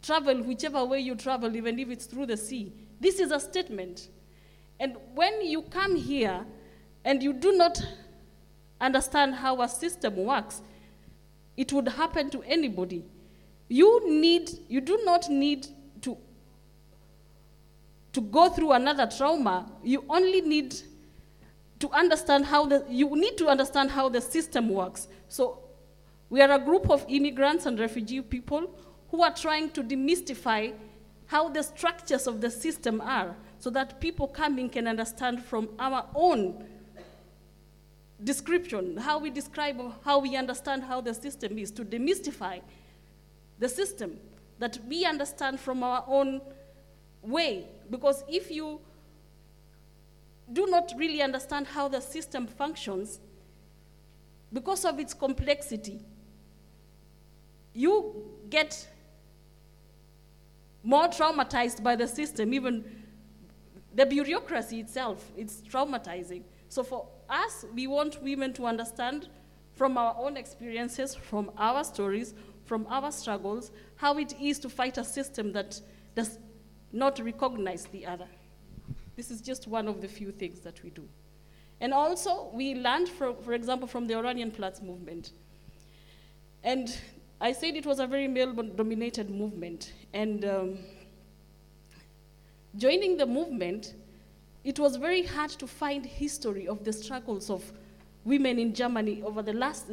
[0.02, 4.10] travel whichever way you travel, even if it's through the sea, this is a statement.
[4.80, 6.46] And when you come here
[7.04, 7.82] and you do not
[8.80, 10.62] understand how a system works,
[11.58, 13.04] it would happen to anybody.
[13.68, 15.68] You need, you do not need
[16.02, 16.18] to,
[18.14, 19.72] to go through another trauma.
[19.84, 20.76] You only need
[21.80, 25.08] to understand how the, you need to understand how the system works.
[25.28, 25.60] So
[26.30, 28.74] we are a group of immigrants and refugee people
[29.10, 30.74] who are trying to demystify
[31.28, 36.06] how the structures of the system are so that people coming can understand from our
[36.16, 36.66] own
[38.24, 42.62] description, how we describe, how we understand how the system is, to demystify
[43.60, 44.18] the system,
[44.60, 46.42] that we understand from our own
[47.22, 47.68] way.
[47.90, 48.80] Because if you
[50.52, 53.20] do not really understand how the system functions,
[54.54, 56.00] because of its complexity,
[57.74, 58.88] you get
[60.84, 62.84] more traumatized by the system, even
[63.94, 66.44] the bureaucracy itself, it's traumatizing.
[66.70, 69.28] So for us, we want women to understand
[69.74, 72.34] from our own experiences, from our stories,
[72.66, 75.80] from our struggles, how it is to fight a system that
[76.16, 76.40] does
[76.92, 78.28] not recognize the other.
[79.18, 81.04] This is just one of the few things that we do.
[81.82, 85.32] And also, we learned, for, for example, from the Iranian Oranienplatz movement.
[86.64, 86.96] And
[87.42, 89.94] I said it was a very male dominated movement.
[90.14, 90.78] And um,
[92.78, 93.96] joining the movement,
[94.64, 97.64] it was very hard to find history of the struggles of
[98.24, 99.86] women in Germany over the last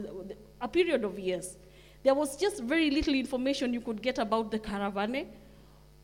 [0.60, 1.56] a period of years.
[2.02, 5.26] There was just very little information you could get about the Karawane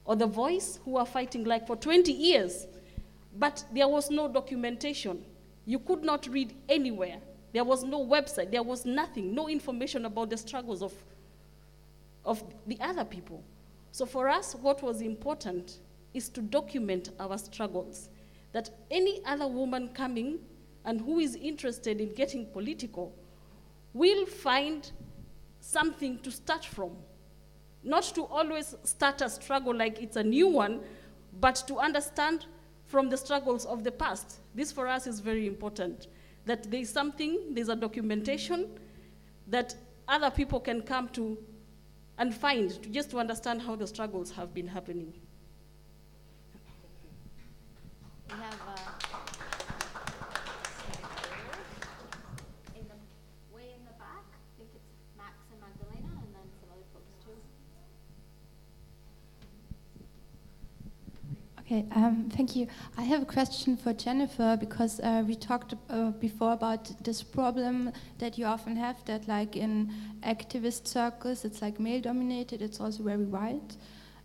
[0.06, 2.66] or the Voice who were fighting like for 20 years.
[3.40, 5.24] But there was no documentation.
[5.64, 7.16] You could not read anywhere.
[7.54, 8.50] There was no website.
[8.50, 10.92] There was nothing, no information about the struggles of,
[12.22, 13.42] of the other people.
[13.92, 15.78] So for us, what was important
[16.12, 18.10] is to document our struggles.
[18.52, 20.40] That any other woman coming
[20.84, 23.14] and who is interested in getting political
[23.94, 24.92] will find
[25.60, 26.90] something to start from.
[27.82, 30.80] Not to always start a struggle like it's a new one,
[31.40, 32.44] but to understand
[32.90, 34.40] from the struggles of the past.
[34.52, 36.08] This for us is very important.
[36.44, 38.68] That there's something, there's a documentation
[39.46, 39.76] that
[40.08, 41.38] other people can come to
[42.18, 45.14] and find to just to understand how the struggles have been happening.
[48.28, 48.76] We have uh,
[52.74, 52.98] in the
[53.54, 54.26] way in the back.
[54.34, 57.38] I think it's Max and Magdalena, and then some other folks too.
[61.70, 62.66] Okay, um, thank you.
[62.98, 67.92] I have a question for Jennifer because uh, we talked uh, before about this problem
[68.18, 69.94] that you often have that, like in
[70.24, 73.76] activist circles, it's like male dominated, it's also very white.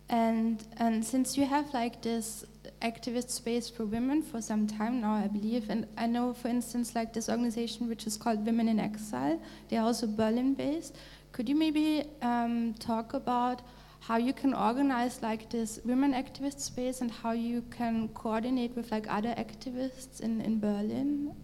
[0.08, 2.44] And, and since you have like this
[2.82, 6.96] activist space for women for some time now, I believe, and I know, for instance,
[6.96, 10.96] like this organization which is called Women in Exile, they're also Berlin based.
[11.30, 13.62] Could you maybe um, talk about
[14.06, 18.90] how you can organize like this women activist space and how you can coordinate with
[18.90, 21.34] like other activists in, in Berlin?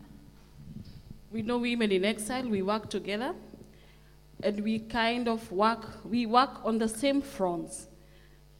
[1.30, 3.34] We know Women in Exile, we work together,
[4.42, 7.88] and we kind of work, we work on the same fronts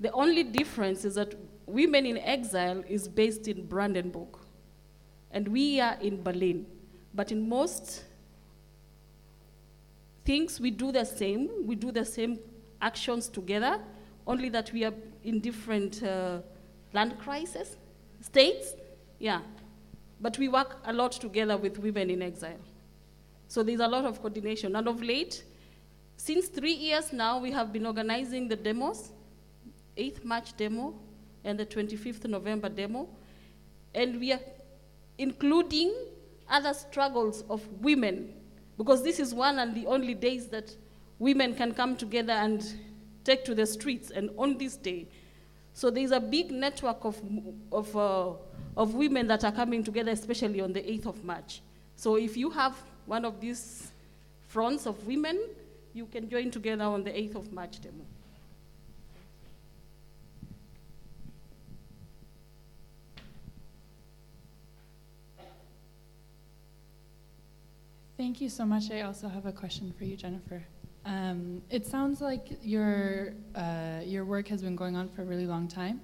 [0.02, 4.36] the only difference is that Women in Exile is based in Brandenburg,
[5.30, 6.66] and we are in Berlin.
[7.14, 8.02] But in most
[10.24, 11.48] things, we do the same.
[11.64, 12.40] We do the same
[12.80, 13.78] actions together,
[14.26, 14.94] only that we are
[15.24, 16.38] in different uh,
[16.92, 17.76] land crisis
[18.20, 18.74] states.
[19.18, 19.40] Yeah.
[20.20, 22.60] But we work a lot together with Women in Exile.
[23.48, 24.76] So there's a lot of coordination.
[24.76, 25.44] And of late,
[26.16, 29.12] since three years now, we have been organizing the demos
[29.96, 30.94] 8th March demo
[31.44, 33.08] and the 25th November demo.
[33.94, 34.40] And we are
[35.18, 35.94] including
[36.48, 38.32] other struggles of women,
[38.78, 40.74] because this is one and the only days that
[41.18, 42.64] women can come together and
[43.24, 45.08] take to the streets, and on this day.
[45.74, 47.20] So there's a big network of,
[47.70, 48.32] of, uh,
[48.76, 51.62] of women that are coming together, especially on the 8th of March.
[51.96, 52.76] So if you have
[53.06, 53.90] one of these
[54.48, 55.40] fronts of women,
[55.94, 58.04] you can join together on the 8th of March demo.
[68.16, 68.90] Thank you so much.
[68.92, 70.62] I also have a question for you, Jennifer.
[71.04, 75.46] Um, it sounds like your uh, your work has been going on for a really
[75.46, 76.00] long time,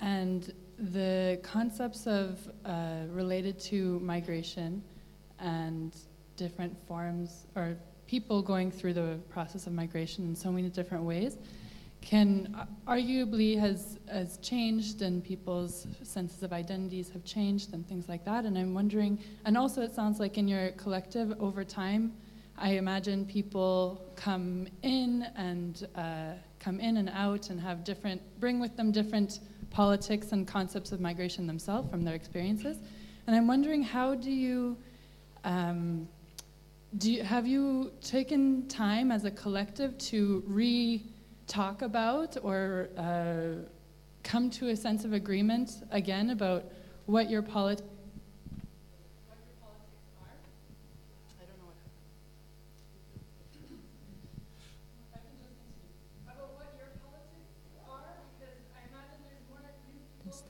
[0.00, 4.82] and the concepts of uh, related to migration
[5.38, 5.94] and
[6.36, 7.76] different forms or
[8.06, 11.38] people going through the process of migration in so many different ways
[12.00, 18.08] can uh, arguably has has changed and people's senses of identities have changed and things
[18.08, 18.44] like that.
[18.44, 22.12] And i'm wondering and also it sounds like in your collective over time
[22.58, 28.58] i imagine people come in and uh, come in and out and have different bring
[28.60, 32.78] with them different politics and concepts of migration themselves from their experiences.
[33.26, 34.76] And i'm wondering how do you
[35.44, 36.08] um,
[36.98, 41.04] do you, have you taken time as a collective to re
[41.46, 43.64] talk about or uh,
[44.22, 46.64] come to a sense of agreement again about
[47.06, 47.88] what your politics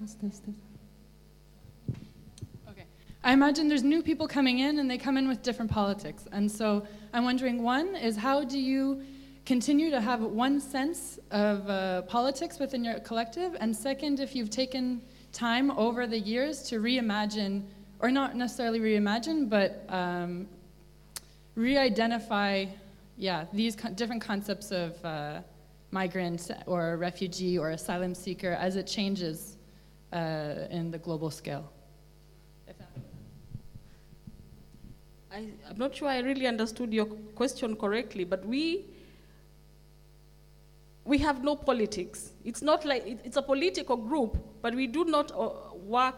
[0.00, 0.54] This, this, this,
[2.68, 2.84] okay.
[3.24, 6.26] I imagine there's new people coming in and they come in with different politics.
[6.32, 9.02] And so I'm wondering one is how do you
[9.46, 13.56] continue to have one sense of uh, politics within your collective?
[13.58, 15.00] And second, if you've taken
[15.32, 17.62] time over the years to reimagine,
[18.00, 20.46] or not necessarily reimagine, but um,
[21.54, 22.66] re identify,
[23.16, 25.40] yeah, these co- different concepts of uh,
[25.90, 29.55] migrant or refugee or asylum seeker as it changes
[30.12, 31.70] uh, in the global scale.
[35.32, 38.86] I, I'm not sure I really understood your question correctly, but we
[41.04, 42.32] we have no politics.
[42.44, 46.16] It's not like it, it's a political group, but we do not uh, work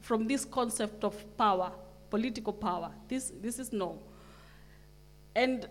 [0.00, 1.70] from this concept of power,
[2.08, 2.90] political power.
[3.08, 3.98] This, this is no.
[5.34, 5.68] And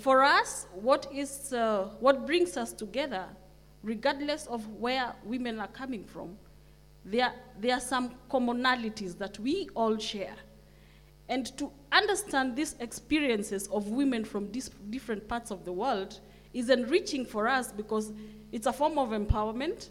[0.00, 3.26] for us, what, is, uh, what brings us together,
[3.82, 6.36] regardless of where women are coming from,
[7.04, 10.34] there, there are some commonalities that we all share.
[11.28, 16.20] And to understand these experiences of women from these different parts of the world,
[16.54, 18.12] is enriching for us because
[18.52, 19.88] it's a form of empowerment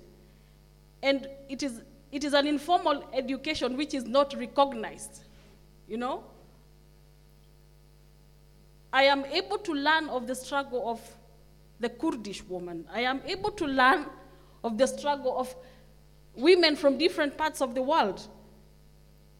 [1.03, 1.81] and it is,
[2.11, 5.26] it is an informal education which is not recognized.
[5.88, 6.23] You know?
[8.94, 11.02] I am able to learn of the struggle of
[11.81, 12.85] the Kurdish woman.
[12.91, 14.06] I am able to learn
[14.64, 15.53] of the struggle of
[16.35, 18.27] women from different parts of the world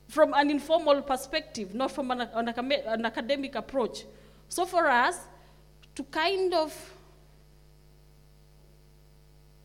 [0.08, 4.06] from an informal perspective, not from an, an, an academic approach.
[4.48, 5.20] So for us
[5.96, 6.94] to kind of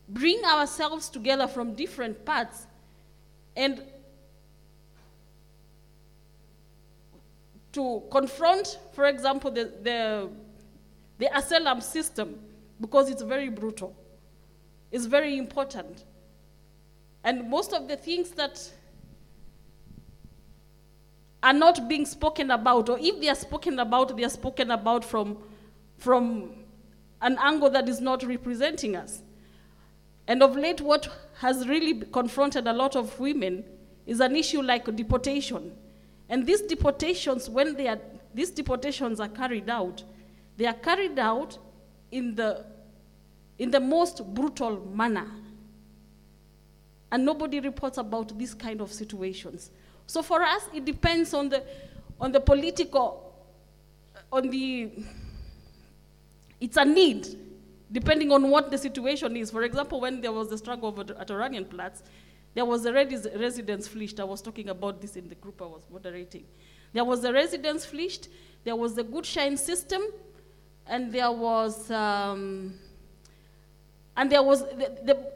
[0.07, 2.65] bring ourselves together from different parts
[3.55, 3.83] and
[7.73, 10.29] to confront, for example, the, the,
[11.19, 12.39] the asylum system
[12.81, 13.95] because it's very brutal.
[14.91, 16.03] It's very important.
[17.23, 18.71] And most of the things that
[21.41, 25.05] are not being spoken about, or if they are spoken about, they are spoken about
[25.05, 25.37] from,
[25.97, 26.51] from
[27.21, 29.21] an angle that is not representing us.
[30.27, 31.09] And of late, what
[31.39, 33.63] has really confronted a lot of women
[34.05, 35.71] is an issue like deportation.
[36.29, 37.99] And these deportations, when they are,
[38.33, 40.03] these deportations are carried out,
[40.57, 41.57] they are carried out
[42.11, 42.65] in the,
[43.57, 45.27] in the most brutal manner.
[47.11, 49.71] And nobody reports about these kind of situations.
[50.05, 51.63] So for us, it depends on the,
[52.19, 53.33] on the political,
[54.31, 54.91] on the,
[56.59, 57.27] it's a need
[57.91, 59.49] depending on what the situation is.
[59.51, 62.03] For example, when there was the struggle over, at Oranienplatz,
[62.53, 64.19] there was a Residenzpflicht.
[64.19, 66.45] I was talking about this in the group I was moderating.
[66.93, 68.27] There was a Residenzpflicht,
[68.63, 70.01] there was the Gutschein system,
[70.87, 72.73] and there was, um,
[74.17, 75.31] and there was the, the,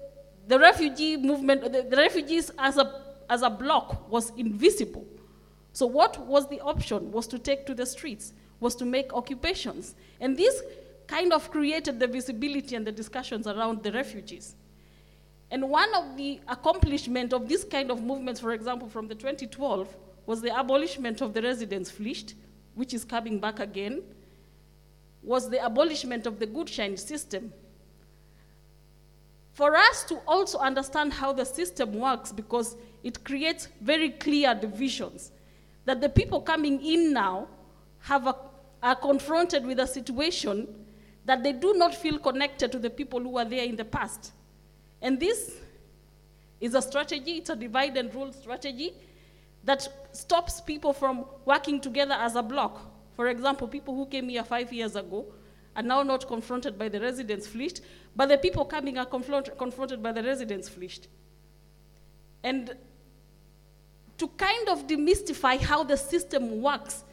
[0.48, 5.06] the refugee movement, the, the refugees as a, as a block was invisible.
[5.72, 7.12] So what was the option?
[7.12, 9.96] Was to take to the streets, was to make occupations.
[10.20, 10.62] And this
[11.08, 14.56] kind of created the visibility and the discussions around the refugees.
[15.52, 19.96] And one of the accomplishments of this kind of movements, for example, from the 2012,
[20.26, 22.34] was the abolishment of the Residenzpflicht,
[22.76, 24.02] which is coming back again,
[25.22, 27.54] was the abolishment of the Gutschein system.
[29.54, 35.32] For us to also understand how the system works, because it creates very clear divisions,
[35.86, 37.48] that the people coming in now
[38.00, 38.36] have a,
[38.82, 40.68] are confronted with a situation
[41.26, 44.34] that they do not feel connected to the people who were there in the past.
[45.02, 45.52] And this
[46.60, 48.94] is a strategy, it's a divide and rule strategy
[49.64, 52.82] that stops people from working together as a block.
[53.16, 55.26] For example, people who came here five years ago
[55.76, 57.82] are now not confronted by the Residenzpflicht,
[58.16, 61.08] but the people coming are confront confronted by the Residenzpflicht.
[62.44, 62.76] And
[64.18, 67.04] to kind of demystify how the system works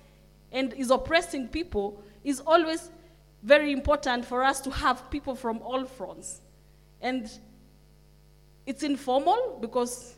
[0.53, 2.91] and is oppressing people, is always
[3.43, 6.41] very important for us to have people from all fronts.
[7.01, 7.31] And
[8.67, 10.15] it's informal because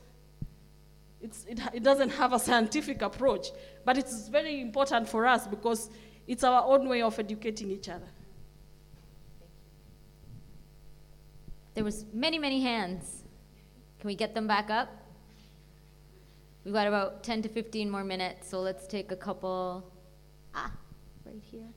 [1.20, 3.48] it's, it, it doesn't have a scientific approach,
[3.84, 5.88] but it's very important for us because
[6.26, 8.08] it's our own way of educating each other.
[11.74, 13.24] There was many, many hands.
[13.98, 14.88] Can we get them back up?
[16.64, 19.90] We've got about 10 to 15 more minutes, so let's take a couple.
[20.54, 20.70] Ah,
[21.24, 21.68] right here.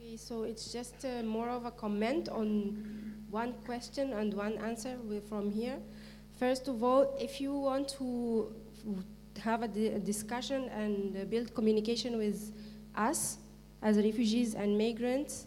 [0.00, 4.96] Okay, so it's just uh, more of a comment on one question and one answer
[5.28, 5.78] from here.
[6.38, 8.54] First of all, if you want to
[9.40, 12.52] have a, di- discussion and build communication with
[12.94, 13.38] us
[13.82, 15.46] as refugees and migrants,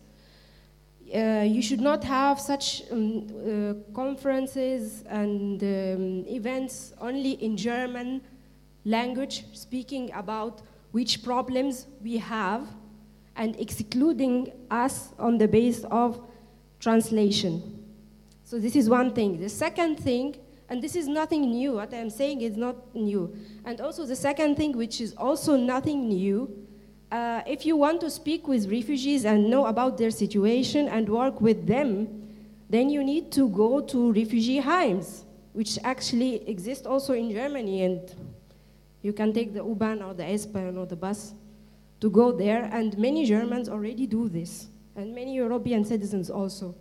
[1.14, 8.22] uh, you should not have such um, uh, conferences and um, events only in German
[8.86, 10.62] language, speaking about
[10.92, 12.68] which problems we have
[13.36, 16.20] and excluding us on the base of
[16.80, 17.84] translation.
[18.44, 19.40] So this is one thing.
[19.40, 20.36] The second thing,
[20.70, 23.36] and this is nothing new, what I'm saying is not new.
[23.66, 26.68] And also the second thing, which is also nothing new,
[27.12, 31.42] uh, if you want to speak with refugees and know about their situation and work
[31.42, 32.08] with them,
[32.70, 37.84] then you need to go to refugee homes, which actually exist also in Germany.
[37.84, 38.16] And
[39.04, 41.34] you can take the U-Bahn or the S-Bahn or the bus
[42.00, 42.68] to go there.
[42.72, 46.74] And many Germans already do this, and many European citizens also.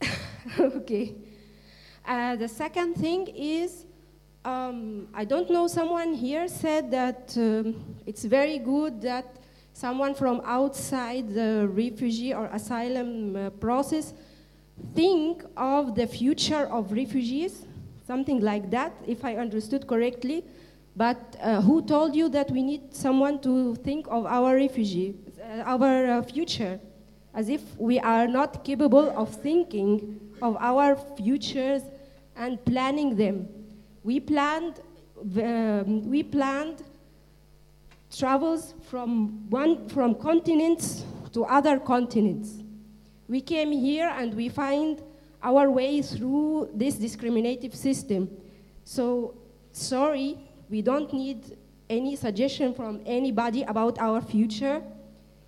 [0.58, 1.14] okay.
[2.08, 3.84] Uh, the second thing is
[4.42, 7.74] um, I don't know, someone here said that um,
[8.06, 9.26] it's very good that
[9.74, 14.14] someone from outside the refugee or asylum uh, process
[14.94, 17.66] think of the future of refugees,
[18.06, 20.44] something like that, if I understood correctly.
[20.96, 25.62] But uh, who told you that we need someone to think of our refugee, uh,
[25.66, 26.80] our uh, future,
[27.34, 31.82] as if we are not capable of thinking of our futures
[32.38, 33.48] and planning them?
[34.02, 34.80] We planned,
[35.42, 36.84] um, we planned
[38.16, 42.62] travels from one from continents to other continents.
[43.28, 45.02] We came here and we find
[45.42, 48.30] our way through this discriminative system.
[48.84, 49.34] So
[49.72, 50.38] sorry,
[50.70, 51.58] we don't need
[51.90, 54.82] any suggestion from anybody about our future.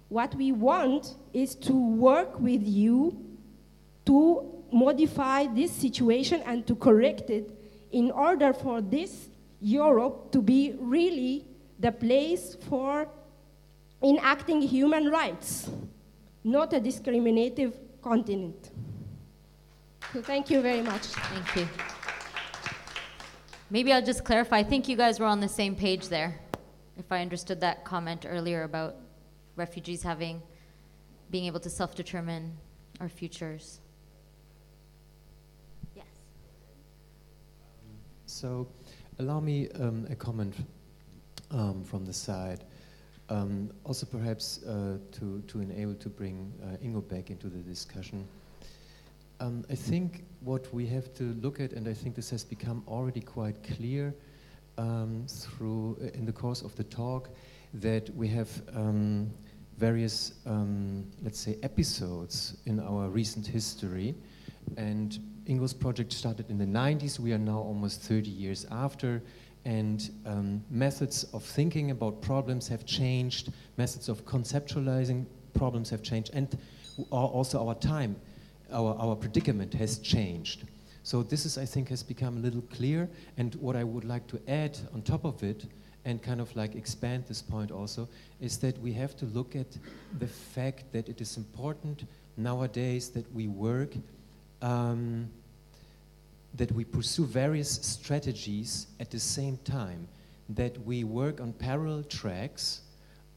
[0.09, 3.17] What we want is to work with you
[4.07, 7.51] to modify this situation and to correct it
[7.93, 9.29] in order for this
[9.61, 11.45] Europe to be really
[11.79, 13.09] the place for
[14.03, 15.71] enacting human rights,
[16.45, 18.71] not a discriminative continent.
[20.13, 21.03] So thank you very much.
[21.03, 21.69] Thank you.
[23.71, 24.59] Maybe I'll just clarify.
[24.59, 26.41] I think you guys were on the same page there,
[26.99, 28.97] if I understood that comment earlier about
[29.55, 30.43] refugees having,
[31.31, 32.57] being able to self determine
[33.01, 33.81] our futures.
[35.95, 36.07] Yes.
[38.31, 38.69] So,
[39.19, 40.55] allow me um, a comment
[41.51, 42.63] um, from the side.
[43.29, 48.27] Um, also, perhaps uh, to, to enable to bring uh, Ingo back into the discussion.
[49.41, 52.85] Um, I think what we have to look at, and I think this has become
[52.87, 54.15] already quite clear
[54.79, 57.31] um, through uh, in the course of the talk,
[57.75, 59.29] that we have um,
[59.77, 60.35] various,
[61.23, 64.15] let's say, episodes in our recent history.
[64.77, 65.19] And
[65.51, 67.19] Ingo's project started in the 90s.
[67.19, 69.21] We are now almost 30 years after.
[69.65, 76.31] And um, methods of thinking about problems have changed, methods of conceptualizing problems have changed,
[76.33, 76.57] and
[77.11, 78.15] also our time,
[78.73, 80.65] our, our predicament has changed.
[81.03, 83.09] So this is, I think, has become a little clear.
[83.37, 85.65] And what I would like to add on top of it,
[86.05, 88.09] and kind of like expand this point also,
[88.41, 89.77] is that we have to look at
[90.21, 92.05] the fact that it is important
[92.37, 93.95] nowadays that we work,
[94.63, 95.29] um,
[96.55, 100.09] that we pursue various strategies at the same time,
[100.49, 102.83] that we work on parallel tracks,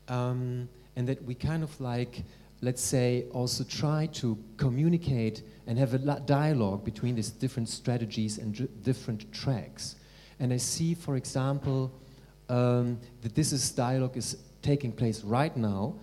[0.08, 2.24] um, and that we kind of like,
[2.62, 8.68] let's say, also try to communicate and have a dialogue between these different strategies and
[8.84, 9.96] different tracks.
[10.40, 11.92] And I see, for example,
[12.50, 15.96] um, that this is dialogue is taking place right now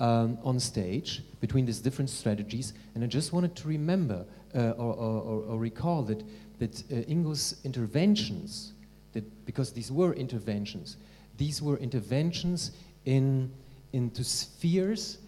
[0.00, 2.74] um, on stage between these different strategies.
[2.94, 6.22] And I just wanted to remember uh, or, or, or, recall that,
[6.58, 8.72] that uh, Ingo's interventions,
[9.12, 10.96] that because these were interventions,
[11.36, 12.72] these were interventions
[13.04, 13.50] in,
[13.92, 15.18] into spheres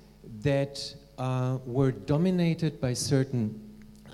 [0.43, 3.61] that uh, were dominated by certain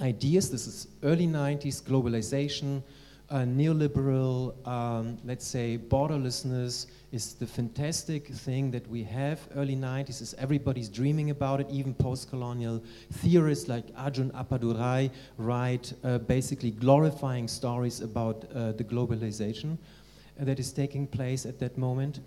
[0.00, 0.50] ideas.
[0.50, 2.82] This is early 90s globalization,
[3.30, 9.40] uh, neoliberal, um, let's say, borderlessness is the fantastic thing that we have.
[9.56, 11.66] Early 90s is everybody's dreaming about it.
[11.70, 12.82] Even post-colonial
[13.12, 19.78] theorists like Arjun Appadurai write uh, basically glorifying stories about uh, the globalization
[20.38, 22.20] that is taking place at that moment.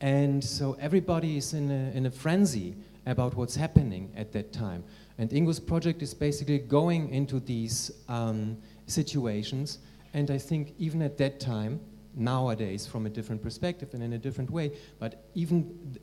[0.00, 2.74] And so everybody is in a, in a frenzy
[3.06, 4.84] about what's happening at that time.
[5.18, 8.56] And Ingo's project is basically going into these um,
[8.86, 9.78] situations.
[10.14, 11.80] And I think even at that time,
[12.14, 16.02] nowadays, from a different perspective and in a different way, but even th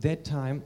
[0.00, 0.62] that time,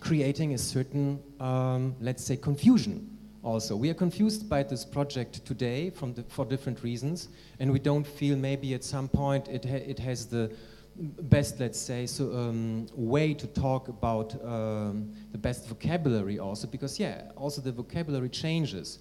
[0.00, 2.96] creating a certain, um, let's say, confusion
[3.42, 3.76] also.
[3.76, 7.28] We are confused by this project today from the, for different reasons,
[7.60, 10.50] and we don't feel maybe at some point it, ha it has the
[11.30, 16.98] best, let's say, so, um, way to talk about um, the best vocabulary also, because
[16.98, 18.98] yeah, also the vocabulary changes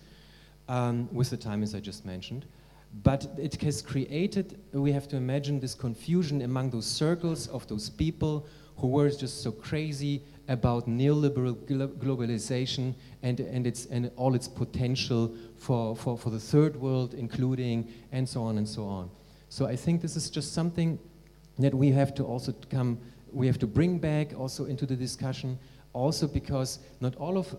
[0.70, 2.46] um, with the time, as I just mentioned.
[3.04, 7.90] But it has created, we have to imagine this confusion among those circles of those
[7.90, 8.48] people
[8.78, 11.56] who were just so crazy about neoliberal
[11.98, 12.94] globalization
[13.24, 18.28] and, and, its, and all its potential for, for, for the third world, including, and
[18.28, 19.10] so on and so on.
[19.50, 21.00] So I think this is just something
[21.60, 23.00] that we have to also come,
[23.32, 25.58] we have to bring back also into the discussion,
[25.94, 27.56] also because not all of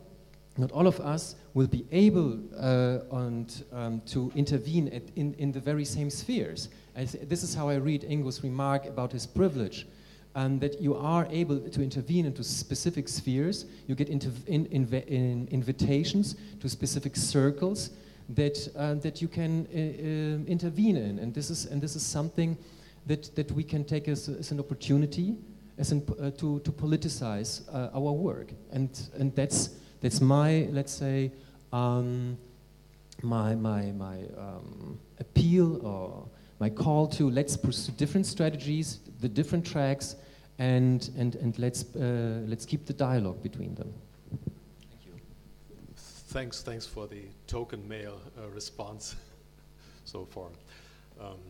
[0.58, 5.52] not all of us will be able uh, and, um, to intervene at, in, in
[5.52, 6.68] the very same spheres.
[6.94, 9.86] this is how I read Ingo's remark about his privilege,
[10.34, 13.66] um, that you are able to intervene into specific spheres.
[13.86, 17.90] You get in, in, invitations to specific circles
[18.30, 21.18] that, uh, that you can uh, uh, intervene in.
[21.18, 22.56] And this is, and this is something
[23.06, 25.36] that, that we can take as, as an opportunity
[25.78, 28.52] as in, uh, to, to politicize uh, our work.
[28.72, 29.70] And, and that's,
[30.06, 31.32] that's my, let's say,
[31.72, 32.38] um,
[33.22, 36.28] my, my, my um, appeal or
[36.60, 40.14] my call to let's pursue different strategies, the different tracks,
[40.60, 43.92] and, and, and let's, uh, let's keep the dialogue between them.
[44.90, 45.12] Thank you.
[45.96, 49.16] Thanks, thanks for the token male uh, response
[50.04, 50.50] so far.
[51.20, 51.40] Um,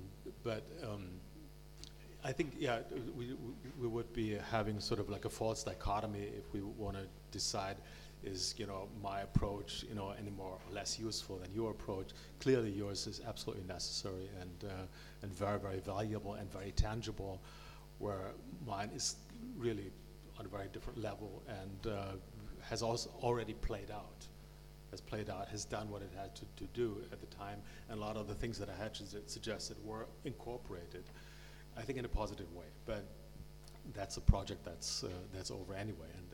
[0.43, 1.09] but um,
[2.25, 2.79] I think, yeah,
[3.15, 3.35] we,
[3.79, 7.03] we would be having sort of like a false dichotomy if we want to
[7.33, 7.77] decide
[8.27, 12.11] is, you know, my approach, you know, any more or less useful than your approach.
[12.41, 17.41] Clearly yours is absolutely necessary and, uh, and very, very valuable and very tangible,
[17.99, 18.33] where
[18.67, 19.17] mine is
[19.57, 19.91] really
[20.39, 22.13] on a very different level and uh,
[22.61, 24.27] has also already played out
[24.91, 27.99] has played out, has done what it had to, to do at the time, and
[27.99, 28.97] a lot of the things that I had
[29.27, 31.05] suggested were incorporated.
[31.77, 32.67] I think in a positive way.
[32.87, 33.05] But
[33.95, 36.26] that's a project that's uh, that's over anyway, and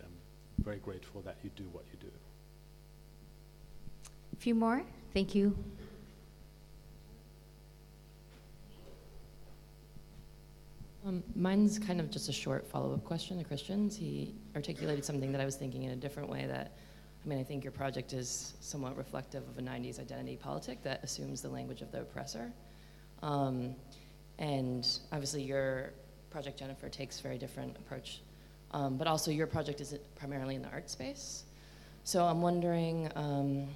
[0.62, 2.12] very grateful that you do what you do.
[4.32, 4.82] A few more.
[5.12, 5.56] Thank you.
[11.05, 13.97] Um, mine's kind of just a short follow-up question to Christian's.
[13.97, 16.70] He articulated something that I was thinking in a different way that,
[17.24, 21.02] I mean, I think your project is somewhat reflective of a 90s identity politic that
[21.02, 22.52] assumes the language of the oppressor.
[23.20, 23.74] Um,
[24.39, 25.93] and obviously your
[26.30, 28.20] project, Jennifer, takes a very different approach.
[28.74, 31.44] Um, but also your project is primarily in the art space.
[32.05, 33.69] So I'm wondering, um,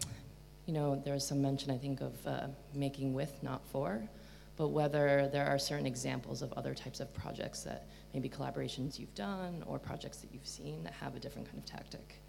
[0.67, 4.03] you know, there was some mention, I think, of uh, making with, not for,
[4.57, 9.15] but whether there are certain examples of other types of projects that maybe collaborations you've
[9.15, 12.21] done or projects that you've seen that have a different kind of tactic.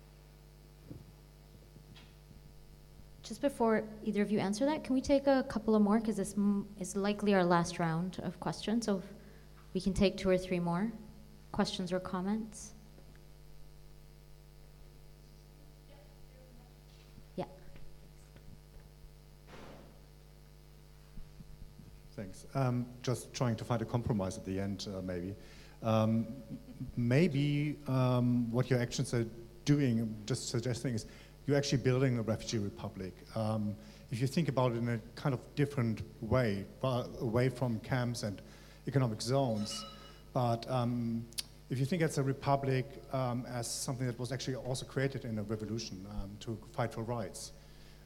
[3.23, 5.99] Just before either of you answer that, can we take a couple of more?
[5.99, 6.35] Because this
[6.79, 8.85] is likely our last round of questions.
[8.85, 9.01] So
[9.73, 10.91] we can take two or three more
[11.57, 12.75] questions or comments.
[17.35, 17.45] Yeah.
[22.15, 22.45] Thanks.
[22.53, 25.33] Um, just trying to find a compromise at the end, uh, maybe.
[25.81, 26.27] Um,
[26.95, 29.25] maybe um, what your actions are
[29.65, 31.07] doing, just suggesting, is
[31.47, 33.15] you're actually building a refugee republic.
[33.33, 33.75] Um,
[34.11, 38.43] if you think about it in a kind of different way, away from camps and
[38.87, 39.83] economic zones,
[40.35, 41.25] but um,
[41.69, 45.37] if you think it's a republic um, as something that was actually also created in
[45.39, 47.51] a revolution um, to fight for rights,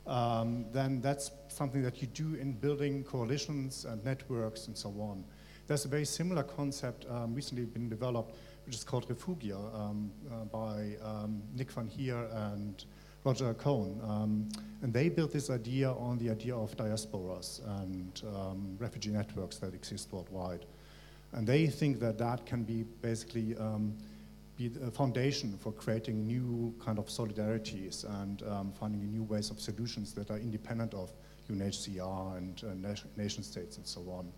[0.07, 5.23] um, then that's something that you do in building coalitions and networks and so on.
[5.67, 8.35] There's a very similar concept um, recently been developed,
[8.65, 10.95] which is called Refugia um, uh, by
[11.55, 12.83] Nick van Hear and
[13.23, 14.01] Roger Cohn.
[14.03, 14.49] Um,
[14.81, 19.73] and they built this idea on the idea of diasporas and um, refugee networks that
[19.73, 20.65] exist worldwide.
[21.33, 23.97] And they think that that can be basically um,
[24.57, 29.59] be the foundation for creating new kind of solidarities and um, finding new ways of
[29.59, 31.11] solutions that are independent of
[31.49, 34.31] UNHCR and uh, nation states and so on.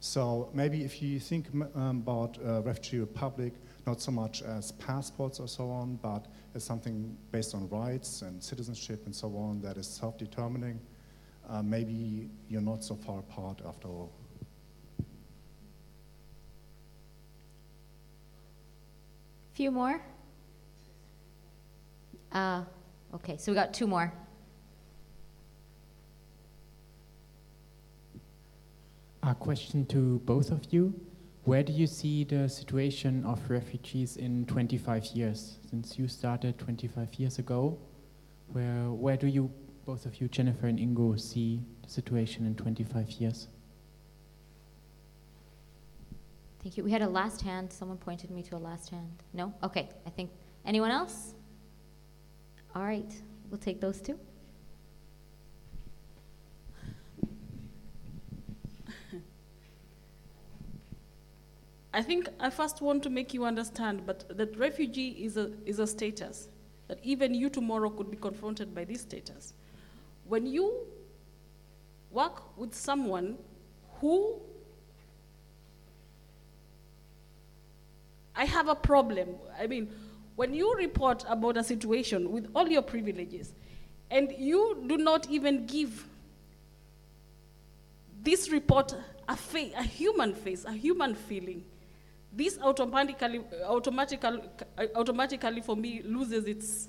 [0.00, 3.54] So maybe if you think um, about uh, refugee republic,
[3.86, 8.42] not so much as passports or so on, but as something based on rights and
[8.42, 10.80] citizenship and so on that is self-determining,
[11.48, 14.12] uh, maybe you're not so far apart after all.
[19.54, 20.00] Few more?
[22.32, 22.64] Uh,
[23.14, 24.12] okay, so we got two more.
[29.22, 30.94] A question to both of you.
[31.44, 35.58] Where do you see the situation of refugees in 25 years?
[35.68, 37.78] Since you started 25 years ago,
[38.52, 39.50] where, where do you,
[39.84, 43.48] both of you, Jennifer and Ingo, see the situation in 25 years?
[46.62, 46.84] Thank you.
[46.84, 47.72] We had a last hand.
[47.72, 49.10] Someone pointed me to a last hand.
[49.32, 49.52] No?
[49.64, 50.30] Okay, I think.
[50.64, 51.34] Anyone else?
[52.74, 53.12] All right,
[53.50, 54.16] we'll take those two.
[61.92, 65.80] I think I first want to make you understand, but that refugee is a, is
[65.80, 66.48] a status,
[66.88, 69.52] that even you tomorrow could be confronted by this status.
[70.24, 70.86] When you
[72.10, 73.36] work with someone
[74.00, 74.40] who
[78.34, 79.28] I have a problem.
[79.58, 79.90] I mean,
[80.36, 83.52] when you report about a situation with all your privileges,
[84.10, 86.06] and you do not even give
[88.22, 88.94] this report
[89.28, 91.64] a, fa- a human face, a human feeling,
[92.32, 94.40] this automatically, automatically,
[94.94, 96.88] automatically for me loses its,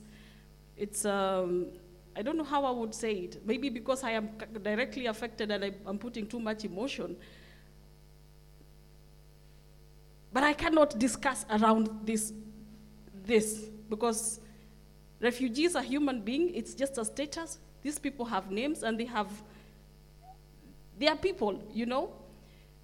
[0.78, 1.68] its um,
[2.16, 3.46] I don't know how I would say it.
[3.46, 4.30] Maybe because I am
[4.62, 7.18] directly affected and I, am putting too much emotion.
[10.34, 12.34] But I cannot discuss around this,
[13.24, 14.40] this because
[15.22, 16.52] refugees are human beings.
[16.56, 17.60] It's just a status.
[17.84, 19.30] These people have names and they have,
[20.98, 22.10] they are people, you know?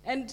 [0.06, 0.32] And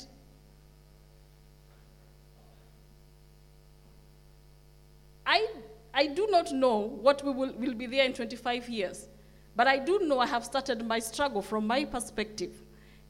[5.25, 5.49] I,
[5.95, 9.09] I do not know what we will, will be there in 25 years,
[9.57, 12.53] but I do know I have started my struggle from my perspective.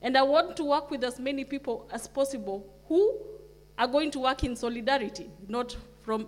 [0.01, 3.19] And I want to work with as many people as possible who
[3.79, 6.27] are going to work in solidarity, not from,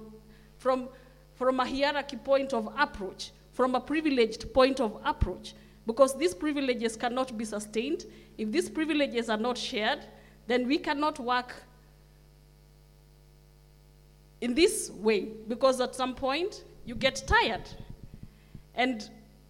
[0.59, 0.89] from,
[1.35, 5.55] from a hierarchy point of approach, from a privileged point of approach,
[5.87, 8.05] because these privileges cannot be sustained.
[8.37, 10.01] If these privileges are not shared,
[10.47, 11.55] then we cannot work
[14.41, 17.69] in this way because at some point you get tired.
[18.75, 19.09] And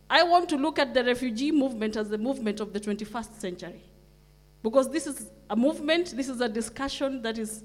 [0.09, 3.83] I want to look at the refugee movement as the movement of the 21st century
[4.62, 7.62] because this is a movement, this is a discussion that is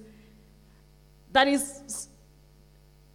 [1.34, 2.07] that is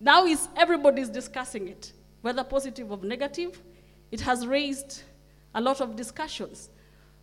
[0.00, 3.60] now is everybody's discussing it, whether positive or negative.
[4.10, 5.02] It has raised
[5.54, 6.70] a lot of discussions.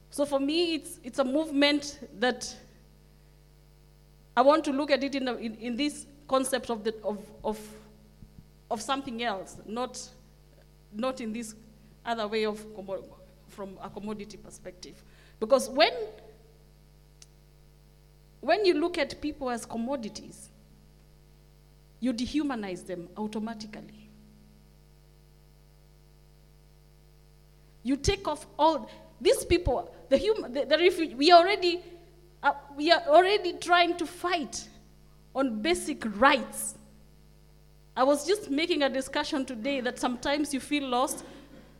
[0.09, 2.53] So for me, it's, it's a movement that
[4.35, 7.59] I want to look at it in, in, in this concept of, the, of, of,
[8.69, 10.01] of something else, not,
[10.93, 11.55] not in this
[12.05, 12.63] other way of
[13.49, 15.01] from a commodity perspective.
[15.39, 15.93] Because when,
[18.41, 20.49] when you look at people as commodities,
[22.05, 24.11] you dehumanize them automatically.
[27.81, 28.87] You take off all
[29.19, 31.81] these people, the human, the, the refugee, we already,
[32.43, 34.69] uh, we are already trying to fight
[35.33, 36.75] on basic rights.
[37.97, 41.25] I was just making a discussion today that sometimes you feel lost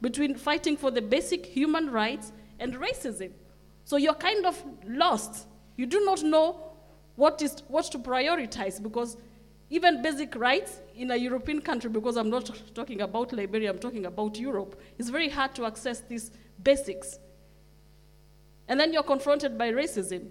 [0.01, 3.29] between fighting for the basic human rights and racism.
[3.83, 5.45] So you're kind of lost.
[5.77, 6.73] You do not know
[7.15, 9.17] what, is, what to prioritize because
[9.69, 14.05] even basic rights in a European country, because I'm not talking about Liberia, I'm talking
[14.05, 16.31] about Europe, it's very hard to access these
[16.61, 17.19] basics.
[18.67, 20.29] And then you're confronted by racism.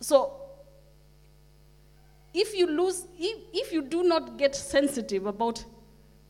[0.00, 0.40] So
[2.34, 5.64] if you lose, if, if you do not get sensitive about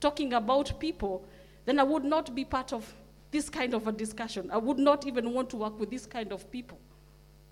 [0.00, 1.24] talking about people,
[1.64, 2.94] then I would not be part of
[3.30, 4.50] this kind of a discussion.
[4.52, 6.78] I would not even want to work with this kind of people.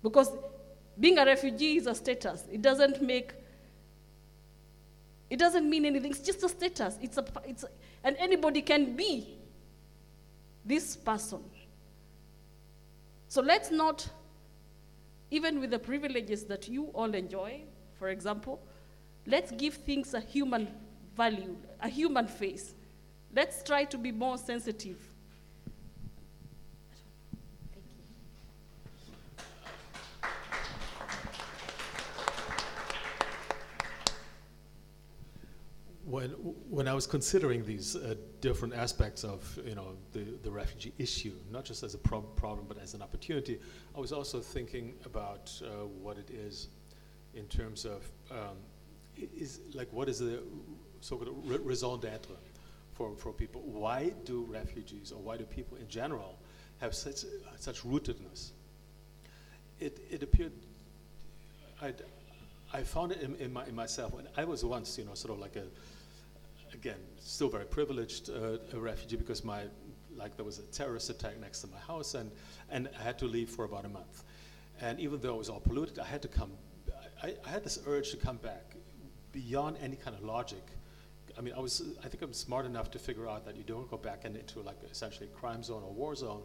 [0.01, 0.31] Because
[0.99, 2.45] being a refugee is a status.
[2.51, 3.33] It doesn't make,
[5.29, 6.11] it doesn't mean anything.
[6.11, 6.97] It's just a status.
[7.01, 7.67] It's a, it's a,
[8.03, 9.37] and anybody can be
[10.63, 11.43] this person.
[13.27, 14.07] So let's not,
[15.31, 17.61] even with the privileges that you all enjoy,
[17.97, 18.61] for example,
[19.25, 20.67] let's give things a human
[21.15, 22.73] value, a human face.
[23.35, 25.14] Let's try to be more sensitive.
[36.15, 36.29] When
[36.69, 41.33] when I was considering these uh, different aspects of you know the, the refugee issue,
[41.51, 43.59] not just as a pro problem but as an opportunity,
[43.95, 46.69] I was also thinking about uh, what it is
[47.33, 48.57] in terms of um,
[49.17, 50.39] is like what is the
[51.01, 51.35] so-called
[51.65, 52.37] raison d'être
[52.93, 53.61] for, for people?
[53.61, 56.39] Why do refugees or why do people in general
[56.79, 57.25] have such
[57.57, 58.51] such rootedness?
[59.81, 60.53] It it appeared.
[61.81, 62.01] I'd,
[62.73, 64.13] I found it in, in, my, in myself.
[64.13, 65.65] When I was once, you know, sort of like a
[66.75, 69.61] again, still very privileged uh, a refugee because my,
[70.15, 72.29] like there was a terrorist attack next to my house and,
[72.69, 74.23] and I had to leave for about a month.
[74.81, 76.51] And even though it was all polluted, I had to come,
[77.23, 78.75] I, I had this urge to come back
[79.31, 80.63] beyond any kind of logic.
[81.37, 83.89] I mean, I was, I think I'm smart enough to figure out that you don't
[83.89, 86.43] go back into like essentially a crime zone or war zone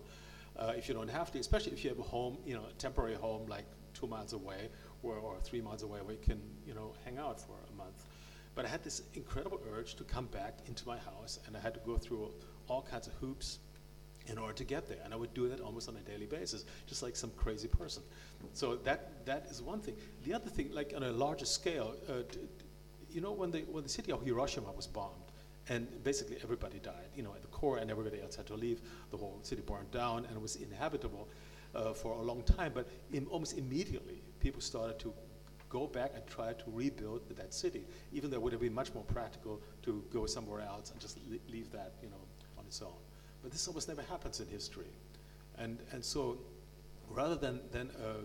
[0.58, 2.72] uh, if you don't have to, especially if you have a home, you know, a
[2.74, 4.68] temporary home like two miles away
[5.02, 8.04] or, or three miles away where you can, you know, hang out for a month.
[8.60, 11.72] But I had this incredible urge to come back into my house, and I had
[11.72, 12.30] to go through
[12.68, 13.58] all kinds of hoops
[14.26, 14.98] in order to get there.
[15.02, 18.02] And I would do that almost on a daily basis, just like some crazy person.
[18.52, 19.96] So that that is one thing.
[20.24, 22.16] The other thing, like on a larger scale, uh,
[23.08, 25.32] you know, when the when the city of Hiroshima was bombed,
[25.70, 28.82] and basically everybody died, you know, at the core, and everybody else had to leave.
[29.10, 31.30] The whole city burned down, and it was inhabitable
[31.74, 32.72] uh, for a long time.
[32.74, 35.14] But in, almost immediately, people started to
[35.70, 38.92] go back and try to rebuild that city, even though it would have been much
[38.92, 41.18] more practical to go somewhere else and just
[41.48, 42.20] leave that, you know,
[42.58, 43.00] on its own.
[43.42, 44.92] But this almost never happens in history.
[45.56, 46.38] And, and so
[47.08, 48.24] rather than, than uh,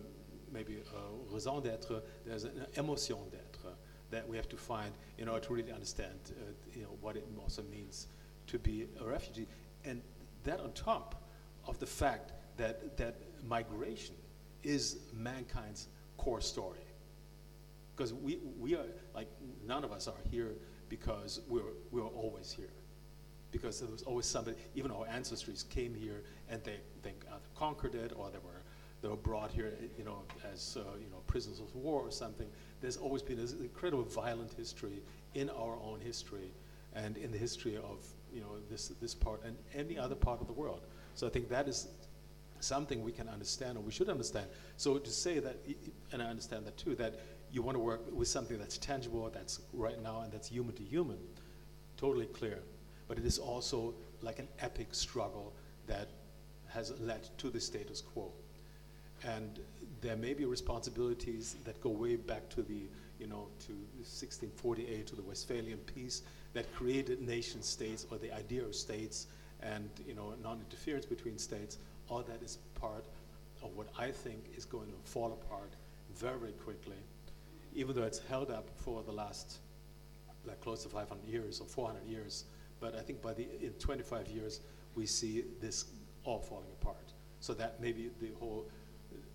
[0.51, 3.73] maybe a raison d'être, there's an émotion d'être
[4.09, 7.25] that we have to find in order to really understand, uh, you know, what it
[7.41, 8.07] also means
[8.47, 9.47] to be a refugee.
[9.83, 10.01] And
[10.43, 11.23] that on top
[11.67, 14.15] of the fact that, that migration
[14.63, 16.84] is mankind's core story
[17.95, 19.27] because we, we are like
[19.65, 20.51] none of us are here
[20.89, 21.61] because we're,
[21.91, 22.69] we're always here.
[23.51, 27.13] Because there was always somebody even our ancestors came here and they, they
[27.55, 28.61] conquered it or they were
[29.01, 32.47] they were brought here you know as uh, you know prisoners of war or something.
[32.81, 35.01] There's always been this incredible violent history
[35.35, 36.51] in our own history
[36.93, 40.47] and in the history of you know this this part and any other part of
[40.47, 40.81] the world.
[41.13, 41.87] So i think that is
[42.59, 44.47] something we can understand or we should understand.
[44.75, 45.57] So to say that
[46.11, 47.19] and i understand that too that
[47.55, 50.83] you want to work with something that's tangible, that's right now, and that's human to
[50.83, 51.17] human.
[51.95, 52.59] Totally clear.
[53.07, 55.53] But it is also like an epic struggle
[55.87, 56.09] that
[56.67, 58.29] has led to the status quo.
[59.23, 59.61] And
[60.01, 62.81] there may be responsibilities that go way back to the,
[63.19, 63.71] you know, to
[64.03, 66.23] 1648, to the Westphalian peace
[66.53, 69.27] that created nation states or the idea of states
[69.61, 71.77] and, you know, non-interference between states.
[72.09, 73.05] All that is part
[73.63, 75.71] of what I think is going to fall apart
[76.13, 76.97] very, very quickly
[77.75, 79.59] even though it's held up for the last
[80.47, 82.45] like close to 500 years or 400 years.
[82.79, 84.61] But I think by the in 25 years
[84.95, 85.85] we see this
[86.23, 87.13] all falling apart.
[87.39, 88.69] So that maybe the whole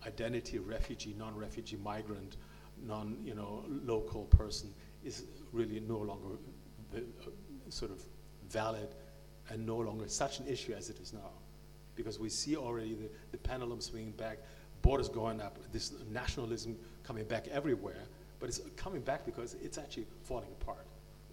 [0.07, 2.37] identity of refugee, non-refugee, migrant,
[2.83, 4.73] non you know local person
[5.05, 6.37] is really no longer
[6.95, 7.01] uh,
[7.69, 8.03] sort of
[8.49, 8.95] valid
[9.51, 11.31] and no longer such an issue as it is now.
[11.95, 14.39] Because we see already the, the pendulum swinging back,
[14.81, 18.07] borders going up, this nationalism coming back everywhere,
[18.41, 20.87] but it's coming back because it's actually falling apart.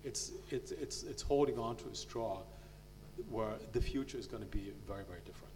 [0.04, 2.42] It's, it's, it's, it's holding on to a straw
[3.30, 5.54] where the future is going to be very, very different.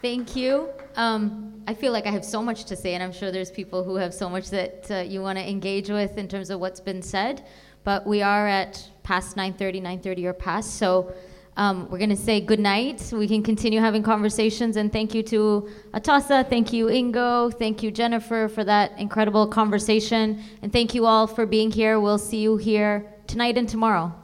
[0.00, 0.68] Thank you.
[0.96, 3.82] Um, I feel like I have so much to say, and I'm sure there's people
[3.82, 6.80] who have so much that uh, you want to engage with in terms of what's
[6.80, 7.46] been said.
[7.82, 11.12] But we are at past 9:30, 9:30 or past, so
[11.58, 13.10] um, we're going to say good night.
[13.12, 14.76] We can continue having conversations.
[14.76, 16.48] And thank you to Atossa.
[16.48, 17.52] Thank you, Ingo.
[17.52, 20.40] Thank you, Jennifer, for that incredible conversation.
[20.62, 21.98] And thank you all for being here.
[21.98, 24.17] We'll see you here tonight and tomorrow.